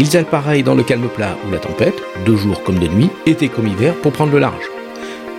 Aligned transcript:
ils 0.00 0.16
aillent 0.16 0.24
pareil 0.24 0.62
dans 0.62 0.74
le 0.74 0.82
calme 0.82 1.08
plat 1.08 1.36
ou 1.46 1.52
la 1.52 1.58
tempête, 1.58 1.94
de 2.24 2.34
jour 2.34 2.62
comme 2.62 2.78
de 2.78 2.88
nuit, 2.88 3.10
été 3.26 3.48
comme 3.48 3.66
hiver, 3.66 3.94
pour 3.96 4.12
prendre 4.12 4.32
le 4.32 4.38
large. 4.38 4.64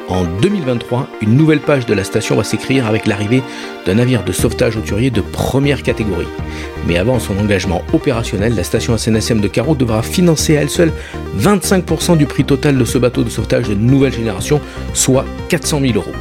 En 0.07 0.23
2023, 0.23 1.07
une 1.21 1.35
nouvelle 1.35 1.61
page 1.61 1.87
de 1.87 1.95
la 1.95 2.03
station 2.03 2.35
va 2.35 2.43
s'écrire 2.43 2.85
avec 2.85 3.07
l'arrivée 3.07 3.41
d'un 3.87 3.95
navire 3.95 4.23
de 4.23 4.31
sauvetage 4.31 4.77
hauturier 4.77 5.09
de 5.09 5.21
première 5.21 5.81
catégorie. 5.81 6.27
Mais 6.85 6.97
avant 6.97 7.17
son 7.17 7.39
engagement 7.39 7.81
opérationnel, 7.91 8.53
la 8.53 8.63
station 8.63 8.95
SNSM 8.95 9.41
de 9.41 9.47
Carreau 9.47 9.73
devra 9.73 10.03
financer 10.03 10.57
à 10.57 10.61
elle 10.61 10.69
seule 10.69 10.91
25% 11.39 12.17
du 12.17 12.27
prix 12.27 12.43
total 12.43 12.77
de 12.77 12.85
ce 12.85 12.99
bateau 12.99 13.23
de 13.23 13.29
sauvetage 13.29 13.67
de 13.67 13.73
nouvelle 13.73 14.13
génération, 14.13 14.61
soit 14.93 15.25
400 15.49 15.79
000 15.81 15.93
euros. 15.95 16.11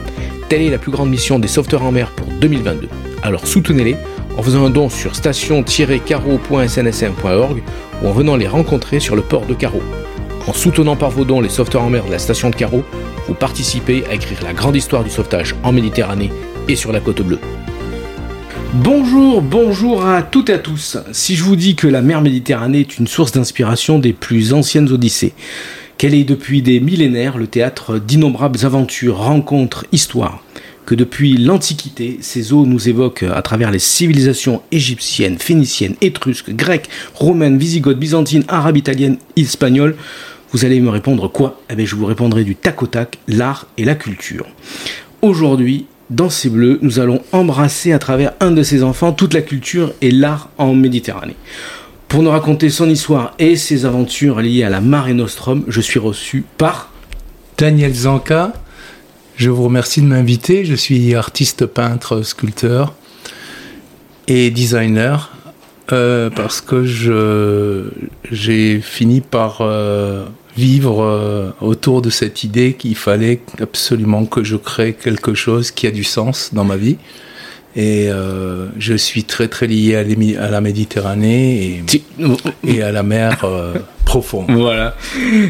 Telle 0.48 0.62
est 0.62 0.70
la 0.70 0.78
plus 0.78 0.92
grande 0.92 1.10
mission 1.10 1.38
des 1.38 1.48
sauveteurs 1.48 1.82
en 1.82 1.92
mer 1.92 2.10
pour 2.12 2.26
2022. 2.40 2.88
Alors 3.22 3.46
soutenez-les 3.46 3.96
en 4.40 4.42
faisant 4.42 4.64
un 4.64 4.70
don 4.70 4.88
sur 4.88 5.14
station-carreau.snsm.org 5.16 7.62
ou 8.02 8.08
en 8.08 8.12
venant 8.12 8.36
les 8.36 8.48
rencontrer 8.48 8.98
sur 8.98 9.14
le 9.14 9.20
port 9.20 9.44
de 9.44 9.52
Carreau. 9.52 9.82
En 10.46 10.54
soutenant 10.54 10.96
par 10.96 11.10
vos 11.10 11.26
dons 11.26 11.42
les 11.42 11.50
sauveteurs 11.50 11.82
en 11.82 11.90
mer 11.90 12.06
de 12.06 12.10
la 12.10 12.18
station 12.18 12.48
de 12.48 12.54
Carreau, 12.54 12.82
vous 13.28 13.34
participez 13.34 14.02
à 14.10 14.14
écrire 14.14 14.38
la 14.42 14.54
grande 14.54 14.76
histoire 14.76 15.04
du 15.04 15.10
sauvetage 15.10 15.54
en 15.62 15.72
Méditerranée 15.72 16.30
et 16.68 16.76
sur 16.76 16.90
la 16.90 17.00
côte 17.00 17.20
bleue. 17.20 17.38
Bonjour, 18.72 19.42
bonjour 19.42 20.06
à 20.06 20.22
toutes 20.22 20.48
et 20.48 20.54
à 20.54 20.58
tous. 20.58 20.96
Si 21.12 21.36
je 21.36 21.44
vous 21.44 21.56
dis 21.56 21.76
que 21.76 21.86
la 21.86 22.00
mer 22.00 22.22
Méditerranée 22.22 22.80
est 22.80 22.96
une 22.96 23.08
source 23.08 23.32
d'inspiration 23.32 23.98
des 23.98 24.14
plus 24.14 24.54
anciennes 24.54 24.90
odyssées, 24.90 25.34
qu'elle 25.98 26.14
est 26.14 26.24
depuis 26.24 26.62
des 26.62 26.80
millénaires 26.80 27.36
le 27.36 27.46
théâtre 27.46 27.98
d'innombrables 27.98 28.64
aventures, 28.64 29.18
rencontres, 29.18 29.84
histoires, 29.92 30.42
depuis 30.94 31.36
l'Antiquité, 31.36 32.18
ces 32.20 32.52
eaux 32.52 32.66
nous 32.66 32.88
évoquent 32.88 33.24
à 33.24 33.42
travers 33.42 33.70
les 33.70 33.78
civilisations 33.78 34.62
égyptiennes, 34.72 35.38
phéniciennes, 35.38 35.94
étrusques, 36.00 36.50
grecques, 36.50 36.88
romaines, 37.14 37.58
visigothes, 37.58 37.98
byzantines, 37.98 38.44
arabes, 38.48 38.76
italiennes, 38.76 39.18
espagnoles, 39.36 39.96
vous 40.52 40.64
allez 40.64 40.80
me 40.80 40.90
répondre 40.90 41.30
quoi? 41.30 41.60
Eh 41.70 41.76
bien, 41.76 41.86
je 41.86 41.94
vous 41.94 42.06
répondrai 42.06 42.42
du 42.42 42.56
tac 42.56 42.82
au 42.82 42.86
tac, 42.86 43.18
l'art 43.28 43.66
et 43.78 43.84
la 43.84 43.94
culture. 43.94 44.46
Aujourd'hui, 45.22 45.86
dans 46.10 46.30
ces 46.30 46.50
bleus, 46.50 46.80
nous 46.82 46.98
allons 46.98 47.22
embrasser 47.30 47.92
à 47.92 48.00
travers 48.00 48.32
un 48.40 48.50
de 48.50 48.64
ses 48.64 48.82
enfants 48.82 49.12
toute 49.12 49.32
la 49.32 49.42
culture 49.42 49.92
et 50.00 50.10
l'art 50.10 50.50
en 50.58 50.74
Méditerranée. 50.74 51.36
Pour 52.08 52.24
nous 52.24 52.30
raconter 52.30 52.68
son 52.68 52.90
histoire 52.90 53.34
et 53.38 53.54
ses 53.54 53.84
aventures 53.84 54.40
liées 54.40 54.64
à 54.64 54.70
la 54.70 54.80
Mare 54.80 55.14
Nostrum, 55.14 55.64
je 55.68 55.80
suis 55.80 56.00
reçu 56.00 56.44
par 56.58 56.90
Daniel 57.56 57.94
Zanka, 57.94 58.52
je 59.40 59.48
vous 59.48 59.64
remercie 59.64 60.02
de 60.02 60.06
m'inviter. 60.06 60.66
Je 60.66 60.74
suis 60.74 61.14
artiste, 61.14 61.64
peintre, 61.64 62.20
sculpteur 62.20 62.92
et 64.28 64.50
designer 64.50 65.34
euh, 65.92 66.28
parce 66.28 66.60
que 66.60 66.84
j'ai 68.30 68.80
fini 68.82 69.22
par 69.22 69.62
euh, 69.62 70.26
vivre 70.58 71.02
euh, 71.02 71.52
autour 71.62 72.02
de 72.02 72.10
cette 72.10 72.44
idée 72.44 72.74
qu'il 72.74 72.94
fallait 72.96 73.40
absolument 73.58 74.26
que 74.26 74.44
je 74.44 74.56
crée 74.56 74.92
quelque 74.92 75.32
chose 75.32 75.70
qui 75.70 75.86
a 75.86 75.90
du 75.90 76.04
sens 76.04 76.50
dans 76.52 76.64
ma 76.64 76.76
vie. 76.76 76.98
Et 77.76 78.08
euh, 78.08 78.66
je 78.78 78.94
suis 78.94 79.24
très 79.24 79.46
très 79.46 79.68
lié 79.68 79.94
à, 79.94 80.44
à 80.44 80.50
la 80.50 80.60
Méditerranée 80.60 81.82
et, 81.92 82.02
et, 82.64 82.82
à 82.82 82.90
la 82.90 83.04
mer 83.04 83.44
euh, 83.44 83.74
profonde. 84.04 84.46
Voilà. 84.50 84.96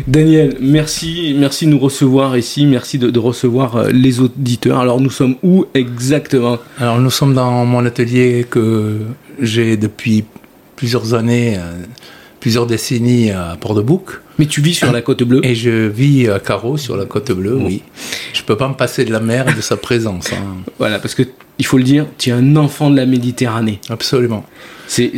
Daniel, 0.06 0.59
merci, 0.60 1.34
merci 1.38 1.64
de 1.64 1.70
nous 1.70 1.78
recevoir 1.78 2.36
ici, 2.36 2.66
merci 2.66 2.98
de, 2.98 3.09
de, 3.09 3.19
recevoir 3.19 3.76
euh, 3.76 3.88
les 3.91 4.20
auditeurs. 4.20 4.80
Alors 4.80 5.00
nous 5.00 5.10
sommes 5.10 5.36
où 5.42 5.64
exactement? 5.72 6.59
Alors 6.78 7.00
nous 7.00 7.10
sommes 7.10 7.34
dans 7.34 7.64
mon 7.64 7.86
atelier 7.86 8.44
que 8.48 8.98
j'ai 9.41 9.78
depuis 9.78 10.25
plusieurs 10.76 11.14
années, 11.14 11.59
plusieurs 12.40 12.66
décennies 12.66 13.30
à 13.30 13.56
Port-de-Bouc. 13.60 14.20
Mais 14.38 14.46
tu 14.46 14.60
vis 14.62 14.74
sur 14.74 14.90
la 14.90 15.02
côte 15.02 15.22
bleue 15.22 15.40
Et 15.44 15.54
je 15.54 15.86
vis 15.86 16.28
à 16.28 16.40
Carreau 16.40 16.78
sur 16.78 16.96
la 16.96 17.04
côte 17.04 17.30
bleue, 17.30 17.56
oui. 17.56 17.82
Je 18.32 18.42
peux 18.42 18.56
pas 18.56 18.68
me 18.68 18.74
passer 18.74 19.04
de 19.04 19.12
la 19.12 19.20
mer 19.20 19.48
et 19.48 19.54
de 19.54 19.60
sa 19.60 19.76
présence. 19.76 20.32
Hein. 20.32 20.56
Voilà, 20.78 20.98
parce 20.98 21.14
que 21.14 21.22
il 21.58 21.66
faut 21.66 21.76
le 21.76 21.84
dire, 21.84 22.06
tu 22.16 22.30
es 22.30 22.32
un 22.32 22.56
enfant 22.56 22.90
de 22.90 22.96
la 22.96 23.04
Méditerranée. 23.04 23.80
Absolument. 23.90 24.46
C'est, 24.88 25.12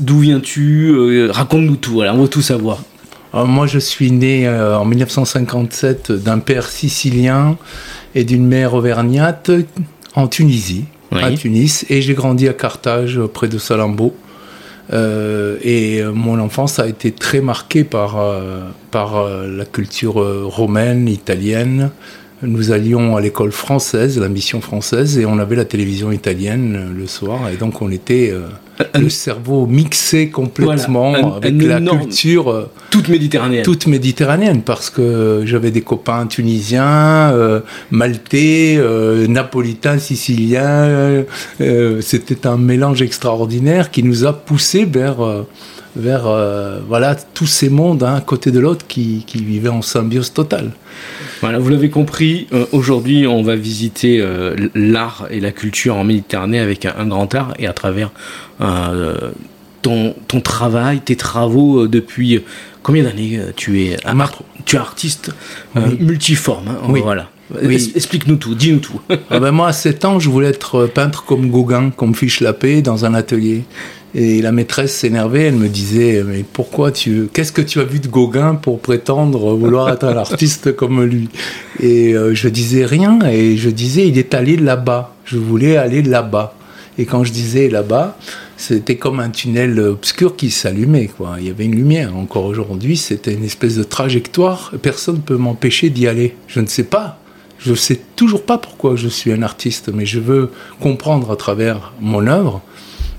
d'où 0.00 0.18
viens-tu 0.18 0.88
euh, 0.88 1.30
Raconte-nous 1.30 1.76
tout, 1.76 1.92
voilà, 1.92 2.12
on 2.12 2.22
veut 2.22 2.28
tout 2.28 2.42
savoir. 2.42 2.82
Alors, 3.32 3.46
moi, 3.46 3.68
je 3.68 3.78
suis 3.78 4.10
né 4.10 4.48
euh, 4.48 4.76
en 4.76 4.84
1957 4.84 6.10
d'un 6.10 6.40
père 6.40 6.68
sicilien 6.68 7.56
et 8.16 8.24
d'une 8.24 8.46
mère 8.46 8.74
auvergnate 8.74 9.52
en 10.16 10.26
Tunisie, 10.26 10.84
oui. 11.12 11.22
à 11.22 11.32
Tunis, 11.32 11.86
et 11.88 12.02
j'ai 12.02 12.14
grandi 12.14 12.48
à 12.48 12.52
Carthage, 12.52 13.20
près 13.32 13.48
de 13.48 13.58
Salammbô. 13.58 14.14
Euh, 14.92 15.56
et 15.62 16.02
mon 16.02 16.38
enfance 16.38 16.78
a 16.78 16.86
été 16.86 17.10
très 17.12 17.40
marquée 17.40 17.84
par, 17.84 18.18
euh, 18.18 18.60
par 18.90 19.16
euh, 19.16 19.46
la 19.48 19.64
culture 19.64 20.14
romaine, 20.14 21.08
italienne. 21.08 21.90
Nous 22.42 22.72
allions 22.72 23.16
à 23.16 23.20
l'école 23.20 23.52
française, 23.52 24.18
la 24.18 24.28
mission 24.28 24.60
française, 24.60 25.18
et 25.18 25.24
on 25.24 25.38
avait 25.38 25.56
la 25.56 25.64
télévision 25.64 26.12
italienne 26.12 26.92
le 26.94 27.06
soir, 27.06 27.48
et 27.48 27.56
donc 27.56 27.80
on 27.80 27.90
était 27.90 28.34
le 28.94 29.08
cerveau 29.08 29.66
mixé 29.66 30.30
complètement 30.30 31.10
voilà, 31.10 31.26
un, 31.26 31.36
avec 31.36 31.54
un 31.54 31.66
la 31.66 31.80
culture 31.80 32.68
toute 32.94 33.08
méditerranéenne. 33.08 33.64
Toute 33.64 33.88
méditerranéenne, 33.88 34.62
parce 34.62 34.88
que 34.88 35.42
j'avais 35.44 35.72
des 35.72 35.80
copains 35.80 36.26
tunisiens, 36.26 37.32
euh, 37.32 37.60
maltais, 37.90 38.76
euh, 38.78 39.26
napolitains, 39.26 39.98
siciliens. 39.98 41.24
Euh, 41.60 42.00
C'était 42.00 42.46
un 42.46 42.56
mélange 42.56 43.02
extraordinaire 43.02 43.90
qui 43.90 44.04
nous 44.04 44.24
a 44.24 44.32
poussé 44.32 44.84
vers 44.84 45.16
vers 45.96 46.24
voilà 46.88 47.14
tous 47.14 47.46
ces 47.46 47.68
mondes 47.68 48.02
un 48.02 48.16
hein, 48.16 48.20
côté 48.20 48.50
de 48.50 48.58
l'autre 48.58 48.86
qui, 48.86 49.24
qui, 49.26 49.44
vivaient 49.44 49.68
en 49.68 49.82
symbiose 49.82 50.32
totale. 50.32 50.72
Voilà, 51.40 51.58
vous 51.58 51.68
l'avez 51.68 51.90
compris, 51.90 52.46
aujourd'hui 52.72 53.26
on 53.26 53.42
va 53.42 53.56
visiter 53.56 54.24
l'art 54.74 55.26
et 55.30 55.40
la 55.40 55.52
culture 55.52 55.96
en 55.96 56.04
Méditerranée 56.04 56.58
avec 56.58 56.84
un, 56.84 56.94
un, 56.98 57.06
grand 57.06 57.32
art 57.34 57.54
et 57.58 57.66
à 57.66 57.72
travers 57.72 58.10
ton, 59.82 60.14
ton, 60.28 60.40
travail, 60.40 61.00
tes 61.00 61.16
travaux 61.16 61.86
depuis 61.86 62.42
combien 62.82 63.04
d'années 63.04 63.40
tu 63.56 63.82
es 63.82 63.96
tu 64.64 64.76
es 64.76 64.78
artiste 64.78 65.30
oui. 65.76 65.82
multiforme 66.00 66.68
hein, 66.68 66.86
oui. 66.88 67.00
voilà 67.02 67.28
oui. 67.62 67.92
Explique-nous 67.94 68.36
tout, 68.36 68.54
dis-nous 68.54 68.78
tout. 68.78 69.00
ah 69.30 69.38
ben 69.38 69.50
moi, 69.50 69.68
à 69.68 69.72
7 69.72 70.04
ans, 70.04 70.18
je 70.18 70.28
voulais 70.28 70.48
être 70.48 70.86
peintre 70.86 71.24
comme 71.24 71.50
Gauguin, 71.50 71.90
comme 71.90 72.14
Fiche 72.14 72.40
Lapé, 72.40 72.82
dans 72.82 73.04
un 73.04 73.14
atelier. 73.14 73.64
Et 74.16 74.40
la 74.42 74.52
maîtresse 74.52 74.94
s'énervait, 74.94 75.44
elle 75.44 75.56
me 75.56 75.68
disait 75.68 76.22
Mais 76.24 76.44
pourquoi 76.44 76.92
tu. 76.92 77.28
Qu'est-ce 77.32 77.50
que 77.50 77.62
tu 77.62 77.80
as 77.80 77.84
vu 77.84 77.98
de 77.98 78.06
Gauguin 78.06 78.54
pour 78.54 78.78
prétendre 78.78 79.54
vouloir 79.56 79.90
être 79.90 80.04
un 80.04 80.16
artiste 80.16 80.72
comme 80.76 81.02
lui? 81.02 81.28
Et 81.80 82.14
euh, 82.14 82.34
je 82.34 82.48
disais 82.48 82.84
rien, 82.84 83.18
et 83.28 83.56
je 83.56 83.70
disais 83.70 84.06
Il 84.06 84.18
est 84.18 84.34
allé 84.34 84.56
là-bas. 84.56 85.14
Je 85.24 85.38
voulais 85.38 85.76
aller 85.76 86.02
là-bas. 86.02 86.54
Et 86.96 87.06
quand 87.06 87.24
je 87.24 87.32
disais 87.32 87.68
là-bas, 87.68 88.16
c'était 88.56 88.96
comme 88.96 89.18
un 89.18 89.30
tunnel 89.30 89.80
obscur 89.80 90.36
qui 90.36 90.50
s'allumait. 90.50 91.08
Quoi. 91.08 91.36
Il 91.40 91.46
y 91.46 91.50
avait 91.50 91.64
une 91.64 91.74
lumière. 91.74 92.16
Encore 92.16 92.44
aujourd'hui, 92.44 92.96
c'était 92.96 93.34
une 93.34 93.44
espèce 93.44 93.74
de 93.74 93.82
trajectoire. 93.82 94.72
Personne 94.80 95.16
ne 95.16 95.20
peut 95.20 95.36
m'empêcher 95.36 95.90
d'y 95.90 96.06
aller. 96.06 96.36
Je 96.46 96.60
ne 96.60 96.66
sais 96.66 96.84
pas. 96.84 97.18
Je 97.58 97.70
ne 97.70 97.76
sais 97.76 98.00
toujours 98.14 98.44
pas 98.44 98.58
pourquoi 98.58 98.94
je 98.94 99.08
suis 99.08 99.32
un 99.32 99.42
artiste, 99.42 99.90
mais 99.92 100.06
je 100.06 100.20
veux 100.20 100.50
comprendre 100.80 101.32
à 101.32 101.36
travers 101.36 101.94
mon 102.00 102.26
œuvre 102.26 102.60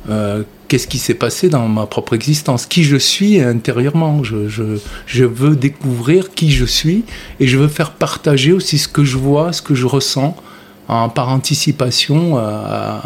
euh, 0.09 0.43
qu'est-ce 0.67 0.87
qui 0.87 0.97
s'est 0.97 1.13
passé 1.13 1.49
dans 1.49 1.67
ma 1.67 1.85
propre 1.85 2.13
existence, 2.13 2.65
qui 2.65 2.83
je 2.83 2.97
suis 2.97 3.39
intérieurement? 3.39 4.23
Je, 4.23 4.47
je, 4.47 4.63
je, 5.05 5.25
veux 5.25 5.55
découvrir 5.55 6.31
qui 6.31 6.51
je 6.51 6.65
suis 6.65 7.03
et 7.39 7.47
je 7.47 7.57
veux 7.57 7.67
faire 7.67 7.91
partager 7.91 8.51
aussi 8.51 8.77
ce 8.77 8.87
que 8.87 9.03
je 9.03 9.17
vois, 9.17 9.53
ce 9.53 9.61
que 9.61 9.75
je 9.75 9.85
ressens 9.85 10.35
en, 10.87 11.09
par 11.09 11.29
anticipation 11.29 12.37
à, 12.37 13.01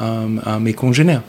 à, 0.45 0.53
à 0.55 0.59
mes 0.59 0.73
congénères. 0.73 1.21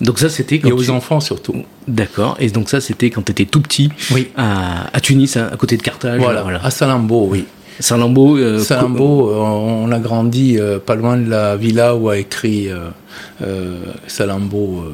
Donc 0.00 0.18
ça 0.18 0.28
c'était 0.28 0.60
et 0.62 0.72
aux 0.72 0.82
tu... 0.82 0.90
enfants 0.90 1.20
surtout. 1.20 1.54
D'accord. 1.88 2.36
Et 2.38 2.50
donc 2.50 2.68
ça 2.68 2.80
c'était 2.80 3.10
quand 3.10 3.22
tu 3.22 3.32
étais 3.32 3.46
tout 3.46 3.60
petit 3.60 3.90
oui. 4.12 4.28
à, 4.36 4.94
à 4.94 5.00
Tunis, 5.00 5.36
à, 5.36 5.56
côté 5.56 5.76
de 5.76 5.82
Carthage. 5.82 6.20
Voilà. 6.20 6.42
voilà. 6.42 6.64
À 6.64 6.70
Salammbô, 6.70 7.28
oui. 7.30 7.46
Salammbô. 7.80 8.36
Euh, 8.36 8.58
Salammbô, 8.58 9.30
euh, 9.30 9.36
on 9.36 9.90
a 9.92 9.98
grandi 9.98 10.58
euh, 10.58 10.78
pas 10.78 10.94
loin 10.94 11.16
de 11.16 11.28
la 11.28 11.56
villa 11.56 11.94
où 11.94 12.08
a 12.08 12.18
écrit 12.18 12.68
euh, 12.68 12.88
Salammbô, 14.06 14.84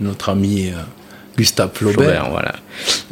notre 0.00 0.30
ami 0.30 0.72
Gustave 1.36 1.70
Flaubert. 1.74 2.28
voilà. 2.30 2.54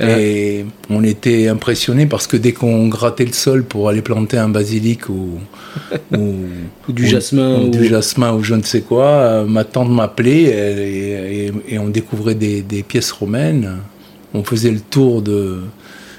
Et 0.01 0.65
on 0.89 1.03
était 1.05 1.49
impressionnés 1.49 2.07
parce 2.07 2.27
que 2.27 2.37
dès 2.37 2.53
qu'on 2.53 2.89
grattait 2.89 3.25
le 3.25 3.33
sol 3.33 3.65
pour 3.65 3.89
aller 3.89 4.03
planter 4.03 4.39
un 4.39 4.49
basilic 4.49 5.09
ou, 5.09 5.39
ou, 6.13 6.93
du 6.93 7.07
jasmin. 7.07 7.63
Ou, 7.63 7.69
du 7.69 7.87
jasmin 7.87 8.33
ou 8.35 8.43
je 8.43 8.55
ne 8.55 8.63
sais 8.63 8.83
quoi, 8.83 9.07
euh, 9.07 9.45
ma 9.45 9.65
tante 9.65 9.91
m'appelait 9.91 10.43
et, 10.43 11.53
et, 11.69 11.79
on 11.79 11.89
découvrait 11.89 12.35
des, 12.35 12.63
des, 12.63 12.83
pièces 12.83 13.13
romaines. 13.13 13.79
On 14.35 14.45
faisait 14.45 14.71
le 14.71 14.81
tour 14.81 15.23
de. 15.23 15.61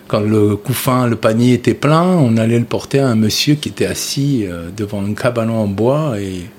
Quand 0.07 0.19
le 0.19 0.57
couffin, 0.57 1.07
le 1.07 1.15
panier 1.15 1.53
était 1.53 1.73
plein, 1.73 2.03
on 2.03 2.35
allait 2.35 2.59
le 2.59 2.65
porter 2.65 2.99
à 2.99 3.07
un 3.07 3.15
monsieur 3.15 3.55
qui 3.55 3.69
était 3.69 3.85
assis 3.85 4.43
euh, 4.45 4.67
devant 4.75 5.01
un 5.01 5.13
cabanon 5.13 5.55
en 5.59 5.67
bois 5.67 6.19
et 6.19 6.49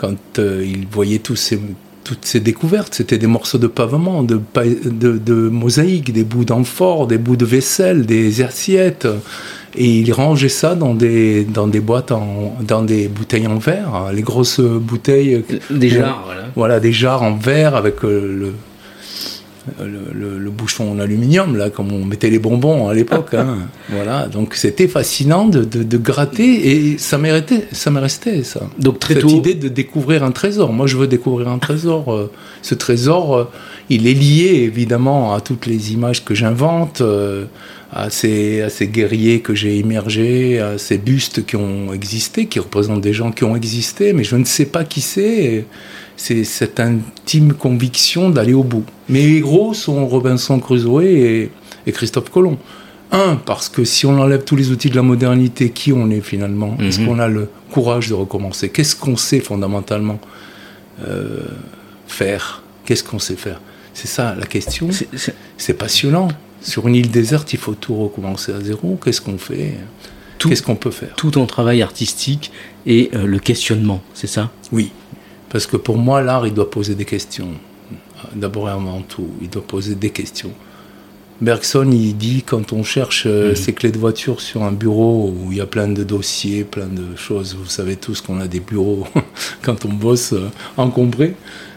quand 0.00 0.38
euh, 0.38 0.64
il 0.66 0.86
voyait 0.86 1.18
tous 1.18 1.36
ces 1.36 1.60
toutes 2.02 2.24
ces 2.24 2.40
découvertes. 2.40 2.94
C'était 2.94 3.18
des 3.18 3.26
morceaux 3.26 3.58
de 3.58 3.66
pavement, 3.66 4.22
de, 4.22 4.40
de, 5.04 5.18
de 5.18 5.34
mosaïques, 5.62 6.12
des 6.12 6.24
bouts 6.24 6.46
d'amphores, 6.46 7.06
des 7.06 7.18
bouts 7.18 7.36
de 7.36 7.44
vaisselle, 7.44 8.06
des 8.06 8.40
assiettes. 8.42 9.06
Et 9.76 9.98
il 10.00 10.12
rangeait 10.12 10.48
ça 10.62 10.74
dans 10.74 10.94
des, 10.94 11.44
dans 11.44 11.68
des 11.68 11.78
boîtes, 11.78 12.10
en, 12.10 12.56
dans 12.66 12.82
des 12.82 13.06
bouteilles 13.06 13.46
en 13.46 13.58
verre, 13.58 14.10
les 14.12 14.22
grosses 14.22 14.60
bouteilles. 14.60 15.44
Des 15.70 15.90
jarres, 15.90 16.22
voilà. 16.24 16.42
Voilà, 16.56 16.80
des 16.80 16.92
jarres 16.92 17.22
en 17.22 17.36
verre 17.36 17.76
avec 17.76 18.02
euh, 18.02 18.36
le, 18.40 18.52
le, 19.78 20.50
bouchon 20.50 20.92
en 20.92 20.98
aluminium, 20.98 21.56
là, 21.56 21.70
comme 21.70 21.92
on 21.92 22.04
mettait 22.04 22.30
les 22.30 22.38
bonbons 22.38 22.88
à 22.88 22.94
l'époque. 22.94 23.34
Hein. 23.34 23.58
voilà, 23.88 24.26
donc 24.26 24.54
c'était 24.54 24.88
fascinant 24.88 25.46
de, 25.46 25.64
de, 25.64 25.96
gratter 25.98 26.70
et 26.70 26.98
ça 26.98 27.18
m'est 27.18 27.30
ça 27.72 27.90
m'est 27.90 28.00
resté, 28.00 28.42
ça. 28.42 28.62
Donc 28.78 28.98
très 28.98 29.14
Cette 29.14 29.22
tôt... 29.22 29.28
idée 29.28 29.54
de 29.54 29.68
découvrir 29.68 30.24
un 30.24 30.32
trésor. 30.32 30.72
Moi, 30.72 30.86
je 30.86 30.96
veux 30.96 31.06
découvrir 31.06 31.48
un 31.48 31.58
trésor. 31.58 32.12
Euh, 32.12 32.30
ce 32.62 32.74
trésor, 32.74 33.36
euh, 33.36 33.44
il 33.88 34.06
est 34.06 34.14
lié 34.14 34.62
évidemment 34.64 35.34
à 35.34 35.40
toutes 35.40 35.66
les 35.66 35.92
images 35.92 36.24
que 36.24 36.34
j'invente. 36.34 37.00
Euh, 37.00 37.44
à 37.92 38.08
ces, 38.08 38.62
à 38.62 38.68
ces 38.68 38.86
guerriers 38.86 39.40
que 39.40 39.54
j'ai 39.54 39.76
immergés, 39.76 40.60
à 40.60 40.78
ces 40.78 40.96
bustes 40.96 41.44
qui 41.44 41.56
ont 41.56 41.92
existé, 41.92 42.46
qui 42.46 42.60
représentent 42.60 43.00
des 43.00 43.12
gens 43.12 43.32
qui 43.32 43.42
ont 43.42 43.56
existé, 43.56 44.12
mais 44.12 44.22
je 44.22 44.36
ne 44.36 44.44
sais 44.44 44.66
pas 44.66 44.84
qui 44.84 45.00
c'est 45.00 45.64
c'est 46.20 46.44
cette 46.44 46.80
intime 46.80 47.54
conviction 47.54 48.28
d'aller 48.28 48.52
au 48.52 48.62
bout. 48.62 48.84
Mes 49.08 49.38
héros 49.38 49.72
sont 49.72 50.06
Robinson 50.06 50.60
Crusoe 50.60 51.02
et, 51.02 51.50
Christophe 51.86 52.28
Colomb. 52.28 52.58
Un, 53.10 53.36
parce 53.36 53.70
que 53.70 53.84
si 53.84 54.04
on 54.04 54.20
enlève 54.20 54.44
tous 54.44 54.54
les 54.54 54.70
outils 54.70 54.90
de 54.90 54.96
la 54.96 55.02
modernité, 55.02 55.70
qui 55.70 55.94
on 55.94 56.10
est 56.10 56.20
finalement? 56.20 56.76
Est-ce 56.78 57.00
mhm. 57.00 57.06
qu'on 57.06 57.18
a 57.20 57.26
le 57.26 57.48
courage 57.72 58.08
de 58.08 58.14
recommencer? 58.14 58.68
Qu'est-ce 58.68 58.94
qu'on 58.94 59.16
sait 59.16 59.40
fondamentalement 59.40 60.20
euh, 61.08 61.38
faire? 62.06 62.62
Qu'est-ce 62.84 63.02
qu'on 63.02 63.18
sait 63.18 63.36
faire? 63.36 63.60
C'est 63.94 64.06
ça 64.06 64.36
la 64.38 64.46
question. 64.46 64.90
C'est 65.56 65.74
passionnant. 65.74 66.28
Sur 66.60 66.86
une 66.86 66.96
île 66.96 67.10
déserte, 67.10 67.54
il 67.54 67.58
faut 67.58 67.74
tout 67.74 67.96
recommencer 67.96 68.52
à 68.52 68.60
zéro. 68.60 69.00
Qu'est-ce 69.02 69.22
qu'on 69.22 69.38
fait? 69.38 69.78
Qu'est-ce 70.38 70.62
qu'on 70.62 70.76
peut 70.76 70.90
faire? 70.90 71.14
Tout 71.16 71.30
ton 71.30 71.46
travail 71.46 71.80
artistique 71.80 72.52
et 72.84 73.10
euh, 73.14 73.26
le 73.26 73.38
questionnement, 73.38 74.02
c'est 74.12 74.26
ça? 74.26 74.50
Oui. 74.70 74.92
Parce 75.50 75.66
que 75.66 75.76
pour 75.76 75.98
moi, 75.98 76.22
l'art, 76.22 76.46
il 76.46 76.54
doit 76.54 76.70
poser 76.70 76.94
des 76.94 77.04
questions. 77.04 77.48
D'abord 78.34 78.68
et 78.68 78.72
avant 78.72 79.02
tout, 79.02 79.28
il 79.42 79.50
doit 79.50 79.66
poser 79.66 79.94
des 79.94 80.10
questions. 80.10 80.52
Bergson, 81.40 81.90
il 81.90 82.16
dit 82.16 82.42
quand 82.42 82.72
on 82.72 82.82
cherche 82.82 83.24
euh, 83.26 83.50
mhm. 83.50 83.56
ses 83.56 83.72
clés 83.72 83.90
de 83.90 83.98
voiture 83.98 84.40
sur 84.40 84.62
un 84.62 84.72
bureau 84.72 85.34
où 85.34 85.52
il 85.52 85.58
y 85.58 85.60
a 85.60 85.66
plein 85.66 85.88
de 85.88 86.04
dossiers, 86.04 86.64
plein 86.64 86.86
de 86.86 87.16
choses, 87.16 87.56
vous 87.58 87.68
savez 87.68 87.96
tous 87.96 88.20
qu'on 88.20 88.40
a 88.40 88.46
des 88.46 88.60
bureaux 88.60 89.06
quand 89.62 89.86
on 89.86 89.88
bosse 89.88 90.34
euh, 90.34 90.50
encombrés, 90.76 91.34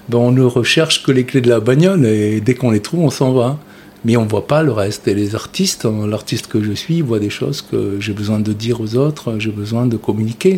ben 0.10 0.18
on 0.18 0.32
ne 0.32 0.44
recherche 0.44 1.02
que 1.04 1.14
les 1.14 1.24
clés 1.24 1.40
de 1.40 1.50
la 1.50 1.62
bagnole 1.62 2.06
et 2.06 2.42
dès 2.42 2.56
qu'on 2.56 2.72
les 2.72 2.82
trouve, 2.82 3.00
on 3.00 3.10
s'en 3.10 3.32
va. 3.32 3.58
Mais 4.06 4.18
on 4.18 4.26
ne 4.26 4.30
voit 4.30 4.48
pas 4.48 4.64
le 4.64 4.72
reste. 4.72 5.08
Et 5.08 5.14
les 5.14 5.36
artistes, 5.36 5.86
hein, 5.86 6.08
l'artiste 6.08 6.48
que 6.48 6.62
je 6.62 6.74
suis, 6.74 7.02
voit 7.02 7.20
des 7.20 7.30
choses 7.30 7.62
que 7.62 7.98
j'ai 8.00 8.14
besoin 8.14 8.40
de 8.40 8.54
dire 8.54 8.82
aux 8.82 8.96
autres, 8.96 9.36
j'ai 9.40 9.52
besoin 9.52 9.86
de 9.86 9.98
communiquer. 9.98 10.58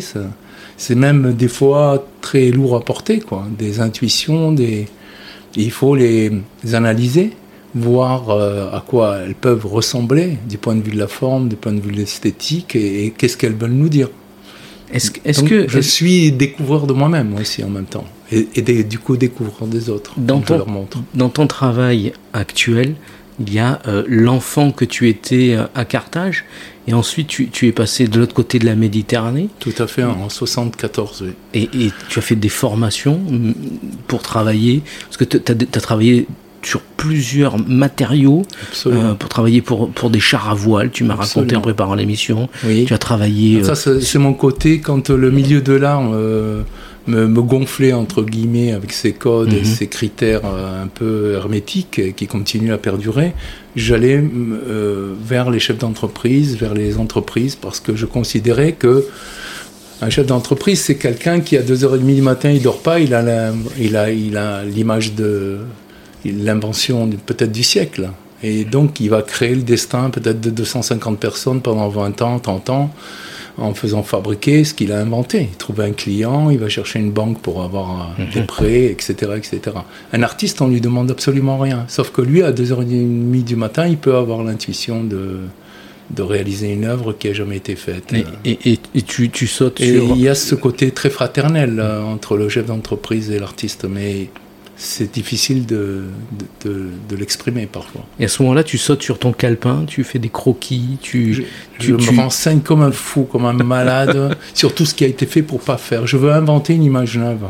C'est 0.76 0.94
même 0.94 1.32
des 1.32 1.48
fois 1.48 2.06
très 2.20 2.50
lourd 2.50 2.76
à 2.76 2.80
porter, 2.80 3.20
quoi. 3.20 3.46
Des 3.58 3.80
intuitions, 3.80 4.52
des... 4.52 4.86
il 5.54 5.70
faut 5.70 5.94
les 5.94 6.32
analyser, 6.72 7.32
voir 7.76 8.30
euh, 8.30 8.70
à 8.72 8.82
quoi 8.86 9.18
elles 9.18 9.34
peuvent 9.34 9.66
ressembler 9.66 10.38
du 10.48 10.58
point 10.58 10.74
de 10.74 10.82
vue 10.82 10.92
de 10.92 10.98
la 10.98 11.08
forme, 11.08 11.48
du 11.48 11.56
point 11.56 11.72
de 11.72 11.80
vue 11.80 11.92
de 11.92 11.96
l'esthétique, 11.96 12.74
et, 12.74 13.12
qu'est-ce 13.16 13.36
qu'elles 13.36 13.54
veulent 13.54 13.70
nous 13.70 13.88
dire. 13.88 14.08
Est-ce 14.92 15.42
que 15.42 15.68
je 15.68 15.80
suis 15.80 16.32
découvreur 16.32 16.86
de 16.86 16.92
moi-même 16.92 17.34
aussi 17.34 17.62
en 17.64 17.68
même 17.68 17.86
temps, 17.86 18.04
et, 18.30 18.84
du 18.84 18.98
coup 18.98 19.16
découvreur 19.16 19.68
des 19.68 19.90
autres. 19.90 20.14
Dans 20.16 20.40
ton, 20.40 20.58
leur 20.58 20.68
montre. 20.68 20.98
dans 21.14 21.28
ton 21.28 21.46
travail 21.46 22.12
actuel, 22.32 22.94
il 23.40 23.52
y 23.52 23.58
a 23.58 23.80
euh, 23.86 24.02
l'enfant 24.06 24.70
que 24.70 24.84
tu 24.84 25.08
étais 25.08 25.54
euh, 25.54 25.64
à 25.74 25.84
Carthage 25.84 26.44
et 26.88 26.94
ensuite, 26.94 27.26
tu, 27.26 27.66
es 27.66 27.72
passé 27.72 28.06
de 28.06 28.20
l'autre 28.20 28.34
côté 28.34 28.60
de 28.60 28.64
la 28.64 28.76
Méditerranée. 28.76 29.48
Tout 29.58 29.74
à 29.78 29.88
fait, 29.88 30.04
en 30.04 30.28
74, 30.28 31.24
oui. 31.24 31.68
Et, 31.74 31.90
tu 32.08 32.18
as 32.20 32.22
fait 32.22 32.36
des 32.36 32.48
formations 32.48 33.18
mm, 33.18 33.54
pour 34.06 34.22
travailler, 34.22 34.82
parce 35.04 35.16
que 35.16 35.24
tu 35.24 35.52
as, 35.52 35.80
travaillé 35.80 36.28
sur 36.62 36.80
plusieurs 36.80 37.58
matériaux 37.58 38.42
euh, 38.86 39.14
pour 39.14 39.28
travailler 39.28 39.62
pour, 39.62 39.90
pour 39.90 40.10
des 40.10 40.20
chars 40.20 40.48
à 40.48 40.54
voile. 40.54 40.90
Tu 40.92 41.02
m'as 41.02 41.16
raconté 41.16 41.56
en 41.56 41.60
préparant 41.60 41.96
l'émission. 41.96 42.48
Oui. 42.64 42.84
Tu 42.86 42.94
as 42.94 42.98
travaillé. 42.98 43.64
Ça, 43.64 43.74
c'est 43.74 44.18
mon 44.18 44.34
côté 44.34 44.78
quand 44.78 45.10
le 45.10 45.30
milieu 45.32 45.60
de 45.60 45.72
l'art 45.72 46.08
me, 47.06 47.26
me, 47.26 47.42
gonfler 47.42 47.92
entre 47.92 48.22
guillemets 48.22 48.72
avec 48.72 48.92
ses 48.92 49.12
codes 49.12 49.52
et 49.52 49.62
mhm. 49.62 49.88
critères 49.88 50.42
euh, 50.44 50.84
un 50.84 50.88
peu 50.88 51.34
hermétiques 51.34 52.14
qui 52.14 52.26
continuent 52.26 52.72
à 52.72 52.78
perdurer, 52.78 53.32
j'allais 53.74 54.22
euh, 54.22 55.14
vers 55.22 55.50
les 55.50 55.58
chefs 55.58 55.78
d'entreprise, 55.78 56.56
vers 56.56 56.74
les 56.74 56.98
entreprises 56.98 57.56
parce 57.56 57.80
que 57.80 57.96
je 57.96 58.06
considérais 58.06 58.72
que 58.72 59.06
un 60.02 60.10
chef 60.10 60.26
d'entreprise, 60.26 60.80
c'est 60.80 60.96
quelqu'un 60.96 61.40
qui 61.40 61.56
à 61.56 61.62
2h30 61.62 62.14
du 62.14 62.20
matin, 62.20 62.50
il 62.50 62.62
dort 62.62 62.80
pas, 62.80 63.00
il 63.00 63.14
a 63.14 63.52
il 63.78 63.96
a 63.96 64.10
il 64.10 64.36
a 64.36 64.62
l'image 64.62 65.14
de 65.14 65.58
l'invention 66.24 67.08
peut-être 67.24 67.52
du 67.52 67.62
siècle. 67.62 68.10
Et 68.42 68.64
donc 68.64 69.00
il 69.00 69.08
va 69.08 69.22
créer 69.22 69.54
le 69.54 69.62
destin 69.62 70.10
peut-être 70.10 70.40
de 70.40 70.50
250 70.50 71.18
personnes 71.18 71.62
pendant 71.62 71.88
20 71.88 72.20
ans, 72.20 72.38
30 72.38 72.70
ans 72.70 72.94
en 73.58 73.74
faisant 73.74 74.02
fabriquer 74.02 74.64
ce 74.64 74.74
qu'il 74.74 74.92
a 74.92 74.98
inventé. 74.98 75.48
Il 75.50 75.56
trouve 75.56 75.80
un 75.80 75.92
client, 75.92 76.50
il 76.50 76.58
va 76.58 76.68
chercher 76.68 76.98
une 76.98 77.10
banque 77.10 77.40
pour 77.40 77.62
avoir 77.62 78.14
mhm. 78.18 78.26
des 78.34 78.42
prêts, 78.42 78.84
etc., 78.86 79.14
etc. 79.36 79.76
Un 80.12 80.22
artiste, 80.22 80.60
on 80.60 80.68
lui 80.68 80.80
demande 80.80 81.10
absolument 81.10 81.58
rien. 81.58 81.84
Sauf 81.88 82.10
que 82.10 82.20
lui, 82.22 82.42
à 82.42 82.52
2h30 82.52 83.44
du 83.44 83.56
matin, 83.56 83.86
il 83.86 83.96
peut 83.96 84.16
avoir 84.16 84.42
l'intuition 84.42 85.02
de, 85.02 85.40
de 86.10 86.22
réaliser 86.22 86.72
une 86.72 86.84
œuvre 86.84 87.12
qui 87.12 87.28
n'a 87.28 87.34
jamais 87.34 87.56
été 87.56 87.76
faite. 87.76 88.12
Et, 88.44 88.58
et, 88.72 89.02
tu, 89.02 89.30
tu, 89.30 89.46
sautes 89.46 89.80
et 89.80 89.96
Il 89.96 90.20
y 90.20 90.28
a 90.28 90.34
ce 90.34 90.54
côté 90.54 90.90
très 90.90 91.10
fraternel 91.10 91.80
euh, 91.80 92.02
entre 92.02 92.36
le 92.36 92.48
chef 92.48 92.66
d'entreprise 92.66 93.30
et 93.30 93.38
l'artiste. 93.38 93.86
Mais 93.88 94.28
c'est 94.76 95.10
difficile 95.12 95.64
de, 95.64 96.04
de, 96.64 97.16
l'exprimer 97.16 97.66
parfois. 97.66 98.04
Et 98.20 98.26
à 98.26 98.28
ce 98.28 98.42
moment-là, 98.42 98.62
tu 98.62 98.76
sautes 98.76 99.02
sur 99.02 99.18
ton 99.18 99.32
calepin, 99.32 99.84
tu 99.86 100.04
fais 100.04 100.18
des 100.18 100.28
croquis, 100.28 100.98
tu... 101.00 101.32
Je, 101.32 101.42
tu, 101.78 101.92
me 101.94 102.20
renseigne 102.20 102.60
comme 102.60 102.82
un 102.82 102.92
fou, 102.92 103.22
comme 103.24 103.46
un 103.46 103.54
malade, 103.54 104.36
sur 104.54 104.74
tout 104.74 104.84
ce 104.84 104.94
qui 104.94 105.04
a 105.04 105.06
été 105.06 105.24
fait 105.24 105.42
pour 105.42 105.60
pas 105.60 105.78
faire. 105.78 106.06
Je 106.06 106.18
veux 106.18 106.30
inventer 106.30 106.74
une 106.74 106.82
image 106.82 107.16
neuve. 107.16 107.46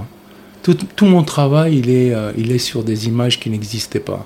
Tout, 0.63 0.75
tout 0.75 1.07
mon 1.07 1.25
travail, 1.25 1.79
il 1.79 1.91
est, 1.91 2.15
euh, 2.15 2.31
il 2.39 2.53
est 2.53 2.59
sur 2.59 2.85
des 2.85 3.09
images 3.09 3.41
qui 3.41 3.51
n'existaient 3.51 3.99
pas. 3.99 4.25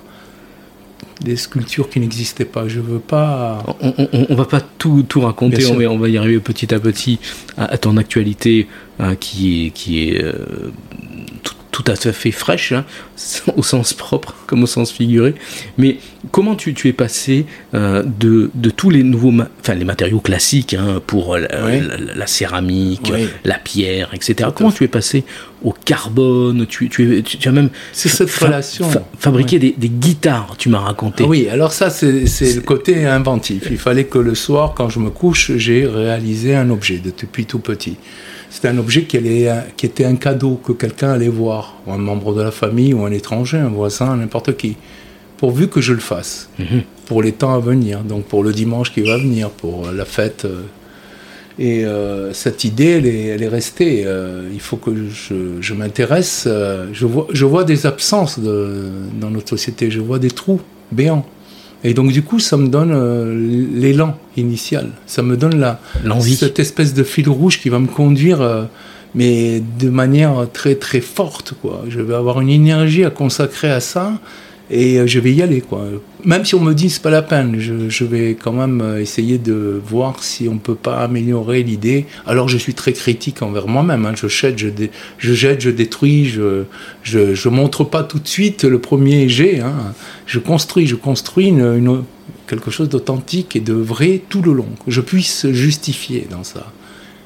Des 1.21 1.35
sculptures 1.35 1.89
qui 1.89 1.99
n'existaient 1.99 2.45
pas. 2.45 2.67
Je 2.67 2.79
veux 2.79 2.99
pas. 2.99 3.63
On, 3.79 3.93
on, 4.29 4.35
va 4.35 4.45
pas 4.45 4.61
tout, 4.61 5.03
tout 5.07 5.21
raconter, 5.21 5.65
on 5.67 5.75
va, 5.75 5.85
on 5.85 5.97
va, 5.97 6.09
y 6.09 6.17
arriver 6.17 6.39
petit 6.39 6.73
à 6.73 6.79
petit 6.79 7.19
à, 7.57 7.77
ton 7.77 7.97
actualité 7.97 8.67
hein, 8.99 9.15
qui 9.15 9.67
est, 9.67 9.69
qui 9.69 10.07
est 10.07 10.23
euh, 10.23 10.71
tout 11.71 11.85
à 11.87 11.95
fait 11.95 12.31
fraîche, 12.31 12.73
hein, 12.73 12.85
au 13.55 13.63
sens 13.63 13.93
propre 13.93 14.35
comme 14.45 14.63
au 14.63 14.67
sens 14.67 14.91
figuré. 14.91 15.33
Mais 15.77 15.97
comment 16.31 16.55
tu, 16.55 16.73
tu 16.73 16.89
es 16.89 16.93
passé 16.93 17.45
euh, 17.73 18.03
de, 18.03 18.51
de, 18.53 18.69
tous 18.69 18.89
les 18.89 19.03
nouveaux, 19.03 19.33
enfin 19.59 19.73
les 19.73 19.85
matériaux 19.85 20.19
classiques 20.19 20.73
hein, 20.73 21.01
pour 21.05 21.37
la, 21.37 22.27
céramique, 22.27 23.11
la 23.45 23.57
pierre, 23.57 24.11
etc. 24.13 24.49
comment 24.53 24.71
tu 24.71 24.83
es 24.83 24.89
passé 24.89 25.23
au 25.63 25.71
carbone? 25.71 26.65
Tu, 26.67 26.89
tu, 26.89 27.23
tu, 27.23 27.47
as 27.47 27.51
même 27.51 27.69
c'est 27.93 28.09
cette 28.09 28.31
relation 28.31 28.89
fabriqué 29.17 29.57
des, 29.57 29.73
des, 29.77 29.89
guitares, 29.89 30.55
tu 30.57 30.69
m'as 30.69 30.79
raconté. 30.79 31.23
Ah 31.25 31.29
oui, 31.29 31.47
alors 31.49 31.71
ça 31.71 31.89
c'est 31.89 32.11
le 32.11 32.61
côté 32.61 33.05
inventif. 33.05 33.67
Il 33.71 33.77
fallait 33.77 34.05
que 34.05 34.19
le 34.19 34.35
soir, 34.35 34.73
quand 34.75 34.89
je 34.89 34.99
me 34.99 35.09
couche, 35.09 35.51
j'ai 35.55 35.85
réalisé 35.87 36.55
un 36.55 36.69
objet 36.69 37.01
depuis 37.01 37.45
tout 37.45 37.59
petit. 37.59 37.97
C'était 38.51 38.67
un 38.67 38.77
objet 38.77 39.03
qui, 39.03 39.15
allait, 39.15 39.49
qui 39.77 39.85
était 39.85 40.03
un 40.03 40.17
cadeau 40.17 40.59
que 40.61 40.73
quelqu'un 40.73 41.13
allait 41.13 41.29
voir, 41.29 41.77
ou 41.87 41.93
un 41.93 41.97
membre 41.97 42.35
de 42.35 42.41
la 42.41 42.51
famille, 42.51 42.93
ou 42.93 43.05
un 43.05 43.11
étranger, 43.11 43.57
un 43.57 43.69
voisin, 43.69 44.17
n'importe 44.17 44.57
qui, 44.57 44.75
pourvu 45.37 45.69
que 45.69 45.79
je 45.79 45.93
le 45.93 46.01
fasse, 46.01 46.49
mhm. 46.59 46.83
pour 47.05 47.23
les 47.23 47.31
temps 47.31 47.53
à 47.53 47.59
venir, 47.59 48.01
donc 48.01 48.25
pour 48.25 48.43
le 48.43 48.51
dimanche 48.51 48.93
qui 48.93 49.01
va 49.01 49.17
venir, 49.17 49.49
pour 49.49 49.89
la 49.91 50.03
fête. 50.03 50.43
Euh. 50.43 50.63
Et 51.59 51.85
euh, 51.85 52.33
cette 52.33 52.65
idée, 52.65 52.89
elle 52.97 53.05
est, 53.05 53.25
elle 53.27 53.43
est 53.43 53.47
restée. 53.47 54.03
Euh, 54.05 54.49
il 54.53 54.59
faut 54.59 54.77
que 54.77 54.91
je, 55.09 55.61
je 55.61 55.73
m'intéresse. 55.73 56.47
je, 56.91 57.05
vois, 57.05 57.27
je 57.31 57.45
vois 57.45 57.63
des 57.63 57.85
absences 57.85 58.37
de, 58.37 58.89
dans 59.19 59.29
notre 59.29 59.49
société, 59.49 59.89
je 59.89 60.01
vois 60.01 60.19
des 60.19 60.31
trous. 60.31 60.59
béant. 60.91 61.25
Et 61.83 61.93
donc 61.93 62.11
du 62.11 62.21
coup, 62.21 62.39
ça 62.39 62.57
me 62.57 62.67
donne 62.67 62.91
euh, 62.93 63.33
l'élan 63.73 64.17
initial. 64.37 64.89
Ça 65.05 65.23
me 65.23 65.35
donne 65.35 65.59
la 65.59 65.79
L'envie. 66.03 66.35
cette 66.35 66.59
espèce 66.59 66.93
de 66.93 67.03
fil 67.03 67.29
rouge 67.29 67.59
qui 67.59 67.69
va 67.69 67.79
me 67.79 67.87
conduire, 67.87 68.41
euh, 68.41 68.63
mais 69.15 69.61
de 69.79 69.89
manière 69.89 70.47
très 70.53 70.75
très 70.75 71.01
forte. 71.01 71.53
Quoi. 71.61 71.83
Je 71.89 71.99
vais 71.99 72.13
avoir 72.13 72.41
une 72.41 72.49
énergie 72.49 73.03
à 73.03 73.09
consacrer 73.09 73.71
à 73.71 73.79
ça 73.79 74.13
et 74.71 74.97
euh, 74.99 75.05
je 75.05 75.19
vais 75.19 75.33
y 75.33 75.41
aller. 75.41 75.61
Quoi. 75.61 75.83
Même 76.23 76.45
si 76.45 76.55
on 76.55 76.61
me 76.61 76.73
dit 76.73 76.89
c'est 76.89 77.01
pas 77.01 77.09
la 77.11 77.21
peine, 77.21 77.59
je, 77.59 78.03
vais 78.05 78.37
quand 78.41 78.53
même 78.53 78.81
euh, 78.81 79.01
essayer 79.01 79.37
de 79.37 79.79
voir 79.85 80.23
si 80.23 80.47
on 80.47 80.57
peut 80.57 80.75
pas 80.75 80.97
améliorer 80.99 81.61
l'idée. 81.61 82.05
Alors 82.25 82.47
je 82.47 82.57
suis 82.57 82.73
très 82.73 82.93
critique 82.93 83.41
envers 83.41 83.67
moi-même. 83.67 84.05
hein. 84.05 84.13
Je 84.15 84.27
jette, 84.27 84.57
je, 84.57 84.69
je 85.17 85.33
jette, 85.33 85.61
je 85.61 85.69
détruis. 85.69 86.25
Je, 86.25 86.63
je 87.03 87.35
je 87.35 87.49
montre 87.49 87.83
pas 87.83 88.03
tout 88.03 88.19
de 88.19 88.27
suite 88.27 88.63
le 88.63 88.79
premier 88.79 89.27
jet. 89.29 89.59
Hein. 89.59 89.93
Je 90.25 90.39
construis, 90.39 90.87
je 90.87 90.95
construis 90.95 91.47
une- 91.47 92.03
quelque 92.47 92.71
chose 92.71 92.89
d'authentique 92.89 93.55
et 93.55 93.61
de 93.61 93.73
vrai 93.73 94.21
tout 94.29 94.41
le 94.41 94.53
long. 94.53 94.67
Que 94.85 94.91
je 94.91 95.01
puisse 95.01 95.47
justifier 95.51 96.27
dans 96.31 96.43
ça 96.43 96.71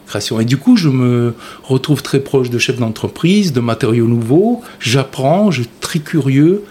création. 0.08 0.40
Et 0.40 0.46
du 0.46 0.58
coup, 0.58 0.78
je 0.78 0.88
me 0.90 1.34
retrouve 1.64 2.04
très 2.04 2.20
proche 2.20 2.52
de 2.52 2.60
chefs 2.60 2.78
d'entreprise, 2.78 3.54
de 3.54 3.60
matériaux 3.60 4.08
nouveaux. 4.08 4.62
J'apprends, 4.80 5.50
je 5.52 5.64
suis 5.64 5.72
très 5.82 5.98
curieux. 6.00 6.64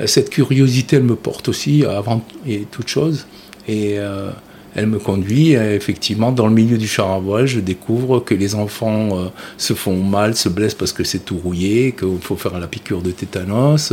Euh, 0.00 0.06
Cette 0.06 0.30
curiosité, 0.30 0.96
elle 0.96 1.04
me 1.04 1.16
porte 1.16 1.48
aussi 1.48 1.84
avant 1.84 2.22
et 2.46 2.66
toute 2.70 2.88
chose. 2.88 3.26
Et 3.68 3.98
euh, 3.98 4.30
elle 4.76 4.88
me 4.88 4.98
conduit 4.98 5.54
euh, 5.54 5.76
effectivement 5.76 6.32
dans 6.32 6.48
le 6.48 6.52
milieu 6.52 6.76
du 6.76 6.88
char 6.88 7.10
à 7.12 7.18
voile. 7.20 7.46
Je 7.46 7.60
découvre 7.60 8.18
que 8.20 8.34
les 8.34 8.56
enfants 8.56 9.08
euh, 9.18 9.26
se 9.56 9.72
font 9.72 9.96
mal, 10.02 10.34
se 10.34 10.48
blessent 10.48 10.74
parce 10.74 10.92
que 10.92 11.04
c'est 11.04 11.20
tout 11.24 11.36
rouillé, 11.38 11.92
qu'il 11.92 12.18
faut 12.20 12.34
faire 12.36 12.58
la 12.58 12.66
piqûre 12.66 13.00
de 13.00 13.12
tétanos. 13.12 13.92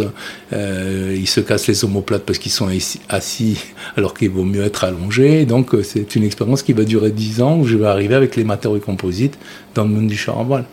Euh, 0.53 1.15
ils 1.17 1.27
se 1.27 1.39
cassent 1.39 1.67
les 1.67 1.85
omoplates 1.85 2.23
parce 2.23 2.39
qu'ils 2.39 2.51
sont 2.51 2.67
assis- 3.09 3.57
alors 3.95 4.13
qu'il 4.15 4.31
vaut 4.31 4.43
mieux 4.43 4.63
être 4.63 4.83
allongé. 4.83 5.45
Donc 5.45 5.75
c'est 5.83 6.15
une 6.15 6.23
expérience 6.23 6.63
qui 6.63 6.73
va 6.73 6.83
durer 6.83 7.11
10 7.11 7.41
ans 7.43 7.59
où 7.59 7.65
je 7.65 7.77
vais 7.77 7.85
arriver 7.87 8.15
avec 8.15 8.35
les 8.35 8.43
matériaux 8.43 8.79
composites 8.79 9.37
dans 9.75 9.83
le 9.83 9.89
monde 9.89 10.07
du 10.07 10.17
char 10.17 10.39
à 10.39 10.43
voile. 10.43 10.65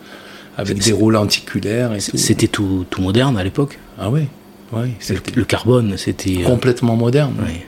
Avec 0.57 0.79
des 0.79 0.91
rôles 0.91 1.15
anticulaires 1.15 1.93
et 1.93 1.99
tout. 1.99 2.17
C'était 2.17 2.47
tout, 2.47 2.83
tout 2.89 3.01
moderne 3.01 3.37
à 3.37 3.43
l'époque? 3.45 3.79
Ah 3.97 4.09
oui, 4.09 4.23
oui, 4.73 4.87
Le, 4.89 4.89
c'était 4.99 5.31
le 5.35 5.45
carbone, 5.45 5.95
c'était. 5.97 6.37
euh, 6.43 6.45
complètement 6.45 6.95
moderne. 6.95 7.33
ouais. 7.43 7.65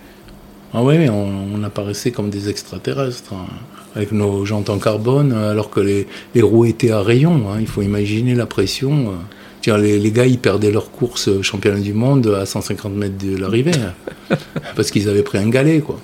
Ah 0.74 0.81
oui, 0.84 1.10
on, 1.10 1.29
on 1.55 1.63
apparaissait 1.63 2.12
comme 2.12 2.29
des 2.29 2.48
extraterrestres, 2.48 3.34
hein, 3.34 3.46
avec 3.96 4.13
nos 4.13 4.46
jantes 4.46 4.70
en 4.70 4.77
carbone, 4.79 5.34
alors 5.34 5.70
que 5.70 5.81
les, 5.81 6.08
les 6.34 6.41
roues 6.41 6.65
étaient 6.65 6.91
à 6.91 7.01
rayons. 7.01 7.51
hein. 7.51 7.58
Il 7.60 7.67
faut 7.67 7.81
imaginer 7.81 8.36
la 8.36 8.46
pression. 8.46 9.12
euh. 9.12 9.77
Les, 9.77 10.00
les 10.00 10.12
gars, 10.12 10.25
ils 10.25 10.39
perdaient 10.39 10.72
leur 10.72 10.91
course 10.91 11.27
euh, 11.27 11.41
championnat 11.41 11.79
du 11.81 11.93
monde 11.93 12.25
à 12.39 12.46
150 12.46 12.93
mètres 12.93 13.17
de 13.24 13.36
l'arrivée, 13.38 13.72
parce 14.75 14.89
qu'ils 14.91 15.08
avaient 15.10 15.22
pris 15.24 15.38
un 15.38 15.50
galet, 15.50 15.81
quoi. 15.81 16.00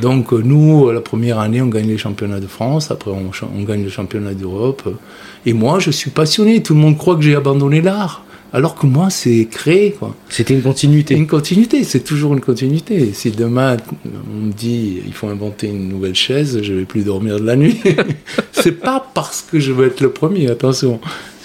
Donc 0.00 0.32
euh, 0.32 0.40
nous, 0.44 0.86
euh, 0.88 0.92
la 0.92 1.00
première 1.00 1.38
année, 1.40 1.60
on 1.60 1.66
gagne 1.66 1.88
les 1.88 1.98
championnats 1.98 2.38
de 2.38 2.46
France, 2.46 2.90
après 2.92 3.10
on, 3.10 3.30
on 3.58 3.62
gagne 3.64 3.82
le 3.82 3.90
championnat 3.90 4.34
d'Europe. 4.34 4.82
euh. 4.86 4.92
Et 5.46 5.52
moi, 5.52 5.78
je 5.80 5.90
suis 5.90 6.10
passionné. 6.10 6.62
Tout 6.62 6.74
le 6.74 6.80
monde 6.80 6.96
croit 6.96 7.16
que 7.16 7.22
j'ai 7.22 7.34
abandonné 7.34 7.80
l'art, 7.80 8.24
alors 8.52 8.74
que 8.74 8.86
moi, 8.86 9.08
c'est 9.10 9.46
créé, 9.50 9.92
quoi. 9.98 10.14
C'était 10.28 10.54
une 10.54 10.62
continuité. 10.62 11.14
une 11.14 11.26
continuité, 11.26 11.84
c'est 11.84 12.00
toujours 12.04 12.34
une 12.34 12.40
continuité. 12.40 13.12
Si 13.14 13.30
demain 13.30 13.76
on 14.34 14.46
me 14.46 14.52
dit 14.52 15.00
il 15.06 15.12
faut 15.12 15.28
inventer 15.28 15.68
une 15.68 15.88
nouvelle 15.88 16.14
chaise, 16.14 16.60
je 16.62 16.72
vais 16.74 16.84
plus 16.84 17.02
dormir 17.04 17.40
de 17.40 17.44
la 17.46 17.56
nuit. 17.56 17.80
c'est 18.52 18.78
pas 18.80 19.04
parce 19.14 19.42
que 19.50 19.58
je 19.58 19.72
veux 19.72 19.86
être 19.86 20.00
le 20.00 20.10
premier, 20.10 20.50
attention. 20.50 21.00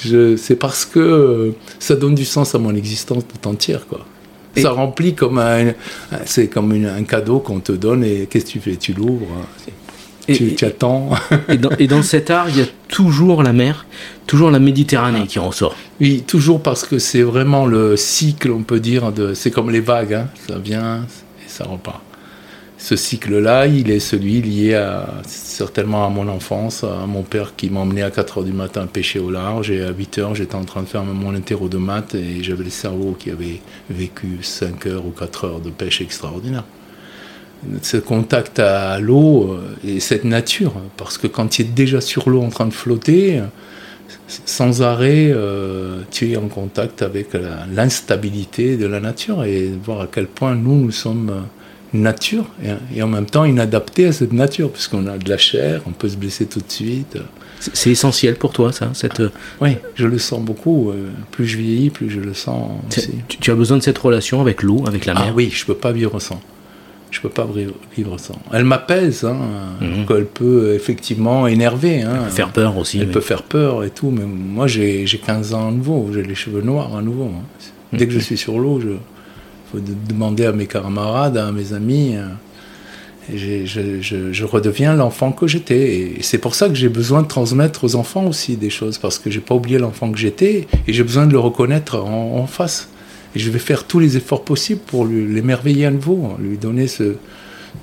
Je- 0.05 0.35
C'est 0.35 0.55
parce 0.57 0.85
que 0.85 0.99
euh, 0.99 1.51
ça 1.79 1.95
donne 1.95 2.13
du 2.15 2.25
sens 2.25 2.53
à 2.55 2.59
mon 2.59 2.75
existence 2.75 3.23
tout 3.27 3.47
entière, 3.47 3.87
quoi. 3.87 4.05
Et- 4.55 4.61
Ça 4.61 4.71
remplit 4.71 5.13
comme 5.15 5.37
un, 5.37 5.73
c'est 6.25 6.47
comme 6.47 6.73
une- 6.73 6.87
un 6.87 7.03
cadeau 7.03 7.39
qu'on 7.39 7.59
te 7.59 7.71
donne 7.71 8.03
et 8.03 8.27
qu'est-ce 8.29 8.45
que 8.45 8.49
tu 8.51 8.59
fais? 8.59 8.75
Tu 8.75 8.93
l'ouvres, 8.93 9.27
hein. 9.39 9.71
Et, 10.27 10.36
tu, 10.36 10.55
tu 10.55 10.65
attends. 10.65 11.10
et 11.50 11.57
dans, 11.57 11.69
et 11.79 11.88
dans 11.88 12.03
cet 12.03 12.29
art, 12.29 12.50
il 12.50 12.57
y 12.57 12.62
a 12.62 12.67
toujours 12.88 13.43
la 13.43 13.53
mer, 13.53 13.86
toujours 14.25 14.51
la 14.51 14.60
Méditerranée 14.60 15.27
qui 15.27 15.39
ressort. 15.39 15.75
Oui, 16.01 16.24
toujours 16.27 16.62
parce 16.62 16.86
que 16.86 17.00
c'est 17.00 17.24
vraiment 17.24 17.65
le 17.65 17.96
cycle, 17.98 18.51
on 18.51 18.63
peut 18.63 18.79
dire, 18.79 19.12
de, 19.12 19.34
c'est 19.34 19.51
comme 19.51 19.72
les 19.72 19.79
vagues, 19.79 20.13
hein. 20.13 20.27
ça 20.48 20.57
vient 20.57 21.05
et 21.46 21.50
ça 21.50 21.65
repart. 21.65 22.01
Ce 22.79 22.96
cycle-là, 22.96 23.65
il 23.65 23.89
est 23.89 24.00
celui 24.00 24.39
lié 24.39 24.75
à, 24.75 25.07
certainement 25.25 26.05
à 26.05 26.10
mon 26.10 26.27
enfance, 26.27 26.84
à 26.84 27.07
mon 27.07 27.24
père 27.24 27.55
qui 27.55 27.72
m'emmenait 27.72 28.03
à 28.03 28.12
4 28.12 28.38
heures 28.38 28.43
du 28.43 28.53
matin 28.53 28.86
pêcher 28.86 29.17
au 29.17 29.31
large, 29.31 29.72
et 29.72 29.81
à 29.81 29.89
8 29.89 30.19
heures, 30.19 30.36
j'étais 30.36 30.55
en 30.55 30.63
train 30.63 30.84
de 30.84 30.88
faire 30.88 31.03
mon 31.03 31.34
interro 31.34 31.69
de 31.69 31.77
maths, 31.77 32.13
et 32.13 32.43
j'avais 32.43 32.65
le 32.65 32.69
cerveau 32.69 33.15
qui 33.17 33.31
avait 33.31 33.62
vécu 33.89 34.39
5 34.43 34.86
heures 34.86 35.05
ou 35.07 35.10
4 35.10 35.46
heures 35.46 35.60
de 35.60 35.72
pêche 35.72 36.01
extraordinaire. 36.01 36.65
Ce 37.81 37.97
contact 37.97 38.59
à 38.59 38.99
l'eau 38.99 39.51
euh, 39.53 39.75
et 39.87 39.99
cette 39.99 40.23
nature, 40.23 40.73
parce 40.95 41.17
que 41.17 41.27
quand 41.27 41.47
tu 41.47 41.63
es 41.63 41.65
déjà 41.65 42.01
sur 42.01 42.29
l'eau 42.29 42.41
en 42.41 42.49
train 42.49 42.67
de 42.67 42.73
flotter, 42.73 43.41
sans 44.45 44.81
arrêt, 44.81 45.31
euh, 45.31 46.01
tu 46.11 46.31
es 46.31 46.37
en 46.37 46.47
contact 46.47 47.01
avec 47.01 47.29
l'instabilité 47.73 48.77
de 48.77 48.85
la 48.85 48.99
nature 48.99 49.43
et 49.43 49.71
voir 49.83 50.01
à 50.01 50.07
quel 50.07 50.27
point 50.27 50.55
nous, 50.55 50.75
nous 50.75 50.91
sommes 50.91 51.31
nature 51.93 52.45
et, 52.63 52.97
et 52.99 53.01
en 53.01 53.07
même 53.07 53.25
temps 53.25 53.45
inadaptés 53.45 54.05
à 54.07 54.11
cette 54.11 54.33
nature, 54.33 54.69
puisqu'on 54.71 55.07
a 55.07 55.17
de 55.17 55.29
la 55.29 55.37
chair, 55.37 55.81
on 55.87 55.91
peut 55.91 56.09
se 56.09 56.17
blesser 56.17 56.45
tout 56.45 56.59
de 56.59 56.71
suite. 56.71 57.17
C'est 57.59 57.89
essentiel 57.89 58.35
pour 58.35 58.53
toi, 58.53 58.71
ça 58.71 58.91
cette, 58.93 59.19
euh, 59.19 59.31
Oui, 59.61 59.77
je 59.95 60.05
le 60.05 60.19
sens 60.19 60.41
beaucoup. 60.41 60.91
Plus 61.31 61.47
je 61.47 61.57
vieillis, 61.57 61.89
plus 61.89 62.09
je 62.09 62.19
le 62.19 62.33
sens 62.35 62.69
aussi. 62.87 63.09
tu, 63.27 63.37
tu 63.39 63.51
as 63.51 63.55
besoin 63.55 63.77
de 63.77 63.83
cette 63.83 63.97
relation 63.97 64.41
avec 64.41 64.61
l'eau, 64.61 64.83
avec 64.87 65.05
la 65.05 65.13
Ah 65.17 65.25
mer. 65.25 65.33
oui, 65.35 65.49
je 65.51 65.65
peux 65.65 65.73
pas 65.73 65.91
vivre 65.91 66.19
sans. 66.19 66.39
Je 67.09 67.21
peux 67.21 67.29
pas 67.29 67.47
vivre, 67.95 68.19
sans. 68.19 68.35
Elle 68.53 68.65
m'apaise, 68.65 69.23
hein, 69.23 69.37
Mhm. 69.81 70.05
qu'elle 70.05 70.25
peut 70.25 70.73
effectivement 70.75 71.47
énerver. 71.47 72.01
Hein. 72.01 72.25
Faire 72.29 72.49
peur 72.51 72.77
aussi. 72.77 72.99
Elle 72.99 73.07
oui. 73.07 73.13
peut 73.13 73.21
faire 73.21 73.43
peur 73.43 73.83
et 73.85 73.89
tout, 73.91 74.11
mais 74.11 74.25
moi 74.25 74.67
j'ai 74.67 75.07
j'ai 75.07 75.17
15 75.17 75.53
ans 75.53 75.69
à 75.69 75.71
nouveau, 75.71 76.09
j'ai 76.13 76.23
les 76.23 76.35
cheveux 76.35 76.61
noirs 76.61 76.95
à 76.97 77.01
nouveau. 77.01 77.25
hein. 77.33 77.43
Dès 77.93 78.05
que 78.07 78.11
je 78.13 78.19
suis 78.19 78.37
sur 78.37 78.59
l'eau, 78.59 78.81
je 78.81 78.89
faut 79.71 79.79
de- 79.79 79.93
demander 80.09 80.45
à 80.45 80.51
mes 80.51 80.65
camarades, 80.67 81.37
à 81.37 81.51
mes 81.51 81.71
amis. 81.73 82.15
euh, 82.17 82.25
je, 83.33 83.65
je- 83.65 84.31
je 84.31 84.45
redeviens 84.45 84.93
l'enfant 84.95 85.31
que 85.33 85.47
j'étais. 85.47 85.99
Et 85.99 86.17
c'est 86.21 86.37
pour 86.37 86.55
ça 86.55 86.69
que 86.69 86.75
j'ai 86.75 86.87
besoin 86.89 87.21
de 87.23 87.27
transmettre 87.27 87.83
aux 87.83 87.95
enfants 87.95 88.25
aussi 88.25 88.55
des 88.55 88.69
choses, 88.69 88.97
parce 88.97 89.19
que 89.19 89.29
j'ai 89.29 89.41
pas 89.41 89.55
oublié 89.55 89.77
l'enfant 89.79 90.11
que 90.11 90.17
j'étais, 90.17 90.67
et 90.87 90.93
j'ai 90.93 91.03
besoin 91.03 91.25
de 91.27 91.33
le 91.33 91.39
reconnaître 91.39 91.97
en, 91.97 92.37
en 92.39 92.47
face. 92.47 92.89
Et 93.38 93.39
je 93.39 93.51
vais 93.51 93.60
faire 93.60 93.84
tous 93.84 94.00
les 94.00 94.17
efforts 94.17 94.44
possibles 94.44 94.79
pour 94.88 95.06
l'émerveiller 95.06 95.86
à 95.86 95.91
nouveau, 95.91 96.32
lui 96.39 96.58
donner 96.58 96.88
ce, 96.88 97.17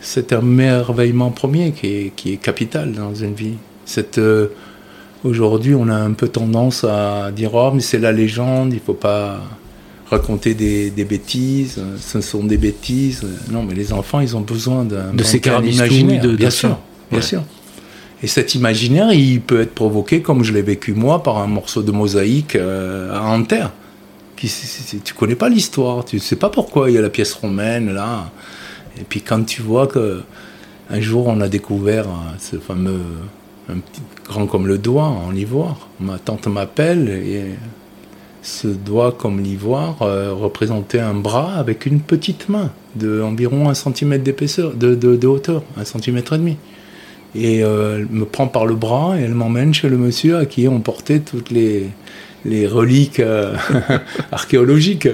cet 0.00 0.32
émerveillement 0.32 1.30
premier 1.30 1.70
qui 1.70 1.86
est, 1.86 2.12
qui 2.16 2.32
est 2.32 2.38
capital 2.38 2.90
dans 2.92 3.14
une 3.14 3.34
vie. 3.34 3.54
Cette, 3.84 4.18
euh, 4.18 4.48
Aujourd'hui, 5.22 5.76
on 5.76 5.88
a 5.88 5.94
un 5.94 6.10
peu 6.10 6.26
tendance 6.26 6.82
à 6.82 7.30
dire 7.30 7.54
Oh, 7.54 7.70
mais 7.72 7.80
c'est 7.80 8.00
la 8.00 8.10
légende, 8.10 8.72
il 8.74 8.80
faut 8.80 8.94
pas 8.94 9.40
raconter 10.10 10.54
des, 10.54 10.90
des 10.90 11.04
bêtises, 11.04 11.76
euh, 11.78 11.96
ce 12.00 12.20
sont 12.20 12.42
des 12.42 12.58
bêtises. 12.58 13.22
Non, 13.52 13.62
mais 13.62 13.74
les 13.74 13.92
enfants, 13.92 14.18
ils 14.18 14.36
ont 14.36 14.40
besoin 14.40 14.84
d'un 14.84 15.14
De 15.14 15.22
ces 15.22 15.38
imaginaire, 15.38 16.20
de- 16.20 16.34
bien 16.36 16.50
sûr, 16.50 16.76
bien 17.12 17.20
Ouais. 17.20 17.24
sûr. 17.24 17.42
Et 18.24 18.26
cet 18.26 18.56
imaginaire, 18.56 19.12
il 19.12 19.40
peut 19.40 19.60
être 19.60 19.72
provoqué, 19.74 20.20
comme 20.20 20.42
je 20.42 20.52
l'ai 20.52 20.62
vécu 20.62 20.94
moi, 20.94 21.22
par 21.22 21.38
un 21.38 21.46
morceau 21.46 21.82
de 21.82 21.92
mosaïque 21.92 22.56
euh, 22.56 23.14
à 23.16 23.22
Anterre. 23.22 23.70
Qui, 24.36 24.50
tu 25.04 25.14
connais 25.14 25.36
pas 25.36 25.48
l'histoire, 25.48 26.04
tu 26.04 26.18
sais 26.18 26.36
pas 26.36 26.48
pourquoi 26.50 26.90
il 26.90 26.94
y 26.94 26.98
a 26.98 27.02
la 27.02 27.10
pièce 27.10 27.32
romaine 27.34 27.92
là. 27.92 28.30
Et 29.00 29.04
puis 29.04 29.20
quand 29.22 29.44
tu 29.44 29.62
vois 29.62 29.86
que 29.86 30.22
un 30.90 31.00
jour 31.00 31.28
on 31.28 31.40
a 31.40 31.48
découvert 31.48 32.06
euh, 32.08 32.36
ce 32.38 32.56
fameux 32.56 33.00
un 33.68 33.78
petit 33.78 34.02
grand 34.28 34.46
comme 34.46 34.66
le 34.66 34.76
doigt 34.78 35.04
en 35.06 35.34
ivoire, 35.34 35.88
ma 36.00 36.18
tante 36.18 36.46
m'appelle 36.48 37.08
et 37.08 37.44
ce 38.42 38.66
doigt 38.68 39.12
comme 39.12 39.40
l'ivoire 39.40 40.02
euh, 40.02 40.32
représentait 40.34 41.00
un 41.00 41.14
bras 41.14 41.54
avec 41.54 41.86
une 41.86 42.00
petite 42.00 42.48
main 42.48 42.70
de 42.96 43.22
environ 43.22 43.68
un 43.70 43.74
centimètre 43.74 44.24
d'épaisseur, 44.24 44.74
de, 44.74 44.94
de- 44.94 45.16
de 45.16 45.26
hauteur, 45.26 45.62
un 45.76 45.84
centimètre 45.84 46.34
et 46.34 46.38
demi. 46.38 46.56
Et 47.34 47.64
euh, 47.64 47.98
elle 48.00 48.06
me 48.10 48.24
prend 48.26 48.46
par 48.46 48.66
le 48.66 48.74
bras 48.74 49.18
et 49.18 49.22
elle 49.22 49.34
m'emmène 49.34 49.72
chez 49.74 49.88
le 49.88 49.96
monsieur 49.96 50.36
à 50.36 50.44
qui 50.46 50.68
on 50.68 50.80
portait 50.80 51.20
toutes 51.20 51.50
les, 51.50 51.88
les 52.44 52.66
reliques 52.66 53.20
euh, 53.20 53.54
archéologiques. 54.32 55.08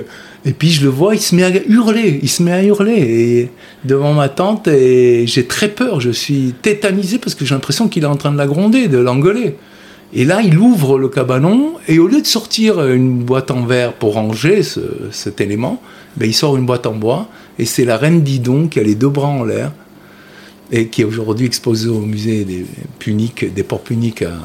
Et 0.44 0.52
puis 0.52 0.70
je 0.70 0.82
le 0.84 0.88
vois, 0.88 1.14
il 1.14 1.20
se 1.20 1.34
met 1.34 1.42
à 1.44 1.50
hurler, 1.68 2.18
il 2.22 2.28
se 2.28 2.42
met 2.42 2.52
à 2.52 2.62
hurler 2.62 3.50
devant 3.84 4.14
ma 4.14 4.28
tante 4.30 4.68
et 4.68 5.26
j'ai 5.26 5.44
très 5.46 5.68
peur, 5.68 6.00
je 6.00 6.10
suis 6.10 6.54
tétanisé 6.62 7.18
parce 7.18 7.34
que 7.34 7.44
j'ai 7.44 7.54
l'impression 7.54 7.88
qu'il 7.88 8.04
est 8.04 8.06
en 8.06 8.16
train 8.16 8.32
de 8.32 8.38
la 8.38 8.46
gronder, 8.46 8.88
de 8.88 8.96
l'engueuler. 8.98 9.56
Et 10.14 10.24
là, 10.24 10.40
il 10.42 10.58
ouvre 10.58 10.98
le 10.98 11.08
cabanon 11.08 11.74
et 11.88 11.98
au 11.98 12.06
lieu 12.08 12.20
de 12.22 12.26
sortir 12.26 12.84
une 12.86 13.18
boîte 13.22 13.50
en 13.50 13.64
verre 13.66 13.92
pour 13.92 14.14
ranger 14.14 14.62
ce- 14.62 14.80
cet 15.12 15.40
élément, 15.40 15.80
ben, 16.16 16.26
il 16.26 16.34
sort 16.34 16.56
une 16.56 16.66
boîte 16.66 16.86
en 16.86 16.94
bois 16.94 17.28
et 17.58 17.64
c'est 17.66 17.84
la 17.84 17.96
reine 17.98 18.22
Didon 18.22 18.66
qui 18.66 18.80
a 18.80 18.82
les 18.82 18.94
deux 18.94 19.08
bras 19.10 19.28
en 19.28 19.44
l'air 19.44 19.72
et 20.72 20.88
qui 20.88 21.02
est 21.02 21.04
aujourd'hui 21.04 21.46
exposé 21.46 21.88
au 21.88 22.00
musée 22.00 22.44
des 22.44 22.64
puniques, 22.98 23.52
des 23.52 23.62
ports 23.62 23.82
puniques 23.82 24.22
à, 24.22 24.38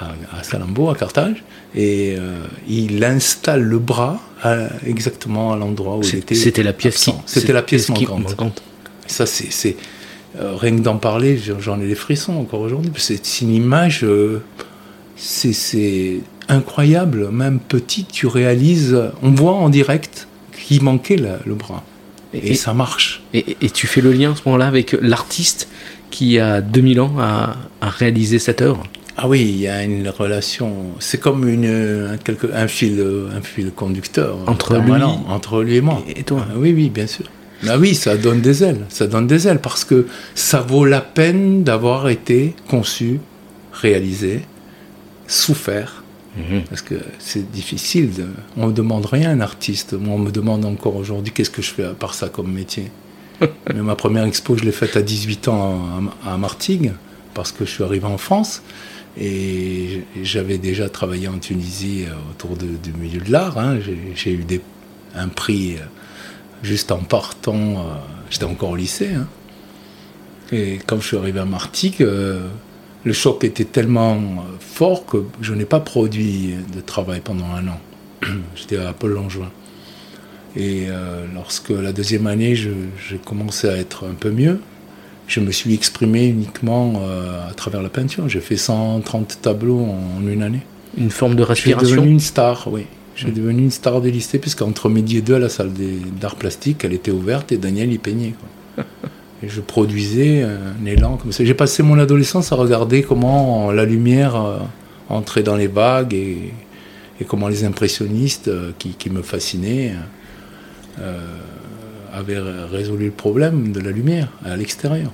à, 0.00 0.42
Salambo, 0.42 0.90
à 0.90 0.94
Carthage. 0.94 1.42
Et 1.74 2.14
euh, 2.16 2.38
il 2.68 3.02
installe 3.04 3.62
le 3.62 3.78
bras 3.78 4.20
exactement 4.86 5.52
à 5.52 5.56
l'endroit 5.56 5.96
où 5.96 6.02
il 6.02 6.16
était. 6.16 6.34
C'était 6.34 6.62
la 6.62 6.72
pièce 6.72 7.10
C'était 7.26 7.52
la 7.52 7.62
pièce 7.62 7.88
manquante. 7.88 8.62
Ça, 9.08 9.26
c'est 9.26 9.76
euh, 10.38 10.54
rien 10.56 10.76
que 10.76 10.82
d'en 10.82 10.98
parler, 10.98 11.40
j'en 11.58 11.80
ai 11.80 11.86
des 11.86 11.94
frissons 11.94 12.34
encore 12.34 12.60
aujourd'hui. 12.60 12.92
C'est 12.96 13.40
une 13.40 13.52
image, 13.52 14.04
euh, 14.04 14.42
c'est 15.16 16.20
incroyable. 16.48 17.30
Même 17.30 17.58
petit, 17.58 18.04
tu 18.04 18.26
réalises, 18.26 18.96
on 19.22 19.32
voit 19.32 19.54
en 19.54 19.68
direct 19.68 20.28
qu'il 20.52 20.82
manquait 20.82 21.16
le 21.16 21.54
bras. 21.54 21.82
Et, 22.42 22.54
ça 22.54 22.74
marche. 22.74 23.22
Et, 23.32 23.70
tu 23.70 23.86
fais 23.86 24.00
le 24.00 24.12
lien 24.12 24.32
à 24.32 24.36
ce 24.36 24.42
moment-là 24.46 24.66
avec 24.66 24.96
l'artiste 25.00 25.68
qui, 26.10 26.38
a 26.38 26.60
2000 26.60 27.00
ans, 27.00 27.14
a, 27.18 27.56
réalisé 27.82 28.38
cette 28.38 28.62
œuvre? 28.62 28.82
Ah 29.16 29.28
oui, 29.28 29.40
il 29.40 29.60
y 29.60 29.68
a 29.68 29.82
une 29.82 30.08
relation. 30.08 30.72
C'est 30.98 31.18
comme 31.18 31.48
une, 31.48 31.66
un, 31.66 32.18
un, 32.52 32.68
fil, 32.68 33.02
un 33.34 33.40
fil 33.40 33.70
conducteur 33.70 34.36
entre 34.46 34.76
lui, 34.76 34.92
entre 35.28 35.62
lui 35.62 35.76
et 35.76 35.80
moi. 35.80 36.02
Et 36.14 36.22
toi 36.22 36.46
ah 36.50 36.54
Oui, 36.56 36.72
oui, 36.74 36.90
bien 36.90 37.06
sûr. 37.06 37.24
Ah 37.66 37.78
oui, 37.78 37.94
ça 37.94 38.16
donne 38.16 38.42
des 38.42 38.62
ailes. 38.62 38.84
Ça 38.90 39.06
donne 39.06 39.26
des 39.26 39.48
ailes 39.48 39.60
parce 39.60 39.84
que 39.84 40.06
ça 40.34 40.60
vaut 40.60 40.84
la 40.84 41.00
peine 41.00 41.64
d'avoir 41.64 42.08
été 42.08 42.54
conçu, 42.68 43.20
réalisé, 43.72 44.42
souffert 45.26 46.02
Mhm. 46.36 46.62
Parce 46.68 46.82
que 46.82 46.96
c'est 47.18 47.50
difficile. 47.50 48.10
On 48.56 48.68
ne 48.68 48.72
demande 48.72 49.06
rien 49.06 49.30
à 49.30 49.32
un 49.32 49.40
artiste. 49.40 49.94
Moi, 49.94 50.14
on 50.14 50.18
me 50.18 50.30
demande 50.30 50.64
encore 50.64 50.96
aujourd'hui 50.96 51.32
qu'est-ce 51.32 51.50
que 51.50 51.62
je 51.62 51.70
fais 51.70 51.84
à 51.84 51.94
part 51.94 52.14
ça 52.14 52.28
comme 52.28 52.52
métier. 52.52 52.90
Mais 53.40 53.82
ma 53.82 53.96
première 53.96 54.24
expo, 54.24 54.56
je 54.56 54.64
l'ai 54.64 54.72
faite 54.72 54.96
à 54.96 55.02
18 55.02 55.48
ans 55.48 56.10
à, 56.26 56.36
Martigues, 56.36 56.92
parce 57.34 57.52
que 57.52 57.64
je 57.64 57.70
suis 57.70 57.84
arrivé 57.84 58.06
en 58.06 58.18
France. 58.18 58.62
Et 59.18 60.02
j'avais 60.22 60.58
déjà 60.58 60.90
travaillé 60.90 61.26
en 61.28 61.38
Tunisie 61.38 62.04
euh, 62.06 62.12
autour 62.30 62.54
du 62.56 62.92
milieu 62.92 63.20
de 63.20 63.32
l'art. 63.32 63.56
Hein. 63.56 63.78
J'ai 64.14 64.32
eu 64.32 64.44
des, 64.44 64.60
un 65.14 65.28
prix 65.28 65.76
euh, 65.76 65.84
juste 66.62 66.92
en 66.92 66.98
partant. 66.98 67.54
Euh, 67.54 67.82
j'étais 68.28 68.44
encore 68.44 68.70
au 68.70 68.76
lycée. 68.76 69.14
Hein. 69.14 69.26
Et 70.52 70.78
quand 70.86 71.00
je 71.00 71.06
suis 71.06 71.16
arrivé 71.16 71.40
à 71.40 71.46
Martigues, 71.46 72.06
le 73.06 73.12
choc 73.12 73.44
était 73.44 73.64
tellement 73.64 74.18
fort 74.58 75.06
que 75.06 75.18
je 75.40 75.54
n'ai 75.54 75.64
pas 75.64 75.78
produit 75.78 76.56
de 76.74 76.80
travail 76.80 77.20
pendant 77.22 77.46
un 77.46 77.68
an. 77.68 77.80
J'étais 78.56 78.78
à 78.78 78.92
Paul 78.92 79.12
Langevin. 79.12 79.48
Et 80.56 80.86
euh, 80.88 81.24
lorsque 81.32 81.70
la 81.70 81.92
deuxième 81.92 82.26
année, 82.26 82.56
j'ai 82.56 83.18
commencé 83.24 83.68
à 83.68 83.76
être 83.76 84.08
un 84.08 84.14
peu 84.14 84.32
mieux, 84.32 84.58
je 85.28 85.38
me 85.38 85.52
suis 85.52 85.72
exprimé 85.72 86.26
uniquement 86.26 86.94
euh, 86.96 87.48
à 87.48 87.54
travers 87.54 87.80
la 87.80 87.90
peinture. 87.90 88.28
J'ai 88.28 88.40
fait 88.40 88.56
130 88.56 89.38
tableaux 89.40 89.86
en, 89.86 90.26
une 90.26 90.42
année. 90.42 90.62
Une 90.98 91.10
forme 91.10 91.36
de 91.36 91.44
respiration 91.44 91.78
Je 91.78 91.86
suis 91.86 91.96
devenu 91.96 92.10
une 92.12 92.20
star, 92.20 92.66
oui. 92.72 92.86
Je 93.14 93.22
suis 93.22 93.30
mmh. 93.30 93.34
devenu 93.34 93.62
une 93.62 93.70
star 93.70 94.00
de 94.00 94.08
lycée, 94.08 94.40
puisqu'entre 94.40 94.88
midi 94.88 95.18
et 95.18 95.22
deux, 95.22 95.34
à 95.34 95.38
la 95.38 95.48
salle 95.48 95.70
d'art 96.20 96.34
plastique, 96.34 96.84
elle 96.84 96.92
était 96.92 97.12
ouverte 97.12 97.52
et 97.52 97.56
Daniel 97.56 97.92
y 97.92 97.98
peignait. 97.98 98.34
Je 99.42 99.60
produisais 99.60 100.42
un 100.42 100.86
élan 100.86 101.18
comme 101.18 101.30
ça. 101.30 101.44
J'ai 101.44 101.54
passé 101.54 101.82
mon 101.82 101.98
adolescence 101.98 102.52
à 102.52 102.56
regarder 102.56 103.02
comment 103.02 103.70
la 103.70 103.84
lumière 103.84 104.34
euh, 104.34 104.58
entrait 105.10 105.42
dans 105.42 105.56
les 105.56 105.66
vagues 105.66 106.14
et, 106.14 106.52
comment 107.28 107.48
les 107.48 107.64
impressionnistes 107.64 108.48
euh, 108.48 108.72
qui, 108.78 109.10
me 109.10 109.22
fascinaient 109.22 109.94
euh, 111.00 111.20
avaient 112.14 112.38
résolu 112.38 113.06
le 113.06 113.10
problème 113.10 113.72
de 113.72 113.80
la 113.80 113.90
lumière 113.90 114.28
à 114.44 114.56
l'extérieur. 114.56 115.12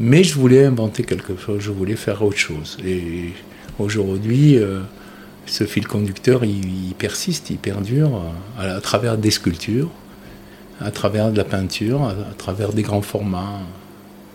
Mais 0.00 0.24
je 0.24 0.34
voulais 0.34 0.64
inventer 0.64 1.04
quelque 1.04 1.36
chose, 1.36 1.60
je 1.60 1.70
voulais 1.70 1.94
faire 1.94 2.22
autre 2.22 2.38
chose. 2.38 2.78
Et 2.84 3.32
aujourd'hui, 3.78 4.58
ce 5.44 5.64
fil 5.64 5.86
conducteur, 5.86 6.42
il, 6.42 6.94
persiste, 6.98 7.50
il 7.50 7.58
perdure 7.58 8.22
à 8.58 8.80
travers 8.80 9.18
des 9.18 9.30
sculptures, 9.30 9.90
à 10.80 10.90
travers 10.90 11.30
de 11.30 11.36
la 11.36 11.44
peinture, 11.44 12.02
à, 12.04 12.34
travers 12.36 12.72
des 12.72 12.82
grands 12.82 13.02
formats. 13.02 13.60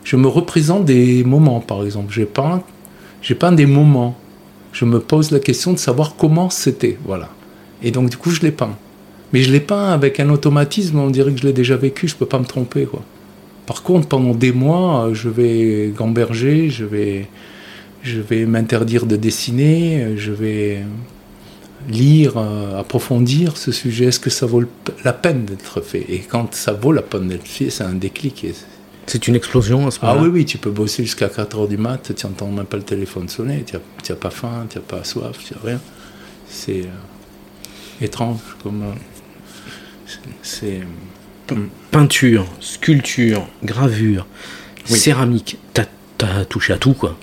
Je 0.03 0.15
me 0.15 0.27
représente 0.27 0.85
des 0.85 1.23
moments, 1.23 1.59
par 1.59 1.83
exemple. 1.83 2.13
J'ai 2.13 2.25
peint, 2.25 2.63
j'ai 3.21 3.35
peint 3.35 3.51
des 3.51 3.65
moments. 3.65 4.15
Je 4.71 4.85
me 4.85 4.99
pose 4.99 5.31
la 5.31 5.39
question 5.39 5.73
de 5.73 5.77
savoir 5.77 6.15
comment 6.15 6.49
c'était, 6.49 6.97
voilà. 7.05 7.29
Et 7.81 7.91
donc 7.91 8.09
du 8.09 8.17
coup, 8.17 8.29
je 8.29 8.41
l'ai 8.41 8.51
peint. 8.51 8.75
Mais 9.33 9.41
je 9.41 9.51
l'ai 9.51 9.59
peint 9.59 9.89
avec 9.89 10.19
un 10.19 10.29
automatisme. 10.29 10.99
On 10.99 11.09
dirait 11.09 11.31
que 11.31 11.39
je 11.39 11.47
l'ai 11.47 11.53
déjà 11.53 11.75
vécu. 11.75 12.07
Je 12.07 12.15
peux 12.15 12.25
pas 12.25 12.39
me 12.39 12.45
tromper, 12.45 12.85
quoi. 12.85 13.01
Par 13.65 13.81
contre, 13.81 14.07
pendant 14.07 14.35
des 14.35 14.51
mois, 14.51 15.09
je 15.13 15.27
vais 15.27 15.91
gamberger, 15.97 16.69
je 16.69 16.85
vais, 16.85 17.27
je 18.03 18.21
vais 18.21 18.45
m'interdire 18.45 19.07
de 19.07 19.15
dessiner, 19.15 20.15
je 20.17 20.31
vais 20.31 20.83
lire, 21.89 22.37
euh, 22.37 22.79
approfondir 22.79 23.57
ce 23.57 23.71
sujet 23.71 24.05
Est-ce 24.05 24.19
que 24.19 24.29
ça 24.29 24.45
vaut 24.45 24.63
la 25.03 25.13
peine 25.13 25.45
d'être 25.45 25.81
fait? 25.81 26.05
Et 26.09 26.19
quand 26.19 26.53
ça 26.53 26.73
vaut 26.73 26.91
la 26.91 27.01
peine 27.01 27.27
d'être 27.27 27.47
fait, 27.47 27.69
c'est 27.69 27.83
un 27.83 27.93
déclic. 27.93 28.45
C'est 29.07 29.27
une 29.27 29.35
explosion 29.35 29.87
à 29.87 29.91
ce 29.91 29.99
moment-là? 30.01 30.19
Ah 30.19 30.23
oui, 30.23 30.29
oui, 30.29 30.45
tu 30.45 30.57
peux 30.57 30.71
bosser 30.71 31.03
jusqu'à 31.03 31.29
4 31.29 31.57
h 31.57 31.67
du 31.67 31.77
mat, 31.77 32.11
tu 32.15 32.25
n'entends 32.25 32.49
même 32.49 32.65
pas 32.65 32.77
le 32.77 32.83
téléphone 32.83 33.29
sonner, 33.29 33.63
tu 33.65 33.75
n'as 33.75 34.15
pas 34.15 34.31
faim, 34.31 34.65
tu 34.69 34.77
n'as 34.77 34.83
pas 34.83 35.03
soif, 35.03 35.37
tu 35.45 35.53
n'as 35.53 35.59
rien. 35.63 35.81
C'est 36.47 36.81
euh, 36.81 38.01
étrange 38.05 38.39
comme. 38.63 38.83
Euh, 38.83 40.23
c'est. 40.41 40.81
Peinture, 41.91 42.47
sculpture, 42.59 43.47
gravure, 43.63 44.25
céramique, 44.85 45.59
tu 45.75 45.81
as 46.25 46.45
touché 46.45 46.73
à 46.73 46.77
tout 46.77 46.93
quoi. 46.93 47.15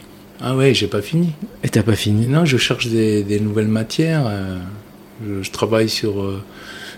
Ah 0.44 0.56
ouais, 0.56 0.74
j'ai 0.74 0.88
pas 0.88 1.02
fini. 1.02 1.30
Et 1.62 1.68
t'as 1.68 1.84
pas 1.84 1.94
fini? 1.94 2.26
Non, 2.26 2.44
je 2.44 2.56
cherche 2.56 2.88
des, 2.88 3.38
nouvelles 3.38 3.68
matières. 3.68 4.24
Euh, 4.26 4.58
je, 5.40 5.48
travaille 5.52 5.88
sur 5.88 6.20
euh, 6.20 6.42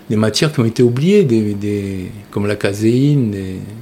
des 0.09 0.15
matières 0.15 0.51
qui 0.51 0.61
ont 0.61 0.65
été 0.65 0.81
oubliées, 0.81 1.23
des, 1.25 2.11
comme 2.31 2.47
la 2.47 2.55
caséine, 2.55 3.35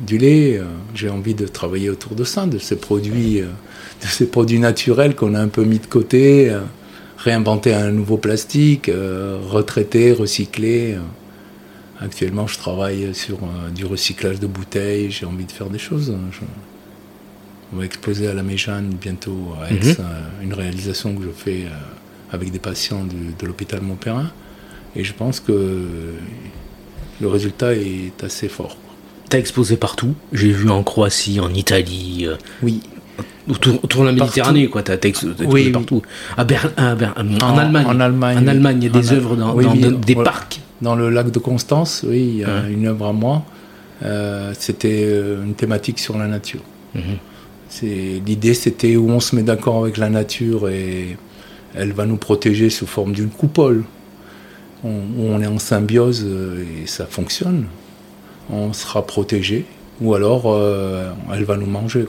du 0.06 0.18
lait. 0.18 0.58
Euh, 0.58 0.66
j'ai 0.94 1.08
envie 1.08 1.34
de 1.34 1.48
travailler 1.48 1.90
autour 1.90 2.14
de 2.14 2.26
ça, 2.26 2.46
de 2.46 2.58
ces 2.58 2.76
produits, 2.76 3.40
de 3.40 4.08
ces 4.08 4.26
produits 4.28 4.60
naturels 4.60 5.16
qu'on 5.16 5.34
a 5.34 5.40
un 5.40 5.48
peu 5.48 5.64
mis 5.64 5.80
de 5.80 5.86
côté, 5.86 6.54
réinventer 7.18 7.74
un 7.74 7.92
nouveau 7.92 8.18
plastique, 8.18 8.92
retraiter, 9.50 10.12
recycler. 10.12 10.98
Actuellement, 12.02 12.48
je 12.48 12.58
travaille 12.58 13.16
sur 13.16 13.40
du 13.74 13.86
recyclage 13.86 14.42
de 14.42 14.48
bouteilles. 14.48 15.10
J'ai 15.10 15.26
envie 15.26 15.46
de 15.46 15.54
faire 15.54 15.70
des 15.70 15.80
choses. 15.80 16.14
On 17.74 17.80
va 17.80 17.86
exposer 17.86 18.28
à 18.28 18.34
la 18.34 18.44
Méjane 18.44 18.90
bientôt 19.02 19.56
à 19.60 19.72
Aix, 19.72 19.80
mhm. 19.80 19.96
euh, 20.00 20.44
une 20.44 20.54
réalisation 20.54 21.16
que 21.16 21.24
je 21.24 21.30
fais 21.30 21.64
euh, 21.66 21.70
avec 22.32 22.52
des 22.52 22.60
patients 22.60 23.04
de 23.04 23.46
l'hôpital 23.46 23.82
Montperrin. 23.82 24.30
Et 24.96 25.04
je 25.04 25.14
pense 25.14 25.40
que 25.40 25.88
le 27.20 27.28
résultat 27.28 27.74
est 27.74 28.24
assez 28.24 28.48
fort. 28.48 28.78
Tu 29.30 29.38
as 29.38 29.40
exposé 29.40 29.76
partout? 29.76 30.14
J'ai 30.34 30.52
vu 30.52 30.70
en 30.70 30.84
Croatie, 30.84 31.40
en 31.40 31.52
Italie. 31.52 32.26
Euh, 32.28 32.36
oui. 32.62 32.82
Autour, 33.50 34.04
de 34.04 34.06
la 34.06 34.12
Méditerranée, 34.12 34.70
quoi. 34.70 34.84
Tu 34.84 34.92
as, 34.92 35.00
exposé 35.04 35.46
oui, 35.46 35.72
partout. 35.72 36.02
À 36.38 36.44
en, 36.44 37.58
Allemagne. 37.58 37.86
En 37.88 38.00
Allemagne. 38.00 38.38
En 38.38 38.48
Allemagne, 38.48 38.78
il 38.82 38.84
y 38.84 38.88
a 38.88 39.02
des 39.02 39.12
œuvres 39.14 39.36
dans, 39.36 39.56
des 39.56 40.16
parcs. 40.16 40.62
Dans 40.82 40.96
le 40.96 41.10
lac 41.10 41.32
de 41.32 41.40
Constance, 41.40 42.06
oui, 42.08 42.20
il 42.20 42.38
y 42.38 42.44
a 42.44 42.68
une 42.70 42.86
œuvre 42.86 43.08
à 43.08 43.14
moi. 43.14 43.44
C'était 44.54 45.04
une 45.44 45.56
thématique 45.56 46.00
sur 46.00 46.18
la 46.18 46.28
nature. 46.28 46.62
Mhm. 46.94 47.18
L'idée, 47.82 48.54
c'était 48.54 48.96
où 48.96 49.10
on 49.10 49.20
se 49.20 49.36
met 49.36 49.44
d'accord 49.44 49.84
avec 49.84 49.98
la 49.98 50.10
nature 50.10 50.70
et 50.70 51.18
elle 51.76 51.92
va 51.94 52.06
nous 52.06 52.18
protéger 52.18 52.70
sous 52.70 52.88
forme 52.88 53.14
d'une 53.14 53.30
coupole. 53.30 53.84
où 54.84 54.90
on 54.90 55.42
est 55.42 55.48
en 55.48 55.60
symbiose 55.60 56.26
et 56.26 56.88
ça 56.88 57.06
fonctionne. 57.06 57.66
On 58.50 58.74
sera 58.74 59.06
protégé 59.06 59.66
ou 60.02 60.14
alors 60.14 60.44
euh, 60.48 61.12
elle 61.34 61.46
va 61.46 61.58
nous 61.58 61.66
manger. 61.66 62.06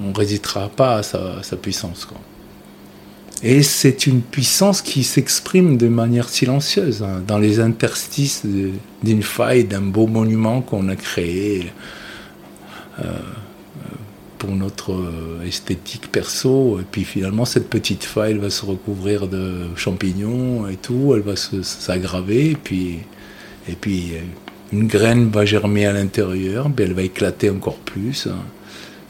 On 0.00 0.08
ne 0.08 0.14
résistera 0.14 0.68
pas 0.68 0.96
à 0.96 1.02
sa, 1.02 1.56
puissance. 1.60 2.08
Et 3.42 3.62
c'est 3.62 4.06
une 4.06 4.20
puissance 4.20 4.82
qui 4.82 5.02
s'exprime 5.02 5.76
de 5.76 5.88
manière 5.88 6.28
silencieuse, 6.28 7.02
hein, 7.02 7.22
dans 7.26 7.38
les 7.38 7.58
interstices 7.58 8.44
d'une 9.02 9.22
faille, 9.22 9.64
d'un 9.64 9.80
beau 9.80 10.06
monument 10.06 10.60
qu'on 10.60 10.88
a 10.88 10.96
créé. 10.96 11.72
Euh, 13.00 13.04
pour 14.40 14.50
notre 14.56 14.92
euh, 14.92 15.46
esthétique 15.46 16.10
perso. 16.10 16.80
Et 16.80 16.84
puis 16.90 17.04
finalement, 17.04 17.44
cette 17.44 17.68
petite 17.68 18.02
faille 18.02 18.38
va 18.38 18.50
se 18.50 18.64
recouvrir 18.64 19.28
de 19.28 19.66
champignons 19.76 20.66
et 20.66 20.76
tout, 20.76 21.12
elle 21.14 21.20
va 21.20 21.36
s'aggraver, 21.36 22.50
et 22.50 22.56
puis, 22.56 23.00
et 23.68 23.74
puis 23.80 24.14
euh, 24.14 24.20
une 24.72 24.88
graine 24.88 25.28
va 25.28 25.44
germer 25.44 25.86
à 25.86 25.92
l'intérieur, 25.92 26.68
elle 26.78 26.94
va 26.94 27.02
éclater 27.02 27.50
encore 27.50 27.76
plus. 27.76 28.28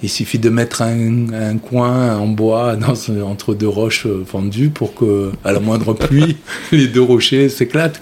Il 0.02 0.08
suffit 0.08 0.38
de 0.38 0.48
mettre 0.48 0.82
un, 0.82 1.58
coin 1.58 2.16
en 2.16 2.26
bois 2.26 2.76
entre 3.24 3.54
deux 3.54 3.68
roches 3.68 4.06
fendues 4.26 4.70
pour 4.70 4.94
que, 4.94 5.30
à 5.44 5.52
la 5.52 5.60
moindre 5.60 5.92
pluie, 5.92 6.38
les 6.72 6.88
deux 6.88 7.02
rochers 7.02 7.48
s'éclatent. 7.48 8.00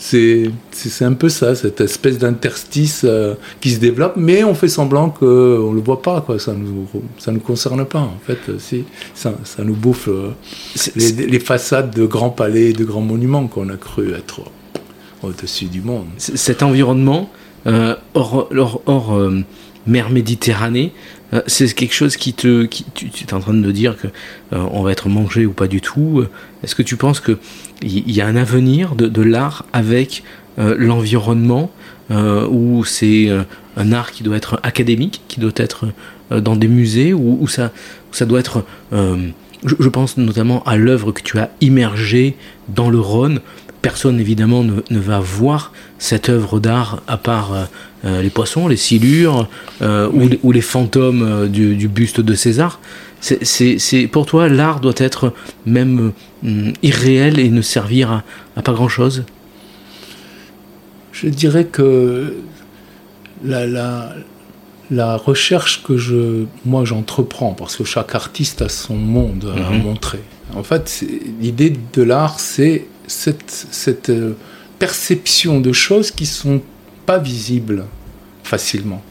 C'est 0.00 1.04
un 1.04 1.12
peu 1.12 1.28
ça, 1.28 1.54
cette 1.54 1.80
espèce 1.82 2.16
d'interstice 2.18 3.02
euh, 3.04 3.34
qui 3.60 3.70
se 3.70 3.80
développe, 3.80 4.14
mais 4.16 4.42
on 4.44 4.54
fait 4.54 4.68
semblant 4.68 5.10
qu'on 5.10 5.26
ne 5.26 5.74
le 5.74 5.82
voit 5.82 6.00
pas, 6.00 6.22
quoi. 6.22 6.38
ça 6.38 6.54
ne 6.54 6.58
nous, 6.58 6.88
ça 7.18 7.32
nous 7.32 7.40
concerne 7.40 7.84
pas. 7.84 8.00
En 8.00 8.18
fait, 8.26 8.38
si, 8.58 8.84
ça, 9.14 9.34
ça 9.44 9.62
nous 9.62 9.74
bouffe 9.74 10.08
euh, 10.08 10.30
les, 10.96 11.12
les, 11.12 11.38
façades 11.38 11.94
de 11.94 12.06
grands 12.06 12.30
palais, 12.30 12.72
de 12.72 12.84
grands 12.84 13.02
monuments 13.02 13.46
qu'on 13.46 13.68
a 13.68 13.76
cru 13.76 14.14
être 14.14 14.40
au-dessus 15.22 15.66
du 15.66 15.82
monde. 15.82 16.06
Cet 16.16 16.62
environnement, 16.62 17.30
euh, 17.66 17.94
hors, 18.14 18.48
hors, 18.86 19.20
mer 19.86 20.10
Méditerranée, 20.10 20.92
c'est 21.46 21.72
quelque 21.74 21.94
chose 21.94 22.16
qui 22.16 22.34
te. 22.34 22.64
Qui, 22.64 22.84
tu, 22.92 23.06
es 23.06 23.34
en 23.34 23.40
train 23.40 23.54
de 23.54 23.70
dire 23.70 23.96
que 23.96 24.08
on 24.52 24.82
va 24.82 24.90
être 24.90 25.08
mangé 25.08 25.46
ou 25.46 25.52
pas 25.52 25.68
du 25.68 25.80
tout. 25.80 26.24
Est-ce 26.62 26.74
que 26.74 26.82
tu 26.82 26.96
penses 26.96 27.20
que 27.20 27.38
il 27.82 28.10
y 28.10 28.20
a 28.20 28.26
un 28.26 28.36
avenir 28.36 28.94
de, 28.94 29.22
l'art 29.22 29.64
avec 29.72 30.22
euh, 30.58 30.74
l'environnement, 30.78 31.70
euh, 32.10 32.46
où 32.48 32.84
c'est 32.84 33.28
euh, 33.28 33.42
un 33.76 33.92
art 33.92 34.10
qui 34.12 34.22
doit 34.22 34.36
être 34.36 34.60
académique, 34.62 35.22
qui 35.28 35.40
doit 35.40 35.52
être 35.56 35.86
dans 36.30 36.54
des 36.54 36.68
musées, 36.68 37.12
où, 37.12 37.48
ça, 37.48 37.72
ça 38.12 38.24
doit 38.24 38.38
être... 38.38 38.64
Je, 38.92 39.88
pense 39.88 40.16
notamment 40.16 40.62
à 40.62 40.76
l'œuvre 40.76 41.10
que 41.10 41.22
tu 41.22 41.38
as 41.40 41.50
immergée 41.60 42.36
dans 42.68 42.88
le 42.88 43.00
Rhône. 43.00 43.40
Personne 43.82 44.20
évidemment 44.20 44.62
ne, 44.62 44.98
va 44.98 45.20
voir 45.20 45.72
cette 45.98 46.28
œuvre 46.28 46.60
d'art 46.60 47.02
à 47.08 47.16
part 47.16 47.68
les 48.04 48.30
poissons, 48.30 48.68
les 48.68 48.76
silures 48.76 49.48
ou, 49.80 50.52
les 50.52 50.60
fantômes 50.60 51.48
du, 51.48 51.88
buste 51.88 52.20
de 52.20 52.34
César. 52.34 52.78
C'est 53.20 54.08
pour 54.12 54.26
toi 54.26 54.48
l'art 54.48 54.80
doit 54.80 54.92
être 54.98 55.32
même 55.64 56.12
Hum, 56.44 56.72
irréel 56.82 57.38
et 57.38 57.50
ne 57.50 57.60
servir 57.60 58.22
à, 58.56 58.62
pas 58.62 58.72
grand-chose? 58.72 59.24
Je 61.12 61.28
dirais 61.28 61.66
que 61.66 62.36
la, 63.44 63.66
la, 63.66 64.14
la, 64.90 65.16
recherche 65.16 65.82
que 65.82 65.98
je, 65.98 66.44
moi 66.64 66.84
j'entreprends, 66.84 67.52
parce 67.52 67.76
que 67.76 67.84
chaque 67.84 68.14
artiste 68.14 68.62
a 68.62 68.70
son 68.70 68.96
monde 68.96 69.52
à 69.54 69.70
mhm. 69.70 69.82
montrer. 69.82 70.20
En 70.54 70.62
fait, 70.62 71.04
l'idée 71.40 71.74
de 71.92 72.02
l'art, 72.02 72.40
c'est 72.40 72.86
cette, 73.10 73.50
cette 73.70 74.10
euh, 74.10 74.34
perception 74.78 75.60
de 75.60 75.72
choses 75.72 76.10
qui 76.10 76.26
sont 76.26 76.62
pas 77.06 77.18
visibles 77.18 77.84
facilement. 78.44 79.02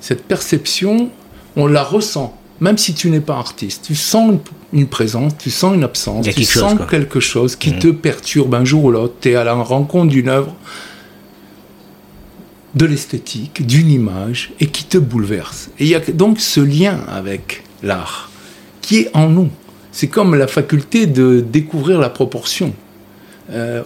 Cette 0.00 0.24
perception, 0.24 1.10
on 1.56 1.66
la 1.66 1.82
ressent, 1.82 2.38
même 2.60 2.78
si 2.78 2.94
tu 2.94 3.10
n'es 3.10 3.20
pas 3.20 3.36
artiste. 3.36 3.84
Tu 3.86 3.94
sens 3.94 4.38
une 4.72 4.86
présence, 4.86 5.32
tu 5.38 5.50
sens 5.50 5.74
une 5.74 5.84
absence, 5.84 6.26
tu 6.28 6.44
sens 6.44 6.78
quelque 6.90 7.18
chose 7.18 7.56
qui 7.56 7.70
mmh. 7.70 7.78
te 7.78 7.88
perturbe 7.88 8.54
un 8.54 8.64
jour 8.64 8.84
ou 8.84 8.90
l'autre. 8.90 9.14
Tu 9.20 9.30
es 9.30 9.34
à 9.36 9.44
la 9.44 9.54
rencontre 9.54 10.08
d'une 10.08 10.28
œuvre, 10.28 10.54
de 12.74 12.84
l'esthétique, 12.84 13.66
d'une 13.66 13.90
image, 13.90 14.52
et 14.60 14.66
qui 14.66 14.84
te 14.84 14.98
bouleverse. 14.98 15.70
Et 15.78 15.84
il 15.84 15.88
y 15.88 15.94
a 15.94 16.00
donc 16.00 16.40
ce 16.40 16.60
lien 16.60 17.00
avec 17.08 17.64
l'art 17.82 18.30
qui 18.82 18.98
est 18.98 19.10
en 19.14 19.28
nous. 19.28 19.48
C'est 19.92 20.08
comme 20.08 20.34
la 20.34 20.46
faculté 20.46 21.06
de 21.06 21.40
découvrir 21.40 21.98
la 21.98 22.10
proportion. 22.10 22.74
Euh, 23.50 23.82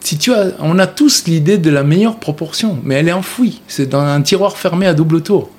si 0.00 0.18
tu 0.18 0.32
as, 0.32 0.52
on 0.60 0.78
a 0.78 0.86
tous 0.86 1.26
l'idée 1.26 1.58
de 1.58 1.70
la 1.70 1.82
meilleure 1.82 2.18
proportion, 2.18 2.78
mais 2.84 2.96
elle 2.96 3.08
est 3.08 3.12
enfouie. 3.12 3.62
C'est 3.68 3.88
dans 3.88 4.00
un 4.00 4.20
tiroir 4.22 4.56
fermé 4.56 4.86
à 4.86 4.94
double 4.94 5.22
tour. 5.22 5.50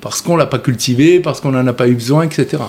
Parce 0.00 0.20
qu'on 0.20 0.34
ne 0.34 0.38
l'a 0.38 0.46
pas 0.46 0.58
cultivé, 0.58 1.20
parce 1.20 1.40
qu'on 1.40 1.52
n'en 1.52 1.66
a 1.66 1.72
pas 1.72 1.88
eu 1.88 1.94
besoin, 1.94 2.24
etc. 2.24 2.62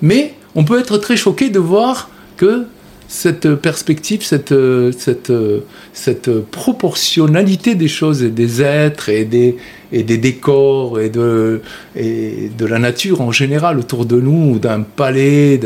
Mais 0.00 0.34
on 0.54 0.64
peut 0.64 0.78
être 0.78 0.96
très 0.98 1.16
choqué 1.16 1.50
de 1.50 1.58
voir 1.58 2.08
que 2.36 2.66
cette 3.10 3.56
perspective, 3.56 4.22
cette, 4.22 4.54
cette, 4.96 5.32
cette 5.92 6.40
proportionnalité 6.44 7.74
des 7.74 7.88
choses 7.88 8.22
et 8.22 8.30
des 8.30 8.62
êtres 8.62 9.08
et 9.08 9.24
des, 9.24 9.56
et 9.90 10.04
des 10.04 10.16
décors 10.16 11.00
et 11.00 11.10
de, 11.10 11.60
et 11.96 12.50
de 12.56 12.66
la 12.66 12.78
nature 12.78 13.20
en 13.20 13.32
général 13.32 13.80
autour 13.80 14.06
de 14.06 14.20
nous, 14.20 14.60
d'un 14.60 14.82
palais, 14.82 15.60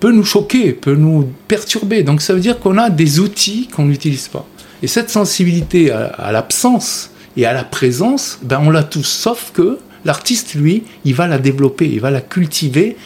peut 0.00 0.10
nous 0.10 0.24
choquer, 0.24 0.72
peut 0.72 0.94
nous 0.94 1.30
perturber. 1.46 2.02
Donc 2.02 2.22
ça 2.22 2.34
veut 2.34 2.40
dire 2.40 2.58
qu'on 2.58 2.78
a 2.78 2.90
des 2.90 3.20
outils 3.20 3.68
qu'on 3.68 3.84
n'utilise 3.84 4.28
pas. 4.28 4.46
Et 4.82 4.86
cette 4.86 5.10
sensibilité 5.10 5.90
à, 5.90 6.32
l'absence 6.32 7.10
et 7.36 7.44
à 7.44 7.52
la 7.52 7.64
présence, 7.64 8.38
ben 8.42 8.60
on 8.64 8.70
l'a 8.70 8.82
tous, 8.82 9.04
sauf 9.06 9.52
que 9.52 9.78
l'artiste, 10.06 10.54
lui, 10.54 10.84
il 11.04 11.14
va 11.14 11.26
la 11.26 11.38
développer, 11.38 11.86
il 11.86 12.00
va 12.00 12.10
la 12.10 12.22
cultiver 12.22 12.96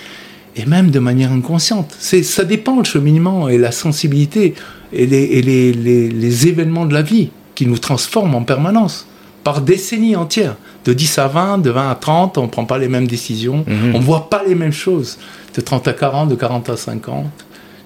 et 0.57 0.67
même 0.67 0.93
de 0.93 1.01
manière 1.01 1.33
inconsciente. 1.33 1.95
C'est, 1.99 2.23
ça 2.23 2.45
dépend 2.45 2.79
le 2.79 2.85
cheminement 2.85 3.49
et 3.49 3.59
la 3.59 3.73
sensibilité 3.73 4.55
et, 4.93 5.07
les, 5.07 5.43
les, 5.43 6.47
événements 6.47 6.87
de 6.87 6.95
la 6.95 7.03
vie 7.03 7.31
qui 7.57 7.67
nous 7.67 7.79
transforment 7.79 8.37
en 8.37 8.43
permanence, 8.45 9.09
par 9.43 9.61
décennies 9.61 10.15
entières. 10.15 10.57
De 10.85 10.93
10 10.93 11.19
à 11.19 11.29
20, 11.29 11.59
de 11.59 11.71
20 11.71 11.91
à 11.91 11.95
30, 11.95 12.39
on 12.39 12.43
ne 12.43 12.49
prend 12.49 12.67
pas 12.67 12.79
les 12.79 12.89
mêmes 12.89 13.07
décisions, 13.07 13.65
mhm. 13.67 13.95
on 13.95 13.99
ne 13.99 14.05
voit 14.05 14.29
pas 14.29 14.43
les 14.47 14.55
mêmes 14.55 14.73
choses. 14.73 15.19
De 15.55 15.61
30 15.61 15.89
à 15.89 15.93
40, 15.93 16.29
de 16.29 16.35
40 16.35 16.69
à 16.71 16.77
50. 16.77 17.27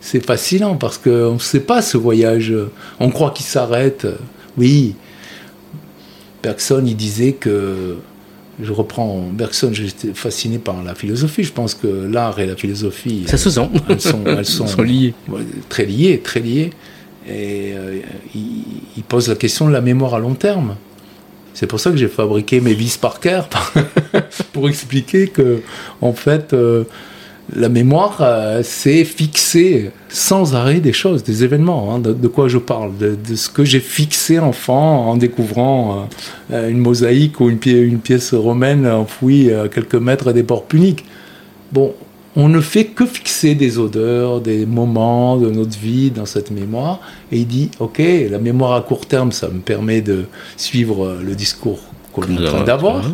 C'est 0.00 0.24
fascinant 0.24 0.76
parce 0.76 0.98
qu'on 0.98 1.34
ne 1.34 1.38
sait 1.38 1.60
pas 1.60 1.82
ce 1.82 1.96
voyage. 1.96 2.52
On 2.98 3.10
croit 3.10 3.30
qu'il 3.30 3.44
s'arrête. 3.44 4.06
Oui, 4.56 4.94
Bergson, 6.42 6.82
il 6.86 6.96
disait 6.96 7.32
que 7.32 7.96
je 8.60 8.72
reprends 8.72 9.28
Bergson, 9.32 9.70
j'étais 9.72 10.14
fasciné 10.14 10.58
par 10.58 10.82
la 10.82 10.94
philosophie. 10.94 11.44
Je 11.44 11.52
pense 11.52 11.74
que 11.74 11.86
l'art 11.86 12.38
et 12.40 12.46
la 12.46 12.56
philosophie. 12.56 13.24
Ça 13.26 13.36
se 13.36 13.50
sent. 13.50 13.68
Elles 13.88 14.00
sont, 14.00 14.24
elles 14.26 14.44
sont, 14.44 14.82
liées. 14.82 15.14
Très 15.68 15.84
liées, 15.84 16.20
très 16.22 16.40
liées. 16.40 16.70
Et 17.28 17.72
euh, 17.74 18.00
il, 18.34 19.02
pose 19.06 19.28
la 19.28 19.36
question 19.36 19.66
de 19.66 19.72
la 19.72 19.80
mémoire 19.80 20.14
à 20.14 20.18
long 20.18 20.34
terme. 20.34 20.76
C'est 21.54 21.66
pour 21.66 21.80
ça 21.80 21.90
que 21.90 21.96
j'ai 21.96 22.08
fabriqué 22.08 22.60
mes 22.60 22.74
vis 22.74 22.96
Parker 22.96 23.42
pour 24.52 24.68
expliquer 24.68 25.28
que, 25.28 25.60
en 26.00 26.12
fait, 26.12 26.52
euh, 26.52 26.84
la 27.56 27.68
mémoire, 27.68 28.18
euh, 28.20 28.60
c'est 28.62 29.04
fixer 29.04 29.90
sans 30.08 30.54
arrêt 30.54 30.80
des 30.80 30.92
choses, 30.92 31.24
des 31.24 31.44
événements. 31.44 31.94
Hein, 31.94 31.98
de, 31.98 32.28
quoi 32.28 32.48
je 32.48 32.58
parle 32.58 32.96
de, 32.96 33.16
ce 33.34 33.48
que 33.48 33.64
j'ai 33.64 33.80
fixé 33.80 34.38
enfant 34.38 35.08
en 35.08 35.16
découvrant 35.16 36.08
euh, 36.52 36.68
une 36.68 36.78
mosaïque 36.78 37.40
ou 37.40 37.50
une, 37.50 37.58
pièce 37.58 38.34
romaine 38.34 38.86
enfouie 38.86 39.52
à 39.52 39.68
quelques 39.68 39.94
mètres 39.94 40.32
des 40.32 40.42
ports 40.42 40.64
puniques. 40.64 41.04
Bon, 41.72 41.94
on 42.36 42.48
ne 42.48 42.60
fait 42.60 42.84
que 42.84 43.06
fixer 43.06 43.54
des 43.54 43.78
odeurs, 43.78 44.40
des 44.40 44.66
moments 44.66 45.36
de 45.36 45.50
notre 45.50 45.78
vie 45.78 46.10
dans 46.10 46.26
cette 46.26 46.50
mémoire. 46.50 47.00
Et 47.32 47.38
il 47.38 47.46
dit, 47.46 47.70
OK, 47.80 48.00
la 48.30 48.38
mémoire 48.38 48.74
à 48.74 48.82
court 48.82 49.06
terme, 49.06 49.32
ça 49.32 49.48
me 49.48 49.60
permet 49.60 50.00
de 50.00 50.24
suivre 50.56 51.18
le 51.22 51.34
discours 51.34 51.80
qu'on 52.12 52.22
est 52.22 52.38
en 52.38 52.50
train 52.50 52.64
d'avoir. 52.64 53.04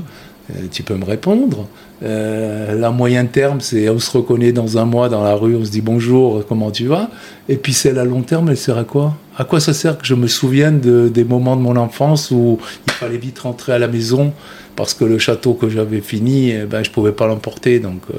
Euh, 0.50 0.66
tu 0.70 0.83
peux 0.83 0.94
me 0.94 1.05
répondre. 1.05 1.66
Euh, 2.03 2.79
la 2.79 2.90
moyen 2.90 3.24
terme, 3.24 3.61
c'est 3.61 3.88
on 3.88 3.98
se 3.98 4.11
reconnaît 4.11 4.53
dans 4.53 4.77
un 4.77 4.85
mois 4.85 5.09
dans 5.09 5.22
la 5.22 5.35
rue, 5.35 5.57
on 5.57 5.64
se 5.64 5.70
dit 5.70 5.81
bonjour, 5.81 6.44
comment 6.46 6.70
tu 6.70 6.87
vas? 6.87 7.09
Et 7.48 7.57
puis 7.57 7.72
celle 7.72 7.98
à 7.98 8.05
long 8.05 8.20
terme, 8.20 8.50
elle 8.50 8.59
sert 8.59 8.77
à 8.77 8.85
quoi? 8.85 9.16
À 9.38 9.44
quoi 9.44 9.59
ça 9.61 9.72
sert 9.72 9.96
que 9.96 10.05
je 10.05 10.14
me 10.14 10.27
souvienne 10.27 10.81
de, 10.81 11.09
des 11.09 11.24
moments 11.24 11.57
de 11.57 11.62
mon 11.62 11.77
enfance 11.77 12.31
où 12.31 12.59
il 12.87 12.92
fallait 12.92 13.16
vite 13.16 13.38
rentrer 13.38 13.72
à 13.72 13.79
la 13.79 13.88
maison 13.88 14.33
parce 14.77 14.92
que 14.92 15.05
le 15.05 15.18
château 15.18 15.55
que 15.55 15.70
j'avais 15.70 16.00
fini, 16.00 16.50
eh 16.50 16.64
ben, 16.64 16.83
je 16.83 16.90
ne 16.90 16.94
pouvais 16.94 17.12
pas 17.12 17.27
l'emporter. 17.27 17.79
Donc 17.79 18.03
euh, 18.12 18.18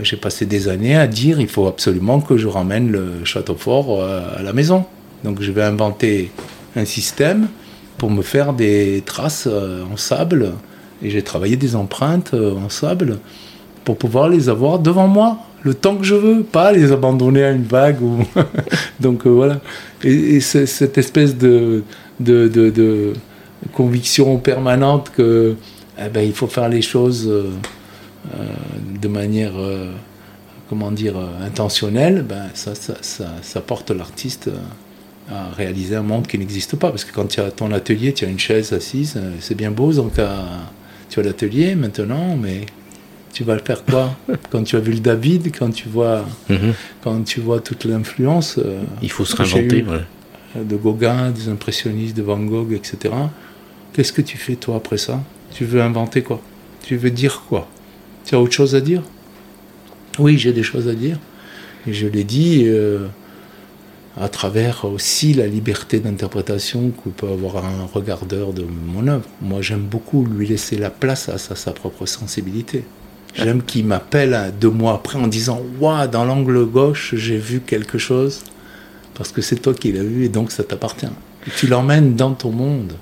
j'ai 0.00 0.16
passé 0.16 0.46
des 0.46 0.68
années 0.68 0.96
à 0.96 1.06
dire 1.06 1.40
il 1.40 1.48
faut 1.48 1.66
absolument 1.66 2.20
que 2.20 2.36
je 2.36 2.48
ramène 2.48 2.90
le 2.90 3.24
château 3.24 3.54
fort 3.54 4.00
euh, 4.00 4.20
à 4.36 4.42
la 4.42 4.52
maison. 4.52 4.84
Donc 5.24 5.42
je 5.42 5.52
vais 5.52 5.62
inventer 5.62 6.30
un 6.76 6.84
système 6.84 7.48
pour 7.98 8.10
me 8.10 8.22
faire 8.22 8.52
des 8.52 9.02
traces 9.04 9.46
en 9.46 9.96
sable 9.96 10.52
et 11.02 11.10
j'ai 11.10 11.22
travaillé 11.22 11.56
des 11.56 11.74
empreintes 11.76 12.34
euh, 12.34 12.54
en 12.54 12.68
sable 12.68 13.18
pour 13.84 13.96
pouvoir 13.98 14.28
les 14.28 14.48
avoir 14.48 14.78
devant 14.78 15.08
moi 15.08 15.38
le 15.64 15.74
temps 15.74 15.96
que 15.96 16.04
je 16.04 16.14
veux, 16.14 16.42
pas 16.42 16.72
les 16.72 16.90
abandonner 16.92 17.44
à 17.44 17.50
une 17.50 17.64
vague. 17.64 17.98
Donc 19.00 19.26
euh, 19.26 19.30
voilà. 19.30 19.60
Et, 20.02 20.40
cette 20.40 20.98
espèce 20.98 21.36
de, 21.36 21.82
conviction 23.72 24.38
permanente 24.38 25.12
que 25.16 25.54
eh 25.98 26.08
ben, 26.08 26.32
faut 26.32 26.48
faire 26.48 26.68
les 26.68 26.82
choses 26.82 27.28
euh, 27.28 27.50
de 29.00 29.08
manière, 29.08 29.52
comment 30.68 30.90
dire, 30.90 31.14
intentionnelle, 31.44 32.24
ben, 32.28 32.48
ça, 32.54 32.74
ça, 32.74 32.94
ça, 33.00 33.34
ça 33.42 33.60
porte 33.60 33.90
l'artiste 33.90 34.50
à 35.30 35.48
réaliser 35.56 35.96
un 35.96 36.02
monde 36.02 36.26
qui 36.26 36.38
n'existe 36.38 36.76
pas. 36.76 36.90
Parce 36.90 37.04
que 37.04 37.12
quand 37.12 37.26
tu 37.26 37.40
as 37.40 37.50
ton 37.50 37.72
atelier, 37.72 38.12
tu 38.12 38.24
as 38.24 38.28
une 38.28 38.38
chaise 38.38 38.72
assise, 38.72 39.18
c'est 39.40 39.56
bien 39.56 39.70
beau, 39.70 39.92
donc 39.92 40.14
tu 40.14 40.20
as 41.20 41.22
l'atelier 41.22 41.74
maintenant, 41.74 42.36
mais 42.36 42.66
tu 43.32 43.44
vas 43.44 43.54
le 43.54 43.62
faire 43.62 43.84
quoi? 43.84 44.16
Quand 44.50 44.62
tu 44.62 44.76
as 44.76 44.80
vu 44.80 44.92
le 44.92 45.00
David, 45.00 45.56
quand 45.56 45.70
tu 45.70 45.88
vois, 45.88 46.24
mhm. 46.48 46.74
quand 47.02 47.22
tu 47.24 47.40
vois 47.40 47.60
toute 47.60 47.84
l'influence. 47.84 48.58
Euh, 48.58 48.82
Il 49.00 49.10
faut 49.10 49.24
se 49.24 49.34
réinventer. 49.34 49.84
De 50.54 50.76
Gauguin, 50.76 51.30
des 51.30 51.48
impressionnistes, 51.48 52.14
de 52.14 52.22
Van 52.22 52.38
Gogh, 52.38 52.74
etc. 52.74 53.14
Qu'est-ce 53.94 54.12
que 54.12 54.20
tu 54.20 54.36
fais 54.36 54.56
toi 54.56 54.76
après 54.76 54.98
ça? 54.98 55.22
Tu 55.50 55.64
veux 55.64 55.80
inventer 55.80 56.20
quoi? 56.22 56.42
Tu 56.82 56.96
veux 56.96 57.10
dire 57.10 57.42
quoi? 57.48 57.68
Tu 58.24 58.34
as 58.34 58.40
autre 58.40 58.52
chose 58.52 58.74
à 58.74 58.80
dire? 58.80 59.02
Oui, 60.18 60.38
j'ai 60.38 60.52
des 60.52 60.62
choses 60.62 60.88
à 60.88 60.94
dire. 60.94 61.18
Et 61.86 61.92
je 61.92 62.06
l'ai 62.06 62.24
dit. 62.24 62.64
Euh, 62.66 63.06
à 64.20 64.28
travers 64.28 64.84
aussi 64.84 65.32
la 65.32 65.46
liberté 65.46 65.98
d'interprétation 65.98 66.90
que 66.90 67.08
peut 67.08 67.28
avoir 67.28 67.64
un 67.64 67.86
regardeur 67.92 68.52
de 68.52 68.62
mon 68.62 69.06
œuvre. 69.08 69.24
Moi, 69.40 69.62
j'aime 69.62 69.82
beaucoup 69.82 70.24
lui 70.24 70.46
laisser 70.46 70.76
la 70.76 70.90
place 70.90 71.28
à 71.28 71.38
sa, 71.38 71.72
propre 71.72 72.06
sensibilité. 72.06 72.84
J'aime 73.34 73.62
qu'il 73.62 73.86
m'appelle 73.86 74.52
deux 74.60 74.68
mois 74.68 74.94
après 74.94 75.18
en 75.18 75.26
disant 75.26 75.62
Waouh, 75.80 76.06
dans 76.08 76.26
l'angle 76.26 76.66
gauche, 76.66 77.14
j'ai 77.16 77.38
vu 77.38 77.60
quelque 77.60 77.96
chose, 77.96 78.42
parce 79.14 79.32
que 79.32 79.40
c'est 79.40 79.56
toi 79.56 79.72
qui 79.72 79.92
l'as 79.92 80.02
vu 80.02 80.26
et 80.26 80.28
donc 80.28 80.52
ça 80.52 80.62
t'appartient. 80.62 81.06
Tu 81.56 81.66
l'emmènes 81.66 82.14
dans 82.14 82.34
ton 82.34 82.50
monde 82.50 82.92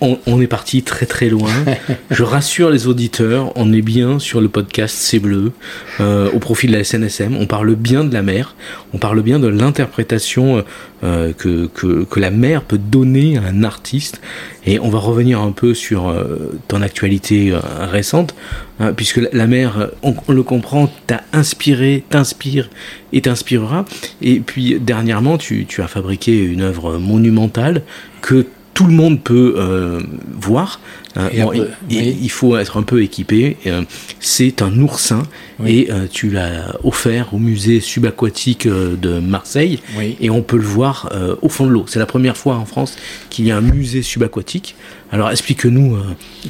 on, 0.00 0.40
est 0.40 0.46
parti 0.46 0.82
très 0.82 1.06
très 1.06 1.28
loin. 1.28 1.50
je 2.10 2.22
rassure 2.22 2.70
les 2.70 2.86
auditeurs, 2.86 3.52
on 3.56 3.72
est 3.72 3.82
bien 3.82 4.18
sur 4.18 4.40
le 4.40 4.48
podcast 4.48 4.96
C'est 4.98 5.18
Bleu, 5.18 5.52
euh, 6.00 6.30
au 6.32 6.38
profit 6.38 6.66
de 6.66 6.72
la 6.72 6.84
SNSM. 6.84 7.36
On 7.36 7.46
parle 7.46 7.74
bien 7.74 8.04
de 8.04 8.12
la 8.12 8.22
mer, 8.22 8.54
on 8.92 8.98
parle 8.98 9.22
bien 9.22 9.38
de 9.38 9.48
l'interprétation 9.48 10.64
euh, 11.04 11.32
que, 11.32 11.66
que, 11.66 12.20
la 12.20 12.30
mer 12.30 12.62
peut 12.62 12.78
donner 12.78 13.36
à 13.36 13.42
un 13.42 13.62
artiste. 13.62 14.20
Et 14.64 14.80
on 14.80 14.88
va 14.88 14.98
revenir 14.98 15.40
un 15.40 15.52
peu 15.52 15.74
sur 15.74 16.08
euh, 16.08 16.58
ton 16.68 16.82
actualité 16.82 17.54
récente, 17.80 18.34
hein, 18.80 18.92
puisque 18.94 19.20
la 19.32 19.46
mer, 19.46 19.90
on, 20.02 20.14
le 20.28 20.42
comprend, 20.42 20.90
t'a 21.06 21.22
inspiré, 21.32 22.04
t'inspire 22.08 22.70
et 23.12 23.20
t'inspirera. 23.20 23.84
Et 24.22 24.40
puis 24.40 24.80
dernièrement, 24.80 25.38
tu, 25.38 25.66
tu 25.66 25.82
as 25.82 25.88
fabriqué 25.88 26.42
une 26.42 26.62
œuvre 26.62 26.98
monumentale 26.98 27.82
que 28.22 28.46
tout 28.76 28.84
le 28.84 28.92
monde 28.92 29.22
peut 29.22 29.54
euh, 29.56 30.00
voir. 30.38 30.80
Euh, 31.16 31.66
il, 31.88 32.30
faut 32.30 32.58
être 32.58 32.76
un 32.76 32.82
peu 32.82 33.02
équipé. 33.02 33.56
Euh, 33.66 33.82
c'est 34.20 34.60
un 34.60 34.78
oursin 34.80 35.22
et 35.64 35.88
tu 36.12 36.28
l'as 36.28 36.76
offert 36.84 37.32
au 37.32 37.38
musée 37.38 37.80
subaquatique 37.80 38.68
de 38.68 39.18
Marseille 39.18 39.80
et 40.20 40.28
on 40.28 40.42
peut 40.42 40.58
le 40.58 40.62
voir 40.62 41.10
au 41.40 41.48
fond 41.48 41.64
de 41.64 41.70
l'eau. 41.70 41.86
C'est 41.88 41.98
la 41.98 42.04
première 42.04 42.36
fois 42.36 42.56
en 42.56 42.66
France 42.66 42.96
qu'il 43.30 43.46
y 43.46 43.50
a 43.50 43.56
un 43.56 43.62
musée 43.62 44.02
subaquatique. 44.02 44.76
Alors 45.10 45.30
explique-nous 45.30 45.96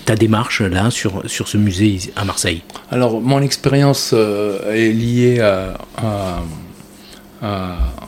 ta 0.05 0.17
démarche 0.17 0.63
là 0.63 0.91
sur, 0.91 1.23
sur 1.27 1.47
ce 1.47 1.57
musée 1.59 2.01
à 2.17 2.25
Marseille. 2.25 2.63
Alors 2.91 3.21
mon 3.21 3.41
expérience 3.41 4.13
est 4.13 4.93
liée 4.93 5.39
à 5.39 6.43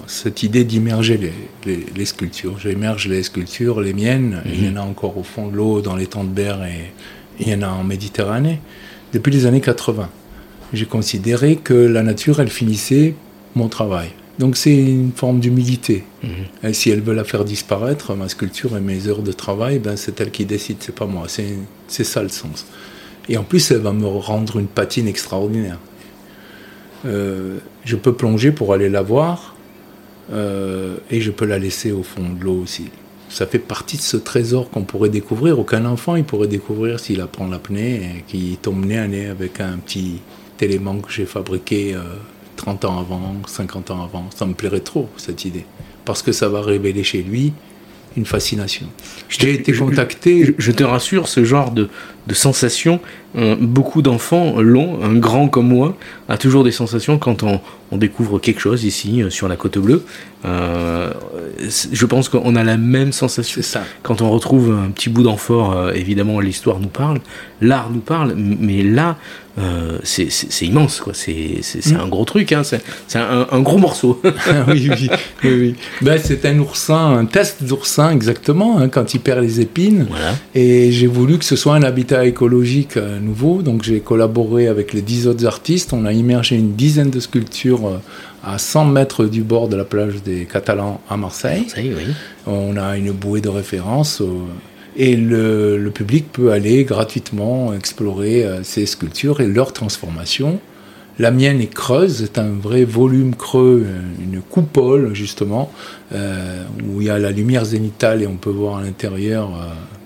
cette 0.07 0.43
idée 0.43 0.65
d'immerger 0.65 1.33
les, 1.67 2.05
sculptures. 2.05 2.59
J'immerge 2.59 3.09
les 3.09 3.23
sculptures, 3.23 3.81
les 3.81 3.93
miennes, 3.93 4.43
il 4.47 4.67
y 4.67 4.69
en 4.69 4.77
a 4.77 4.81
encore 4.81 5.19
au 5.19 5.23
fond 5.23 5.49
de 5.49 5.57
l'eau, 5.57 5.81
dans 5.81 5.97
les 5.97 6.07
temps 6.07 6.25
de 6.25 6.31
berre, 6.31 6.65
et, 6.65 6.93
il 7.41 7.49
y 7.49 7.55
en 7.55 7.63
a 7.63 7.69
en 7.69 7.85
Méditerranée, 7.85 8.61
depuis 9.13 9.31
les 9.31 9.47
années 9.47 9.61
80. 9.61 10.09
J'ai 10.73 10.87
considéré 10.87 11.57
que 11.57 11.75
la 11.75 12.03
nature, 12.03 12.41
elle 12.41 12.51
finissait 12.51 13.15
mon 13.55 13.69
travail. 13.69 14.11
Donc 14.39 14.57
c'est 14.57 14.77
une 14.77 15.13
forme 15.15 15.41
d'humilité. 15.41 16.05
Mhm. 16.23 16.31
Et 16.71 16.73
si 16.73 16.91
elle 16.91 17.01
veut 17.01 17.15
la 17.15 17.25
faire 17.25 17.45
disparaître, 17.45 18.15
ma 18.15 18.29
sculpture 18.29 18.77
et 18.77 18.81
mes 18.81 19.09
heures 19.09 19.23
de 19.23 19.33
travail, 19.33 19.79
ben 19.79 19.97
c'est 19.97 20.21
elle 20.21 20.31
qui 20.31 20.45
décide, 20.45 20.77
c'est 20.81 20.95
pas 20.95 21.07
moi. 21.07 21.27
C'est 21.29 22.05
ça 22.05 22.23
le 22.23 22.29
sens. 22.29 22.67
Et 23.29 23.37
en 23.37 23.43
plus, 23.43 23.71
elle 23.71 23.79
va 23.79 23.93
me 23.93 24.07
rendre 24.07 24.59
une 24.59 24.69
patine 24.69 25.09
extraordinaire. 25.09 25.79
Euh, 27.07 27.59
je 27.85 27.97
peux 27.97 28.13
plonger 28.13 28.51
pour 28.51 28.73
aller 28.73 28.89
la 28.89 29.03
voir 29.03 29.55
euh, 30.33 30.97
et 31.11 31.21
je 31.21 31.31
peux 31.31 31.45
la 31.45 31.59
laisser 31.59 31.93
au 31.93 32.03
fond 32.03 32.29
de 32.29 32.45
l'eau 32.45 32.61
aussi. 32.63 32.91
Ça 33.29 33.47
fait 33.47 33.59
partie 33.59 33.97
de 33.97 34.03
ce 34.03 34.17
trésor 34.17 34.71
qu'on 34.71 34.83
pourrait 34.83 35.11
découvrir. 35.11 35.59
Aucun 35.59 35.85
enfant 35.85 36.17
il 36.17 36.25
pourrait 36.25 36.49
découvrir 36.49 36.99
s'il 36.99 37.21
apprend 37.21 37.47
l'apnée 37.47 37.95
et 37.95 38.23
qu'il 38.27 38.57
tombe 38.57 38.85
nez 38.85 38.99
à 38.99 39.07
nez 39.07 39.27
avec 39.27 39.61
un 39.61 39.77
petit 39.77 40.21
élément 40.61 40.97
que 40.99 41.13
j'ai 41.13 41.27
fabriqué 41.27 41.97
30 42.57 42.85
euh, 42.85 42.89
ans 42.89 42.99
avant, 42.99 43.37
50 43.47 43.91
ans 43.91 44.03
avant. 44.03 44.29
Ça 44.35 44.47
me 44.47 44.55
plairait 44.55 44.81
trop, 44.81 45.09
cette 45.17 45.45
idée. 45.45 45.67
Parce 46.05 46.23
que 46.23 46.33
ça 46.33 46.49
va 46.49 46.63
révéler 46.63 47.05
chez 47.05 47.23
lui 47.23 47.53
une 48.17 48.27
fascination. 48.27 48.87
J'ai 49.29 49.55
été 49.55 49.73
contacté. 49.73 50.55
Je, 50.59 50.73
te 50.73 50.83
rassure, 50.83 51.29
ce 51.29 51.45
genre 51.45 51.71
de, 51.71 51.89
de 52.29 52.35
sensation, 52.35 53.01
euh, 53.37 53.57
beaucoup 53.59 54.03
d'enfants 54.03 54.61
l'ont. 54.61 55.03
Un 55.03 55.15
grand 55.15 55.49
comme 55.49 55.69
moi 55.69 55.97
a 56.29 56.37
toujours 56.39 56.63
des 56.63 56.73
sensations 56.73 57.19
quand 57.19 57.43
on, 57.43 57.61
on 57.91 57.97
découvre 57.97 58.39
quelque 58.39 58.61
chose 58.61 58.85
ici 58.85 59.23
euh, 59.23 59.31
sur 59.31 59.49
la 59.49 59.57
côte 59.57 59.79
bleue. 59.79 60.05
Euh, 60.45 61.13
je 61.93 62.07
pense 62.07 62.29
qu'on 62.29 62.55
a 62.55 62.65
la 62.65 62.77
même 62.77 63.13
sensation. 63.13 63.61
Ça. 63.63 63.83
Quand 64.03 64.23
on 64.23 64.31
retrouve 64.31 64.71
un 64.71 64.91
petit 64.91 65.09
bout 65.09 65.23
d'amphore, 65.23 65.91
évidemment 65.95 66.41
l'histoire 66.41 66.81
nous 66.81 66.89
parle, 66.89 67.21
l'art 67.61 67.91
nous 67.91 68.01
parle, 68.01 68.35
mais 68.37 68.83
là, 68.83 69.17
c'est 70.05 70.29
immense, 70.63 71.01
quoi. 71.01 71.13
C'est 71.15 71.61
mm. 71.87 71.97
un 71.97 72.07
gros 72.07 72.25
truc, 72.25 72.53
hein. 72.53 72.63
c'est 72.63 72.81
un, 73.17 73.61
gros 73.61 73.79
morceau. 73.79 74.23
oui, 74.69 74.89
oui, 74.91 75.11
oui. 75.43 75.75
Ben, 76.03 76.21
c'est 76.23 76.45
un 76.47 76.57
oursin, 76.61 77.19
un 77.19 77.25
test 77.25 77.65
d'oursin 77.65 78.13
exactement, 78.13 78.79
hein, 78.79 78.89
quand 78.89 79.15
il 79.15 79.21
perd 79.21 79.43
les 79.43 79.61
épines. 79.61 80.07
Et 80.55 80.93
j'ai 80.93 81.09
voulu 81.09 81.39
que 81.39 81.45
ce 81.45 81.57
soit 81.57 81.75
un 81.75 81.83
habitat 81.83 82.18
écologique 82.25 82.97
euh, 82.97 83.19
nouveau. 83.21 83.63
Donc 83.63 83.83
j'ai 83.83 84.01
collaboré 84.01 84.69
avec 84.69 84.93
les 84.93 85.03
dix 85.03 85.27
autres 85.27 85.47
artistes. 85.47 85.93
On 85.93 86.05
a 86.05 86.13
immergé 86.13 86.57
une 86.57 86.75
dizaine 86.75 87.11
de 87.11 87.21
sculptures 87.21 87.87
euh, 87.87 87.99
à 88.45 88.59
100 88.59 88.87
mètres 88.87 89.25
du 89.25 89.43
bord 89.43 89.69
de 89.69 89.77
la 89.77 89.85
plage 89.85 90.23
des 90.23 90.45
Catalans 90.45 91.01
à 91.09 91.17
Marseille. 91.17 91.67
On 92.47 92.77
a 92.77 92.97
une 92.97 93.13
bouée 93.13 93.41
de 93.41 93.49
référence. 93.49 94.21
Euh, 94.21 94.27
et 94.97 95.17
le, 95.17 95.91
public 95.95 96.33
peut 96.33 96.51
aller 96.51 96.85
gratuitement 96.85 97.73
explorer 97.73 98.45
ces 98.65 98.85
sculptures 98.85 99.41
et 99.41 99.47
leur 99.47 99.73
transformation. 99.73 100.59
La 101.21 101.31
mienne 101.31 101.61
est 101.61 101.73
creuse, 101.73 102.25
c'est 102.25 102.39
un 102.39 102.51
vrai 102.51 102.85
volume 102.85 103.37
creux, 103.37 103.87
une 104.21 104.41
coupole 104.41 105.15
justement, 105.15 105.71
où 106.13 107.01
il 107.01 107.07
y 107.07 107.11
a 107.11 107.19
la 107.21 107.31
lumière 107.31 107.65
zénitale 107.65 108.23
et 108.23 108.27
on 108.27 108.37
peut 108.37 108.51
voir 108.51 108.79
à 108.79 108.83
l'intérieur. 108.83 109.51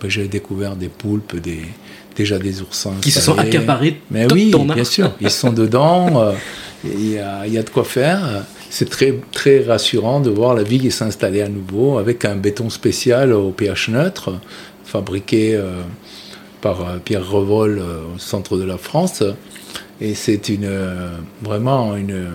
J'ai 0.08 0.28
découvert 0.28 0.76
des 0.76 0.88
poulpes, 0.88 1.36
des, 1.36 1.62
déjà 2.16 2.38
des 2.38 2.62
oursins. 2.62 2.94
Qui 3.00 3.10
se 3.10 3.20
sont 3.20 3.38
accaparés 3.38 4.00
Mais 4.10 4.30
oui, 4.32 4.52
bien 4.74 4.84
sûr, 4.84 5.12
ils 5.20 5.30
sont 5.30 5.52
dedans, 5.52 6.20
euh, 6.20 6.32
il 6.84 7.12
y, 7.12 7.18
a, 7.18 7.46
y, 7.46 7.58
a, 7.58 7.62
de 7.62 7.70
quoi 7.70 7.84
faire. 7.84 8.44
C'est 8.70 8.88
très, 8.88 9.14
très 9.32 9.64
rassurant 9.64 10.20
de 10.20 10.30
voir 10.30 10.54
la 10.54 10.62
vigue 10.62 10.90
s'installer 10.90 11.42
à 11.42 11.48
nouveau 11.48 11.98
avec 11.98 12.24
un 12.24 12.36
béton 12.36 12.70
spécial 12.70 13.32
au 13.32 13.50
pH 13.50 13.88
neutre, 13.88 14.32
fabriqué 14.84 15.54
euh, 15.54 15.80
par 16.60 16.80
euh, 16.80 16.96
Pierre 17.04 17.28
Revol 17.28 17.80
au 18.14 18.18
centre 18.18 18.56
de 18.56 18.64
la 18.64 18.78
France. 18.78 19.22
Et 20.00 20.14
c'est 20.14 20.48
une, 20.48 20.68
vraiment 21.42 21.94
une, 21.96 22.26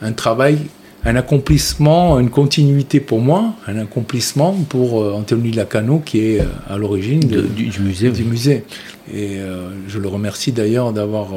un 0.00 0.12
travail 0.12 0.58
un 1.04 1.16
accomplissement, 1.16 2.18
une 2.18 2.30
continuité 2.30 3.00
pour 3.00 3.20
moi, 3.20 3.54
un 3.66 3.78
accomplissement 3.78 4.52
pour 4.68 5.02
euh, 5.02 5.14
Anthony 5.14 5.52
Lacano 5.52 5.98
qui 5.98 6.20
est 6.20 6.40
euh, 6.40 6.44
à 6.68 6.76
l'origine 6.76 7.20
du, 7.20 7.70
musée. 7.80 8.10
Du 8.10 8.24
musée. 8.24 8.64
Et 9.12 9.38
euh, 9.38 9.70
je 9.88 9.98
le 9.98 10.08
remercie 10.08 10.52
d'ailleurs 10.52 10.92
d'avoir 10.92 11.28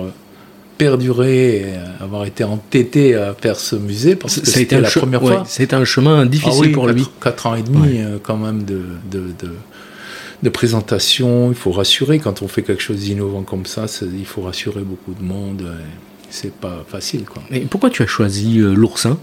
perduré, 0.77 1.55
et 1.57 1.65
avoir 2.01 2.25
été 2.25 2.43
entêté 2.43 3.15
à 3.15 3.33
faire 3.33 3.57
ce 3.57 3.75
musée 3.75 4.15
parce 4.15 4.39
que 4.39 4.45
c'était 4.47 4.81
la 4.81 4.89
première 4.89 5.21
fois. 5.21 5.43
C'était 5.47 5.75
un 5.75 5.85
chemin 5.85 6.25
difficile 6.25 6.69
ah 6.71 6.73
pour 6.73 6.87
lui. 6.87 7.05
Quatre 7.21 7.47
ans 7.47 7.55
et 7.55 7.61
demi 7.61 7.99
quand 8.21 8.37
même 8.37 8.63
de, 8.63 8.81
de, 9.09 9.23
de, 10.41 10.49
présentation. 10.49 11.49
Il 11.51 11.55
faut 11.55 11.71
rassurer 11.71 12.19
quand 12.19 12.41
on 12.41 12.47
fait 12.47 12.63
quelque 12.63 12.81
chose 12.81 12.97
d'innovant 12.97 13.43
comme 13.43 13.65
ça. 13.65 13.85
Il 14.01 14.25
faut 14.25 14.41
rassurer 14.41 14.81
beaucoup 14.81 15.13
de 15.13 15.23
monde 15.23 15.63
c'est 16.33 16.51
pas 16.51 16.83
facile. 16.87 17.25
Quoi. 17.25 17.43
Mais 17.51 17.59
pourquoi 17.59 17.91
tu 17.91 18.01
as 18.01 18.07
choisi 18.07 18.59
euh, 18.59 18.73
l'oursin? 18.73 19.19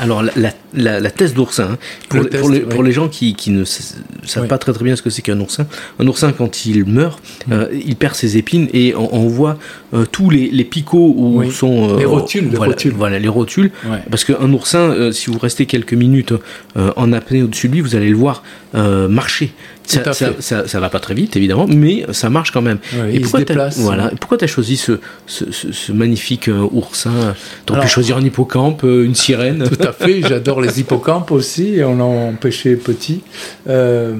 Alors, 0.00 0.24
la, 0.24 0.52
la, 0.74 1.10
thèse 1.12 1.32
d'oursin, 1.32 1.74
hein. 1.74 1.78
pour, 2.08 2.28
pour, 2.70 2.82
les 2.82 2.90
gens 2.90 3.08
qui, 3.08 3.34
qui 3.34 3.50
ne 3.50 3.62
savent 3.62 4.48
pas 4.48 4.58
très 4.58 4.72
très 4.72 4.82
bien 4.82 4.96
ce 4.96 5.02
que 5.02 5.10
c'est 5.10 5.22
qu'un 5.22 5.38
oursin, 5.38 5.68
un 6.00 6.06
oursin, 6.08 6.32
quand 6.32 6.66
il 6.66 6.86
meurt, 6.86 7.22
euh, 7.52 7.68
il 7.72 7.94
perd 7.94 8.16
ses 8.16 8.36
épines 8.36 8.68
et 8.72 8.96
on, 8.96 9.28
voit 9.28 9.58
euh, 9.94 10.06
tous 10.10 10.28
les, 10.28 10.50
les, 10.50 10.64
picots 10.64 11.14
où 11.16 11.48
sont. 11.52 11.98
les 11.98 12.04
rotules. 12.04 12.48
Voilà, 12.48 12.64
les 12.64 12.72
rotules. 12.72 12.94
Voilà, 12.96 13.18
les 13.20 13.28
rotules. 13.28 13.70
Parce 14.10 14.24
qu'un 14.24 14.52
oursin, 14.52 15.12
si 15.12 15.30
vous 15.30 15.38
restez 15.38 15.66
quelques 15.66 15.94
minutes 15.94 16.34
en 16.74 17.12
apnée 17.12 17.44
au-dessus 17.44 17.68
de 17.68 17.74
lui, 17.74 17.80
vous 17.80 17.94
allez 17.94 18.10
le 18.10 18.16
voir 18.16 18.42
marcher. 18.72 19.52
Ça, 19.86 20.66
ça, 20.66 20.80
va 20.80 20.88
pas 20.88 21.00
très 21.00 21.14
vite, 21.14 21.36
évidemment, 21.36 21.66
mais 21.68 22.06
ça 22.12 22.30
marche 22.30 22.50
quand 22.50 22.62
même. 22.62 22.78
et 23.10 23.20
pourquoi 23.20 23.44
tu 23.44 23.52
voilà, 23.76 24.10
as 24.40 24.46
choisi 24.46 24.76
ce, 24.76 24.92
ce, 25.26 25.44
ce, 25.50 25.92
magnifique 25.92 26.48
euh, 26.48 26.66
oursin? 26.72 27.34
Tu 27.66 27.72
pu 27.72 27.88
choisir 27.88 28.16
un 28.16 28.24
hippocampe, 28.24 28.84
euh, 28.84 29.04
une 29.04 29.14
sirène 29.14 29.68
Tout 29.68 29.86
à 29.86 29.92
fait, 29.92 30.22
j'adore 30.22 30.60
les 30.60 30.80
hippocampes 30.80 31.30
aussi, 31.30 31.74
et 31.74 31.84
on 31.84 32.00
en 32.00 32.32
pêchait 32.32 32.76
petit. 32.76 33.22
Euh, 33.68 34.14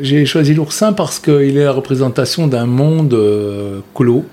j'ai 0.00 0.24
choisi 0.24 0.54
l'oursin 0.54 0.94
parce 0.94 1.18
qu'il 1.18 1.58
est 1.58 1.64
la 1.64 1.72
représentation 1.72 2.46
d'un 2.46 2.66
monde 2.66 3.16
clos. 3.94 4.24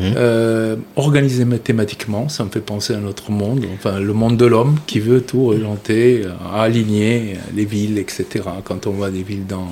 Euh, 0.00 0.76
organisé 0.96 1.44
mathématiquement, 1.44 2.28
ça 2.28 2.44
me 2.44 2.50
fait 2.50 2.60
penser 2.60 2.94
à 2.94 2.98
notre 2.98 3.30
monde, 3.30 3.64
enfin 3.74 3.98
le 3.98 4.12
monde 4.12 4.36
de 4.36 4.46
l'homme 4.46 4.78
qui 4.86 5.00
veut 5.00 5.20
tout 5.20 5.48
orienter, 5.48 6.22
euh, 6.24 6.30
aligner 6.54 7.36
les 7.54 7.64
villes, 7.64 7.98
etc. 7.98 8.26
Quand 8.64 8.86
on 8.86 8.92
voit 8.92 9.10
des 9.10 9.22
villes 9.22 9.46
dans, 9.46 9.68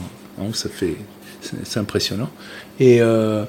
ça 0.52 0.68
fait, 0.68 0.96
c'est 1.40 1.78
impressionnant. 1.78 2.30
Et, 2.80 3.00
euh, 3.00 3.44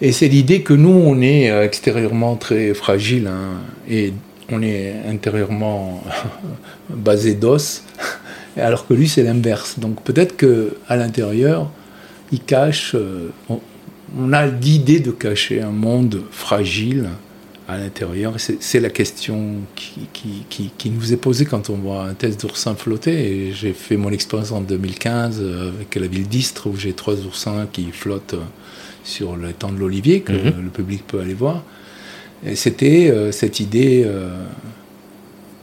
et 0.00 0.12
c'est 0.12 0.28
l'idée 0.28 0.62
que 0.62 0.72
nous, 0.72 0.90
on 0.90 1.20
est 1.20 1.48
extérieurement 1.64 2.36
très 2.36 2.74
fragile, 2.74 3.26
hein, 3.26 3.60
et 3.88 4.12
on 4.50 4.62
est 4.62 4.94
intérieurement 5.08 6.02
basé 6.90 7.34
d'os, 7.34 7.84
alors 8.56 8.86
que 8.86 8.94
lui 8.94 9.08
c'est 9.08 9.22
l'inverse. 9.22 9.78
Donc 9.78 10.02
peut-être 10.02 10.36
que 10.36 10.76
à 10.88 10.96
l'intérieur, 10.96 11.70
il 12.32 12.40
cache, 12.40 12.94
euh, 12.94 13.28
on, 14.18 14.32
a 14.32 14.46
l'idée 14.46 15.00
de 15.00 15.10
cacher 15.10 15.60
un 15.60 15.70
monde 15.70 16.22
fragile 16.30 17.08
à 17.68 17.78
l'intérieur. 17.78 18.34
C'est 18.38 18.80
la 18.80 18.90
question 18.90 19.56
qui, 19.74 20.06
qui, 20.48 20.90
nous 20.90 21.12
est 21.12 21.16
posée 21.16 21.44
quand 21.44 21.70
on 21.70 21.76
voit 21.76 22.04
un 22.04 22.14
test 22.14 22.40
d'oursin 22.40 22.74
flotter. 22.74 23.52
J'ai 23.52 23.72
fait 23.72 23.96
mon 23.96 24.10
expérience 24.10 24.52
en 24.52 24.60
2015 24.60 25.38
euh, 25.40 25.68
avec 25.68 25.94
la 25.94 26.06
ville 26.06 26.28
d'Istre 26.28 26.68
où 26.68 26.76
j'ai 26.76 26.92
trois 26.92 27.14
oursins 27.24 27.66
qui 27.72 27.90
flottent 27.92 28.36
sur 29.04 29.36
le 29.36 29.52
temps 29.52 29.72
de 29.72 29.78
l'Olivier 29.78 30.20
que 30.20 30.32
mhm. 30.32 30.64
le 30.64 30.70
public 30.70 31.06
peut 31.06 31.20
aller 31.20 31.34
voir. 31.34 31.62
Et 32.44 32.56
c'était 32.56 33.10
euh, 33.10 33.32
cette 33.32 33.60
idée 33.60 34.06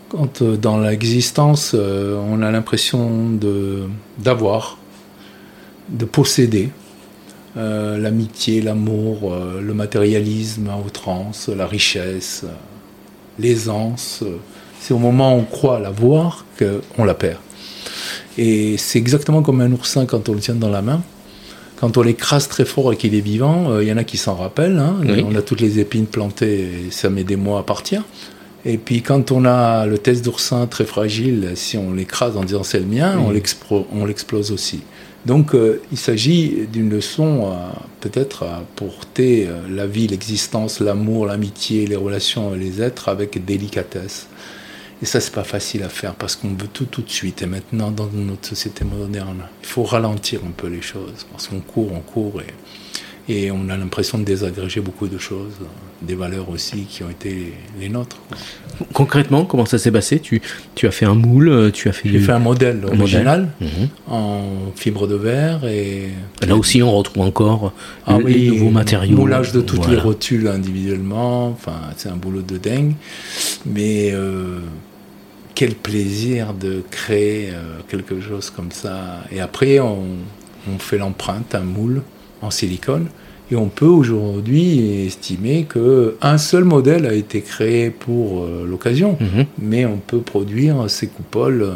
quand 0.10 0.42
dans 0.42 0.80
l'existence 0.80 1.76
on 1.76 2.42
a 2.42 2.50
l'impression 2.50 3.38
d'avoir 4.18 4.80
de 5.90 6.06
posséder 6.06 6.70
euh, 7.58 7.98
l'amitié, 7.98 8.62
l'amour, 8.62 9.34
euh, 9.34 9.60
le 9.60 9.74
matérialisme 9.74 10.70
à 10.70 10.78
outrance, 10.78 11.50
la 11.50 11.66
richesse, 11.66 12.44
euh, 12.46 12.54
l'aisance. 13.40 14.24
C'est 14.80 14.94
au 14.94 15.00
moment 15.00 15.36
où 15.36 15.40
on 15.40 15.44
croit 15.46 15.80
l'avoir 15.80 16.46
qu'on 16.60 17.06
la 17.06 17.16
perd. 17.16 17.40
Et 18.38 18.78
c'est 18.78 19.00
exactement 19.00 19.42
comme 19.42 19.62
un 19.62 19.72
oursin 19.72 20.06
quand 20.06 20.30
on 20.30 20.34
le 20.34 20.40
tient 20.40 20.56
dans 20.56 20.70
la 20.70 20.84
main. 20.84 21.02
Quand 21.80 21.98
on 21.98 22.02
l'écrase 22.02 22.48
très 22.48 22.66
fort 22.66 22.94
et 22.94 22.98
qu'il 22.98 23.16
est 23.16 23.22
vivant, 23.22 23.80
il 23.80 23.88
y 23.88 23.92
en 23.92 23.98
a 23.98 24.04
qui 24.04 24.18
s'en 24.18 24.36
rappellent. 24.36 24.78
Hein. 24.78 24.98
On 25.26 25.36
a 25.36 25.42
toutes 25.42 25.62
les 25.62 25.80
épines 25.80 26.06
plantées 26.06 26.88
et 26.88 26.92
ça 26.92 27.10
met 27.10 27.24
des 27.24 27.38
mois 27.38 27.60
à 27.60 27.64
partir. 27.64 28.04
Et 28.66 28.78
puis 28.78 29.02
quand 29.02 29.32
on 29.32 29.46
a 29.46 29.86
le 29.86 29.98
test 29.98 30.24
d'oursin 30.24 30.68
très 30.68 30.86
fragile, 30.86 31.52
si 31.56 31.78
on 31.78 31.94
l'écrase 31.94 32.38
en 32.38 32.44
disant 32.44 32.64
c'est 32.64 32.80
le 32.80 32.86
mien, 32.86 33.18
on 33.18 34.06
l'explose 34.06 34.52
aussi. 34.52 34.82
Donc 35.26 35.54
euh, 35.54 35.82
il 35.92 35.98
s'agit 35.98 36.68
d'une 36.72 36.90
leçon 36.90 37.54
peut-être 38.00 38.44
à 38.44 38.64
porter 38.76 39.48
euh, 39.48 39.62
la 39.70 39.88
vie, 39.88 40.08
l'existence, 40.08 40.80
l'amour, 40.80 41.26
l'amitié, 41.26 41.86
les 41.86 41.96
relations, 41.96 42.54
les 42.54 42.82
êtres 42.82 43.10
avec 43.10 43.44
délicatesse. 43.44 44.28
Et 45.02 45.06
ça, 45.06 45.22
c'est 45.22 45.34
pas 45.34 45.44
facile 45.44 45.84
à 45.84 45.90
faire 45.90 46.16
parce 46.16 46.36
qu'on 46.36 46.50
veut 46.50 46.68
tout 46.72 46.86
tout 46.86 47.02
de 47.02 47.10
suite. 47.10 47.42
Et 47.42 47.46
maintenant, 47.46 47.90
dans 47.92 48.10
notre 48.14 48.48
société 48.48 48.84
moderne, 48.84 49.44
il 49.62 49.68
faut 49.68 49.84
ralentir 49.84 50.42
un 50.46 50.52
peu 50.52 50.68
les 50.68 50.82
choses 50.82 51.26
parce 51.32 51.48
qu'on 51.48 51.62
court, 51.62 51.92
on 51.94 52.02
court 52.02 52.42
et 52.42 52.54
et 53.30 53.52
on 53.52 53.70
a 53.70 53.78
l'impression 53.78 54.18
de 54.18 54.24
désagréger 54.24 54.82
beaucoup 54.82 55.08
de 55.08 55.20
choses, 55.20 55.54
des 56.02 56.16
valeurs 56.16 56.50
aussi 56.50 56.86
qui 56.86 57.04
ont 57.04 57.10
été 57.10 57.54
les 57.80 57.88
nôtres. 57.88 58.18
Concrètement, 58.94 59.46
comment 59.46 59.66
ça 59.66 59.78
s'est 59.78 59.92
passé? 59.92 60.20
Tu, 60.20 60.42
tu 60.74 60.88
as 60.88 60.92
fait 60.92 61.06
un 61.06 61.14
moule, 61.14 61.72
tu 61.72 61.90
as 61.90 61.92
fait. 61.92 62.10
J'ai 62.10 62.20
fait 62.20 62.32
un 62.32 62.40
modèle 62.40 62.84
original 62.86 63.50
mhm. 63.62 63.90
en 64.08 64.42
fibre 64.76 65.08
de 65.08 65.16
verre 65.16 65.66
et. 65.66 66.10
Là 66.46 66.56
aussi, 66.56 66.82
on 66.82 66.92
retrouve 66.92 67.24
encore 67.24 67.74
ah 68.08 68.18
les 68.26 68.48
nouveaux 68.48 68.72
matériaux. 68.72 69.16
Moulage 69.16 69.52
de 69.52 69.62
toutes 69.62 69.88
les 69.88 69.98
rotules 69.98 70.48
individuellement. 70.48 71.50
Enfin, 71.50 71.80
c'est 71.98 72.10
un 72.10 72.16
boulot 72.16 72.42
de 72.42 72.58
dingue, 72.58 72.94
mais. 73.66 74.12
Euh, 74.12 74.60
quel 75.56 75.76
plaisir 75.76 76.54
de 76.54 76.82
créer 76.90 77.50
euh, 77.50 77.80
quelque 77.90 78.22
chose 78.22 78.50
comme 78.50 78.72
ça. 78.72 79.26
Et 79.30 79.42
après, 79.42 79.82
on, 79.82 80.06
on 80.74 80.80
fait 80.80 80.98
l'empreinte, 80.98 81.54
un 81.54 81.60
moule 81.60 82.02
en 82.42 82.52
silicone. 82.52 83.08
Et 83.52 83.56
on 83.56 83.68
peut 83.68 83.86
aujourd'hui 83.86 85.06
estimer 85.08 85.66
qu'un 85.66 86.38
seul 86.38 86.64
modèle 86.66 87.08
a 87.08 87.14
été 87.14 87.42
créé 87.42 87.90
pour 87.90 88.44
euh, 88.44 88.66
l'occasion, 88.68 89.18
mhm. 89.20 89.46
mais 89.58 89.86
on 89.86 89.98
peut 89.98 90.20
produire 90.20 90.88
ces 90.88 91.08
coupoles 91.08 91.64
euh, 91.64 91.74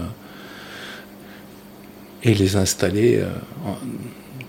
et 2.22 2.36
les 2.36 2.56
installer 2.58 3.18
euh, 3.18 3.26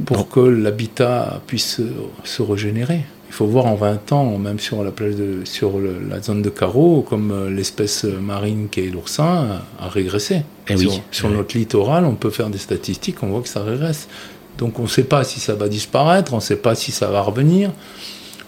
pour 0.05 0.29
que 0.29 0.41
l'habitat 0.41 1.41
puisse 1.47 1.81
se 2.25 2.43
régénérer. 2.43 3.01
Il 3.31 3.33
faut 3.33 3.47
voir 3.47 3.67
en 3.67 3.75
20 3.75 4.13
ans, 4.13 4.39
même 4.39 4.61
sur 4.61 4.85
la 4.85 4.93
plage 4.93 5.17
de, 5.17 5.41
sur 5.45 5.81
la 5.81 6.21
zone 6.21 6.43
de 6.43 6.51
carreau, 6.51 7.03
comme 7.03 7.49
l'espèce 7.49 8.05
marine 8.05 8.69
qui 8.71 8.81
est 8.81 8.91
l'oursin 8.91 9.63
a 9.81 9.89
régressé. 9.89 10.37
Et 10.37 10.43
eh 10.75 10.77
sur, 10.77 10.91
oui. 10.93 11.01
sur 11.11 11.31
notre 11.31 11.57
littoral, 11.57 12.05
on 12.05 12.15
peut 12.15 12.31
faire 12.31 12.49
des 12.49 12.59
statistiques, 12.59 13.23
on 13.23 13.29
voit 13.29 13.41
que 13.41 13.49
ça 13.49 13.65
régresse. 13.65 14.09
Donc 14.59 14.79
on 14.79 14.85
ne 14.85 14.89
sait 14.89 15.05
pas 15.05 15.25
si 15.25 15.41
ça 15.41 15.55
va 15.55 15.69
disparaître, 15.69 16.33
on 16.33 16.37
ne 16.37 16.43
sait 16.43 16.57
pas 16.57 16.75
si 16.75 16.93
ça 16.93 17.09
va 17.09 17.21
revenir. 17.21 17.71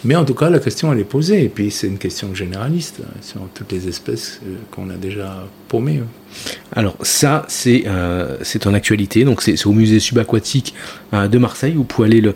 Mais 0.05 0.15
en 0.15 0.25
tout 0.25 0.35
cas, 0.35 0.51
la 0.51 0.59
question, 0.59 0.93
elle 0.93 1.01
est 1.01 1.05
posée. 1.05 1.43
Et 1.43 1.49
puis, 1.49 1.71
c'est 1.71 1.89
une 1.89 1.99
question 1.99 2.35
généraliste 2.35 3.01
hein, 3.03 3.13
sur 3.23 3.41
toutes 3.55 3.73
les 3.73 3.89
espèces 3.89 4.41
euh, 4.47 4.57
qu'on 4.71 4.91
a 4.91 4.95
déjà 4.95 5.45
paumées. 5.69 6.03
Alors, 6.75 6.97
ça, 7.03 7.45
c'est 7.49 7.85
euh, 7.87 8.37
en 8.65 8.75
actualité. 8.75 9.25
Donc, 9.25 9.43
c'est 9.43 9.67
au 9.67 9.73
musée 9.73 10.01
subaquatique 10.01 10.75
euh, 11.15 11.29
de 11.29 11.39
Marseille. 11.39 11.75
Vous 11.75 11.85
pouvez 11.85 12.09
aller 12.09 12.21
le, 12.21 12.35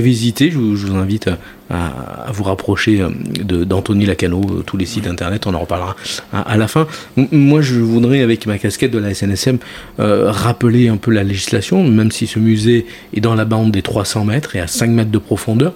visiter. 0.00 0.50
Je 0.50 0.58
vous, 0.58 0.94
invite 0.94 1.28
à, 1.70 2.30
vous 2.32 2.42
rapprocher 2.42 3.00
euh, 3.00 3.64
d'Anthony 3.64 4.04
Lacano, 4.04 4.40
euh, 4.40 4.62
tous 4.62 4.76
les 4.76 4.86
sites 4.86 5.06
internet, 5.06 5.46
on 5.46 5.54
en 5.54 5.60
reparlera 5.60 5.94
à, 6.32 6.56
la 6.56 6.66
fin. 6.66 6.86
Moi, 7.16 7.60
je 7.60 7.78
voudrais, 7.78 8.22
avec 8.22 8.46
ma 8.46 8.58
casquette 8.58 8.90
de 8.90 8.98
la 8.98 9.14
SNSM, 9.14 9.58
euh, 10.00 10.30
rappeler 10.30 10.88
un 10.88 10.96
peu 10.96 11.12
la 11.12 11.22
législation, 11.22 11.84
même 11.84 12.10
si 12.10 12.26
ce 12.26 12.38
musée 12.38 12.86
est 13.14 13.20
dans 13.20 13.34
la 13.36 13.44
bande 13.44 13.70
des 13.70 13.82
300 13.82 14.24
mètres 14.24 14.56
et 14.56 14.60
à 14.60 14.66
5 14.66 14.90
mètres 14.90 15.10
de 15.10 15.18
profondeur. 15.18 15.72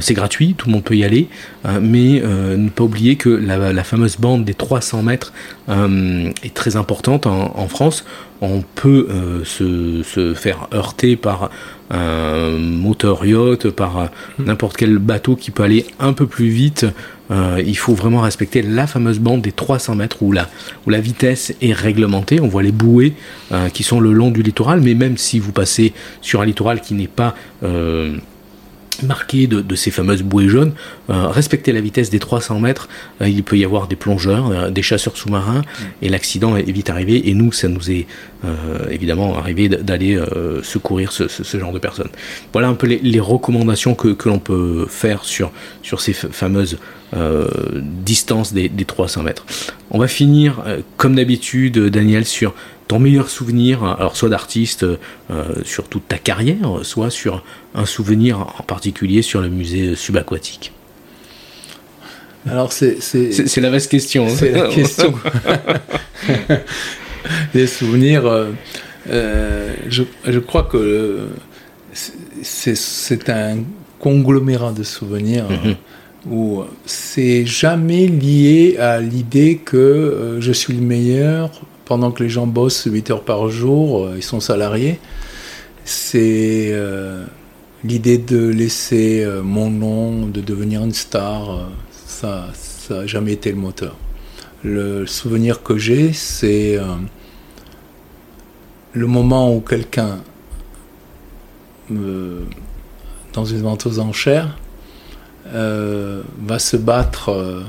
c'est 0.00 0.14
gratuit, 0.14 0.54
tout 0.56 0.66
le 0.68 0.72
monde 0.72 0.84
peut 0.84 0.96
y 0.96 1.04
aller, 1.04 1.28
mais 1.80 2.20
ne 2.20 2.68
pas 2.68 2.84
oublier 2.84 3.16
que 3.16 3.28
la, 3.28 3.84
fameuse 3.84 4.16
bande 4.16 4.44
des 4.44 4.54
300 4.54 5.02
mètres 5.02 5.32
est 5.68 6.54
très 6.54 6.76
importante 6.76 7.26
en 7.26 7.68
France 7.68 8.04
on 8.40 8.62
peut 8.74 9.08
euh, 9.10 9.44
se, 9.44 10.34
faire 10.34 10.68
heurter 10.74 11.16
par 11.16 11.50
un 11.90 12.58
moteur 12.58 13.24
yacht, 13.24 13.70
par 13.70 14.08
n'importe 14.38 14.76
quel 14.76 14.98
bateau 14.98 15.36
qui 15.36 15.50
peut 15.50 15.62
aller 15.62 15.86
un 16.00 16.12
peu 16.12 16.26
plus 16.26 16.48
vite. 16.48 16.86
Euh, 17.30 17.62
il 17.64 17.76
faut 17.76 17.94
vraiment 17.94 18.20
respecter 18.20 18.62
la 18.62 18.86
fameuse 18.86 19.18
bande 19.18 19.42
des 19.42 19.52
300 19.52 19.96
mètres 19.96 20.22
où 20.22 20.32
la, 20.32 20.48
où 20.86 20.90
la 20.90 21.00
vitesse 21.00 21.54
est 21.62 21.72
réglementée. 21.72 22.40
On 22.40 22.48
voit 22.48 22.62
les 22.62 22.72
bouées 22.72 23.14
euh, 23.52 23.68
qui 23.68 23.82
sont 23.82 24.00
le 24.00 24.12
long 24.12 24.30
du 24.30 24.42
littoral, 24.42 24.80
mais 24.80 24.94
même 24.94 25.16
si 25.16 25.38
vous 25.38 25.52
passez 25.52 25.92
sur 26.20 26.40
un 26.40 26.46
littoral 26.46 26.80
qui 26.80 26.94
n'est 26.94 27.08
pas 27.08 27.34
marqué 29.02 29.46
de, 29.46 29.74
ces 29.74 29.90
fameuses 29.90 30.22
bouées 30.22 30.48
jaunes, 30.48 30.72
euh, 31.10 31.28
respecter 31.28 31.72
la 31.72 31.80
vitesse 31.80 32.10
des 32.10 32.18
300 32.18 32.60
mètres, 32.60 32.88
euh, 33.20 33.28
il 33.28 33.42
peut 33.42 33.56
y 33.56 33.64
avoir 33.64 33.88
des 33.88 33.96
plongeurs, 33.96 34.50
euh, 34.50 34.70
des 34.70 34.82
chasseurs 34.82 35.16
sous-marins, 35.16 35.60
mm. 35.60 35.84
et 36.02 36.08
l'accident 36.08 36.56
est 36.56 36.70
vite 36.70 36.90
arrivé, 36.90 37.28
et 37.28 37.34
nous, 37.34 37.52
ça 37.52 37.68
nous 37.68 37.90
est 37.90 38.06
évidemment 38.90 39.36
arrivé 39.36 39.68
d'aller 39.68 40.20
secourir 40.62 41.10
ce, 41.10 41.58
genre 41.58 41.72
de 41.72 41.80
personnes. 41.80 42.10
Voilà 42.52 42.68
un 42.68 42.74
peu 42.74 42.86
les, 42.86 43.20
recommandations 43.20 43.96
que, 43.96 44.14
l'on 44.28 44.38
peut 44.38 44.86
faire 44.88 45.24
sur, 45.24 45.50
sur 45.82 46.00
ces 46.00 46.12
fameuses 46.12 46.78
distances 48.04 48.52
des, 48.52 48.68
des, 48.68 48.84
300 48.84 49.24
mètres. 49.24 49.44
On 49.90 49.98
va 49.98 50.06
finir, 50.06 50.62
comme 50.96 51.16
d'habitude, 51.16 51.76
Daniel, 51.88 52.24
sur 52.24 52.54
ton 52.88 52.98
meilleur 53.00 53.28
souvenir, 53.28 53.82
alors 53.84 54.16
soit 54.16 54.28
d'artiste 54.28 54.84
euh, 54.84 54.98
sur 55.64 55.88
toute 55.88 56.06
ta 56.06 56.18
carrière, 56.18 56.80
soit 56.82 57.10
sur 57.10 57.42
un 57.74 57.84
souvenir 57.84 58.40
en 58.40 58.62
particulier 58.62 59.22
sur 59.22 59.40
le 59.40 59.48
musée 59.48 59.96
subaquatique 59.96 60.72
Alors 62.48 62.72
c'est 62.72 63.00
c'est 63.00 63.60
la 63.60 63.70
vaste 63.70 63.90
question. 63.90 64.26
Hein. 64.26 64.34
C'est 64.36 64.52
la 64.52 64.68
question. 64.74 65.14
Les 67.54 67.66
souvenirs, 67.66 68.24
euh, 68.24 68.52
euh, 69.10 69.74
je, 69.88 70.04
je, 70.24 70.38
crois 70.38 70.62
que 70.62 71.26
c'est 72.42 73.28
un 73.30 73.58
conglomérat 73.98 74.72
de 74.72 74.84
souvenirs. 74.84 75.46
Mm-hmm. 75.48 75.76
où 76.30 76.62
c'est 76.84 77.44
jamais 77.46 78.06
lié 78.06 78.76
à 78.78 79.00
l'idée 79.00 79.60
que 79.64 80.36
je 80.38 80.52
suis 80.52 80.72
le 80.72 80.82
meilleur 80.82 81.50
pendant 81.86 82.10
que 82.10 82.22
les 82.22 82.28
gens 82.28 82.46
bossent 82.46 82.84
8 82.84 83.10
heures 83.12 83.22
par 83.22 83.48
jour, 83.48 84.04
euh, 84.06 84.14
ils 84.16 84.22
sont 84.22 84.40
salariés. 84.40 84.98
C'est 85.84 86.70
euh, 86.72 87.24
l'idée 87.84 88.18
de 88.18 88.48
laisser 88.48 89.24
euh, 89.24 89.42
mon 89.42 89.70
nom, 89.70 90.26
de 90.26 90.40
devenir 90.40 90.82
une 90.82 90.92
star, 90.92 91.70
ça 91.90 92.48
n'a 92.90 93.06
jamais 93.06 93.32
été 93.32 93.50
le 93.50 93.56
moteur. 93.56 93.96
Le 94.64 95.06
souvenir 95.06 95.62
que 95.62 95.78
j'ai, 95.78 96.12
c'est 96.12 96.78
le 98.92 99.06
moment 99.06 99.54
où 99.54 99.60
quelqu'un, 99.60 100.18
dans 101.88 103.44
une 103.44 103.60
vente 103.60 103.86
aux 103.86 104.00
enchères, 104.00 104.58
va 105.52 106.58
se 106.58 106.76
battre 106.76 107.62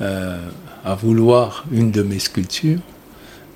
à 0.00 0.94
vouloir 0.94 1.66
une 1.70 1.90
de 1.90 2.02
mes 2.02 2.20
sculptures 2.20 2.78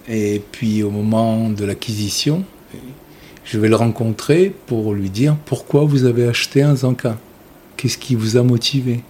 et 0.09 0.41
puis 0.53 0.83
au 0.83 0.91
moment 0.91 1.49
de 1.51 1.65
l'acquisition, 1.65 2.45
je 3.45 3.59
vais 3.59 3.69
le 3.69 3.77
rencontrer 3.77 4.55
pour 4.67 4.95
lui 4.95 5.11
dire 5.11 5.37
pourquoi 5.47 5.85
vous 5.85 6.05
avez 6.05 6.27
acheté 6.27 6.63
un 6.63 6.77
Zanka 6.77 7.19
Qu'est-ce 7.77 7.99
qui 7.99 8.15
vous 8.15 8.37
a 8.37 8.43
motivé? 8.43 9.01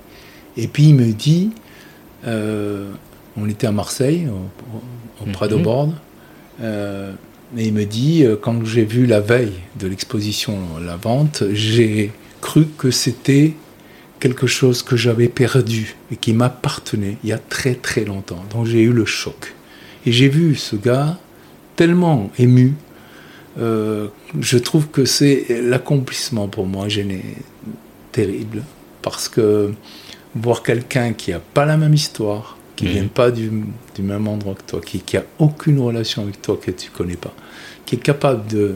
Et 0.57 0.67
puis 0.69 0.85
il 0.89 0.95
me 0.95 1.13
dit, 1.13 1.51
euh, 2.27 2.91
On 3.37 3.49
était 3.49 3.67
à 3.67 3.73
Marseille, 3.73 4.29
au, 4.29 5.23
au 5.25 5.33
Prado 5.33 5.57
Mhm. 5.59 5.63
Board. 5.63 5.93
Euh, 6.61 7.13
et 7.57 7.67
il 7.67 7.73
me 7.73 7.85
dit, 7.85 8.25
euh, 8.25 8.37
quand 8.41 8.65
j'ai 8.65 8.85
vu 8.85 9.07
la 9.07 9.21
veille 9.21 9.55
de 9.79 9.87
l'exposition 9.87 10.57
La 10.85 10.97
Vente, 10.97 11.45
j'ai 11.53 12.13
cru 12.41 12.67
que 12.79 12.91
c'était 12.91 13.55
quelque 14.21 14.47
chose 14.47 14.83
que 14.83 14.97
j'avais 14.97 15.29
perdu 15.29 15.97
et 16.11 16.17
qui 16.17 16.33
m'appartenait 16.33 17.17
il 17.25 17.31
y 17.31 17.33
a 17.33 17.39
très 17.39 17.75
très 17.75 18.05
longtemps. 18.05 18.45
Donc 18.51 18.67
j'ai 18.67 18.83
eu 18.83 18.93
le 18.93 19.05
choc. 19.05 19.55
Et 20.07 20.13
j'ai 20.13 20.29
vu 20.29 20.55
ce 20.57 20.77
gars 20.77 21.19
tellement 21.77 22.31
ému. 22.39 22.75
euh, 23.61 24.09
je 24.41 24.57
trouve 24.57 24.89
que 24.89 25.05
c'est 25.05 25.45
l'accomplissement 25.63 26.49
pour 26.49 26.67
moi 26.67 26.89
gêné, 26.89 27.23
terrible. 28.11 28.63
Parce 29.03 29.29
que 29.29 29.73
voir 30.35 30.63
quelqu'un 30.63 31.13
qui 31.13 31.33
n'a 31.33 31.39
pas 31.41 31.67
la 31.67 31.77
même 31.77 31.93
histoire, 31.93 32.57
qui 32.77 32.85
ne 32.85 32.89
Mhm. 32.91 32.95
vient 32.97 33.09
pas 33.09 33.31
du, 33.31 33.51
du 33.95 34.03
même 34.03 34.27
endroit 34.27 34.55
que 34.55 34.63
toi, 34.67 34.81
qui, 34.81 35.01
qui 35.01 35.19
a 35.19 35.25
aucune 35.39 35.79
relation 35.81 36.23
avec 36.23 36.41
toi 36.41 36.59
que 36.61 36.71
tu 36.71 36.91
connais 36.91 37.17
pas, 37.17 37.35
qui 37.85 37.97
est 37.97 38.03
capable 38.03 38.47
de 38.49 38.75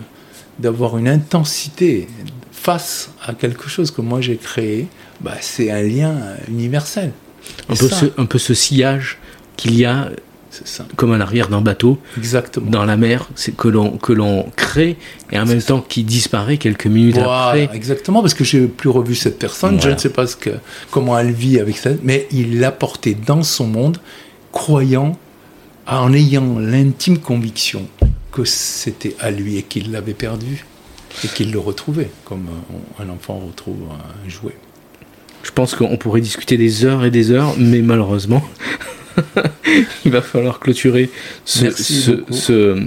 d'avoir 0.59 0.97
une 0.97 1.09
intensité 1.09 2.09
face 2.51 3.11
à 3.23 3.35
quelque 3.35 3.69
chose 3.69 3.91
que 3.91 4.01
moi 4.01 4.23
j'ai 4.23 4.37
créé, 4.39 4.89
bah, 5.21 5.35
c'est 5.41 5.71
un 5.71 5.83
lien 5.83 6.17
universel. 6.49 7.13
Un 7.69 7.75
peu, 7.77 7.89
ce, 7.89 8.07
un 8.17 8.25
peu 8.27 8.39
ce 8.39 8.55
sillage 8.55 9.19
qu'il 9.57 9.75
y 9.75 9.85
a. 9.85 10.11
comme 10.97 11.13
à 11.13 11.19
l'arrière 11.19 11.49
d'un 11.49 11.61
bateau 11.61 11.99
Exactement. 12.17 12.71
dans 12.71 12.85
la 12.85 12.97
mer, 12.97 13.29
c'est 13.35 13.57
que 13.57 13.69
l'on 13.69 13.91
que 13.99 14.13
l'on 14.13 14.51
crée 14.57 14.97
et 15.33 15.39
en 15.39 15.47
même 15.47 15.63
temps 15.63 15.81
qui 15.81 16.03
disparaît 16.05 16.57
quelques 16.59 16.87
minutes 16.87 17.15
Voilà, 17.17 17.49
après. 17.49 17.71
exactement, 17.75 18.21
parce 18.21 18.35
que 18.35 18.45
j'ai 18.45 18.67
plus 18.67 18.89
revu 18.91 19.15
cette 19.15 19.39
personne, 19.39 19.81
je 19.81 19.91
ne 19.91 19.97
sais 19.99 20.11
pas 20.11 20.27
ce 20.27 20.37
que, 20.37 20.51
comment 20.91 21.19
elle 21.19 21.33
vit 21.33 21.59
avec 21.61 21.77
ça, 21.77 21.91
mais 22.03 22.27
il 22.33 22.61
l'a 22.61 22.73
porté 22.73 23.15
dans 23.15 23.43
son 23.43 23.67
monde, 23.67 23.99
croyant, 24.53 25.19
en 25.87 26.13
ayant 26.13 26.59
l'intime 26.59 27.19
conviction 27.19 27.87
que 28.33 28.45
c'était 28.45 29.17
à 29.21 29.31
lui 29.31 29.57
et 29.57 29.63
qu'il 29.63 29.93
l'avait 29.93 30.15
perdu 30.15 30.65
et 31.25 31.29
qu'il 31.29 31.51
le 31.53 31.59
retrouvait, 31.59 32.11
comme 32.25 32.47
un 32.99 33.09
enfant 33.09 33.41
retrouve 33.47 33.77
un 33.91 34.29
jouet. 34.29 34.57
Je 35.43 35.51
pense 35.53 35.75
qu'on 35.75 35.97
pourrait 35.97 36.21
discuter 36.21 36.57
des 36.59 36.85
heures 36.85 37.05
et 37.05 37.11
des 37.11 37.31
heures, 37.31 37.55
mais 37.57 37.81
malheureusement, 37.81 38.43
il 40.05 40.11
va 40.13 40.21
falloir 40.23 40.59
clôturer 40.61 41.11
ce, 41.45 41.65
Merci 41.65 41.95
ce, 41.95 42.11
beaucoup. 42.13 42.33
ce- 42.33 42.79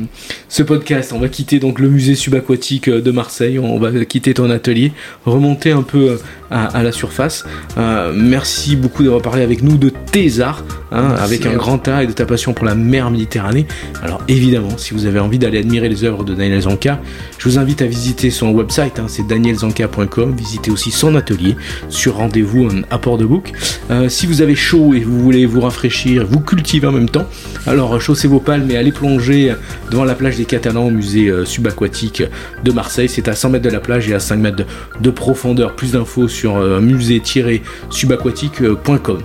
ce 0.47 0.63
podcast. 0.63 1.11
On 1.13 1.19
va 1.19 1.27
quitter 1.30 1.59
donc 1.59 1.80
le 1.80 1.89
musée 1.89 2.15
subaquatique 2.15 2.89
de 2.89 3.11
Marseille, 3.11 3.59
on 3.59 3.80
va 3.80 3.91
quitter 4.05 4.34
ton 4.34 4.49
atelier, 4.49 4.91
remonter 5.25 5.71
un 5.71 5.84
peu 5.84 6.19
à, 6.49 6.65
à 6.65 6.82
la 6.84 6.91
surface. 6.91 7.45
Euh, 7.77 8.11
merci 8.15 8.75
beaucoup 8.75 9.03
d'avoir 9.03 9.21
parlé 9.21 9.43
avec 9.43 9.61
nous 9.61 9.77
de 9.77 9.89
tes 10.11 10.39
arts, 10.39 10.63
hein, 10.91 11.13
avec 11.19 11.45
un 11.45 11.53
grand 11.55 11.88
A 11.88 12.03
et 12.03 12.07
de 12.07 12.11
ta 12.13 12.25
passion 12.25 12.53
pour 12.53 12.65
la 12.65 12.73
mer 12.75 13.11
Méditerranée. 13.11 13.67
Alors 14.01 14.21
évidemment, 14.27 14.77
si 14.77 14.93
vous 14.95 15.05
avez 15.05 15.19
envie 15.19 15.38
d'aller 15.39 15.59
admirer 15.59 15.89
les 15.89 16.03
œuvres 16.03 16.23
de 16.23 16.34
Daniel 16.34 16.61
Zanka, 16.61 16.99
je 17.38 17.47
vous 17.47 17.59
invite 17.59 17.82
à 17.84 17.86
visiter 17.86 18.32
son 18.32 18.49
website, 18.51 18.97
hein, 18.99 19.05
c'est 19.07 19.27
danielzanka.com, 19.27 20.36
visiter 20.36 20.71
aussi 20.71 20.89
son 20.91 21.15
atelier 21.15 21.55
sur 21.89 22.15
rendez-vous 22.15 22.65
euh, 22.67 22.82
à 22.89 22.97
Port-de-Bouc. 22.97 23.51
Euh, 23.91 24.09
si 24.09 24.25
vous 24.25 24.41
avez 24.41 24.55
chaud 24.55 24.93
et 24.95 24.99
vous 25.01 25.19
voulez 25.19 25.45
vous 25.45 25.61
rafraîchir, 25.61 26.18
vous 26.24 26.39
cultiver 26.39 26.88
en 26.88 26.91
même 26.91 27.09
temps, 27.09 27.28
alors 27.67 27.95
euh, 27.95 27.99
chaussez 27.99 28.28
vos 28.28 28.39
palmes 28.39 28.72
et 28.72 28.78
allez 28.78 28.91
plonger 28.91 29.53
devant 29.91 30.05
la 30.05 30.15
plage 30.15 30.38
des 30.38 30.45
Catalans 30.45 30.88
au 30.88 30.91
musée 30.91 31.30
euh, 31.30 31.45
subaquatique 31.45 32.24
de 32.63 32.72
Marseille. 32.72 33.09
C'est 33.09 33.28
à 33.28 33.36
100 33.36 33.51
mètres 33.51 33.65
de 33.65 33.70
la 33.70 33.80
plage 33.80 34.09
et 34.09 34.13
à 34.13 34.20
5 34.20 34.38
mètres 34.38 34.57
de, 34.57 34.65
de 35.01 35.09
profondeur. 35.09 35.76
Plus 35.76 35.93
d'infos 35.93 36.28
sur 36.28 36.57
euh, 36.57 36.82
musée-subaquatique.com. 36.82 39.20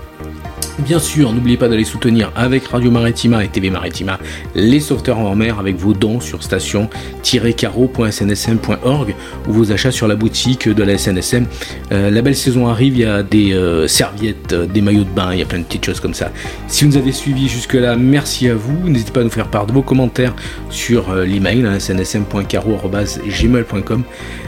Bien 0.81 0.99
sûr, 0.99 1.33
n'oubliez 1.33 1.57
pas 1.57 1.69
d'aller 1.69 1.85
soutenir 1.85 2.33
avec 2.35 2.67
Radio 2.67 2.91
Maritima 2.91 3.45
et 3.45 3.49
TV 3.49 3.71
Maritima 3.71 4.19
les 4.57 4.81
sauveteurs 4.81 5.19
en 5.19 5.37
mer 5.37 5.61
avec 5.61 5.77
vos 5.77 5.95
dons 5.95 6.19
sur 6.19 6.43
station-caro.snsm.org 6.43 9.15
ou 9.49 9.53
vos 9.53 9.71
achats 9.71 9.93
sur 9.93 10.09
la 10.09 10.17
boutique 10.17 10.69
de 10.69 10.83
la 10.83 10.99
SNSM. 10.99 11.47
Euh, 11.93 12.11
la 12.11 12.23
belle 12.23 12.35
saison 12.35 12.67
arrive, 12.67 12.97
il 12.97 13.03
y 13.03 13.05
a 13.05 13.23
des 13.23 13.53
euh, 13.53 13.87
serviettes, 13.87 14.53
euh, 14.53 14.67
des 14.67 14.81
maillots 14.81 15.05
de 15.05 15.11
bain, 15.11 15.33
il 15.33 15.39
y 15.39 15.43
a 15.43 15.47
plein 15.47 15.61
de 15.61 15.65
petites 15.65 15.85
choses 15.85 16.01
comme 16.01 16.13
ça. 16.13 16.33
Si 16.67 16.85
vous 16.85 16.91
nous 16.91 16.97
avez 16.97 17.13
suivis 17.13 17.49
jusque-là, 17.49 17.95
merci 17.95 18.49
à 18.49 18.57
vous. 18.57 18.89
N'hésitez 18.89 19.13
pas 19.13 19.21
à 19.21 19.25
nous 19.25 19.31
faire 19.31 19.47
part 19.47 19.67
de 19.67 19.73
vos 19.73 19.83
commentaires 19.83 20.35
sur 20.71 21.15
l'email 21.15 21.65
hein, 21.65 21.79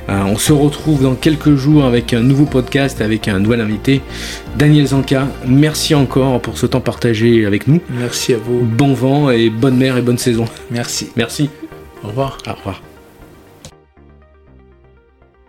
on 0.08 0.38
se 0.38 0.52
retrouve 0.52 1.02
dans 1.02 1.14
quelques 1.14 1.54
jours 1.54 1.84
avec 1.84 2.12
un 2.12 2.20
nouveau 2.20 2.46
podcast, 2.46 3.00
avec 3.00 3.28
un 3.28 3.38
nouvel 3.38 3.60
invité, 3.60 4.02
Daniel 4.56 4.86
Zanka. 4.86 5.28
Merci 5.46 5.94
encore 5.94 6.40
pour 6.40 6.56
ce 6.56 6.66
temps 6.66 6.80
partagé 6.80 7.44
avec 7.44 7.68
nous. 7.68 7.80
Merci 7.90 8.34
à 8.34 8.38
vous. 8.38 8.60
Bon 8.60 8.94
vent 8.94 9.30
et 9.30 9.50
bonne 9.50 9.76
mer 9.76 9.96
et 9.96 10.02
bonne 10.02 10.18
saison. 10.18 10.46
Merci. 10.70 11.10
Merci. 11.16 11.50
Au 12.02 12.08
revoir. 12.08 12.38
Au 12.46 12.52
revoir. 12.52 12.80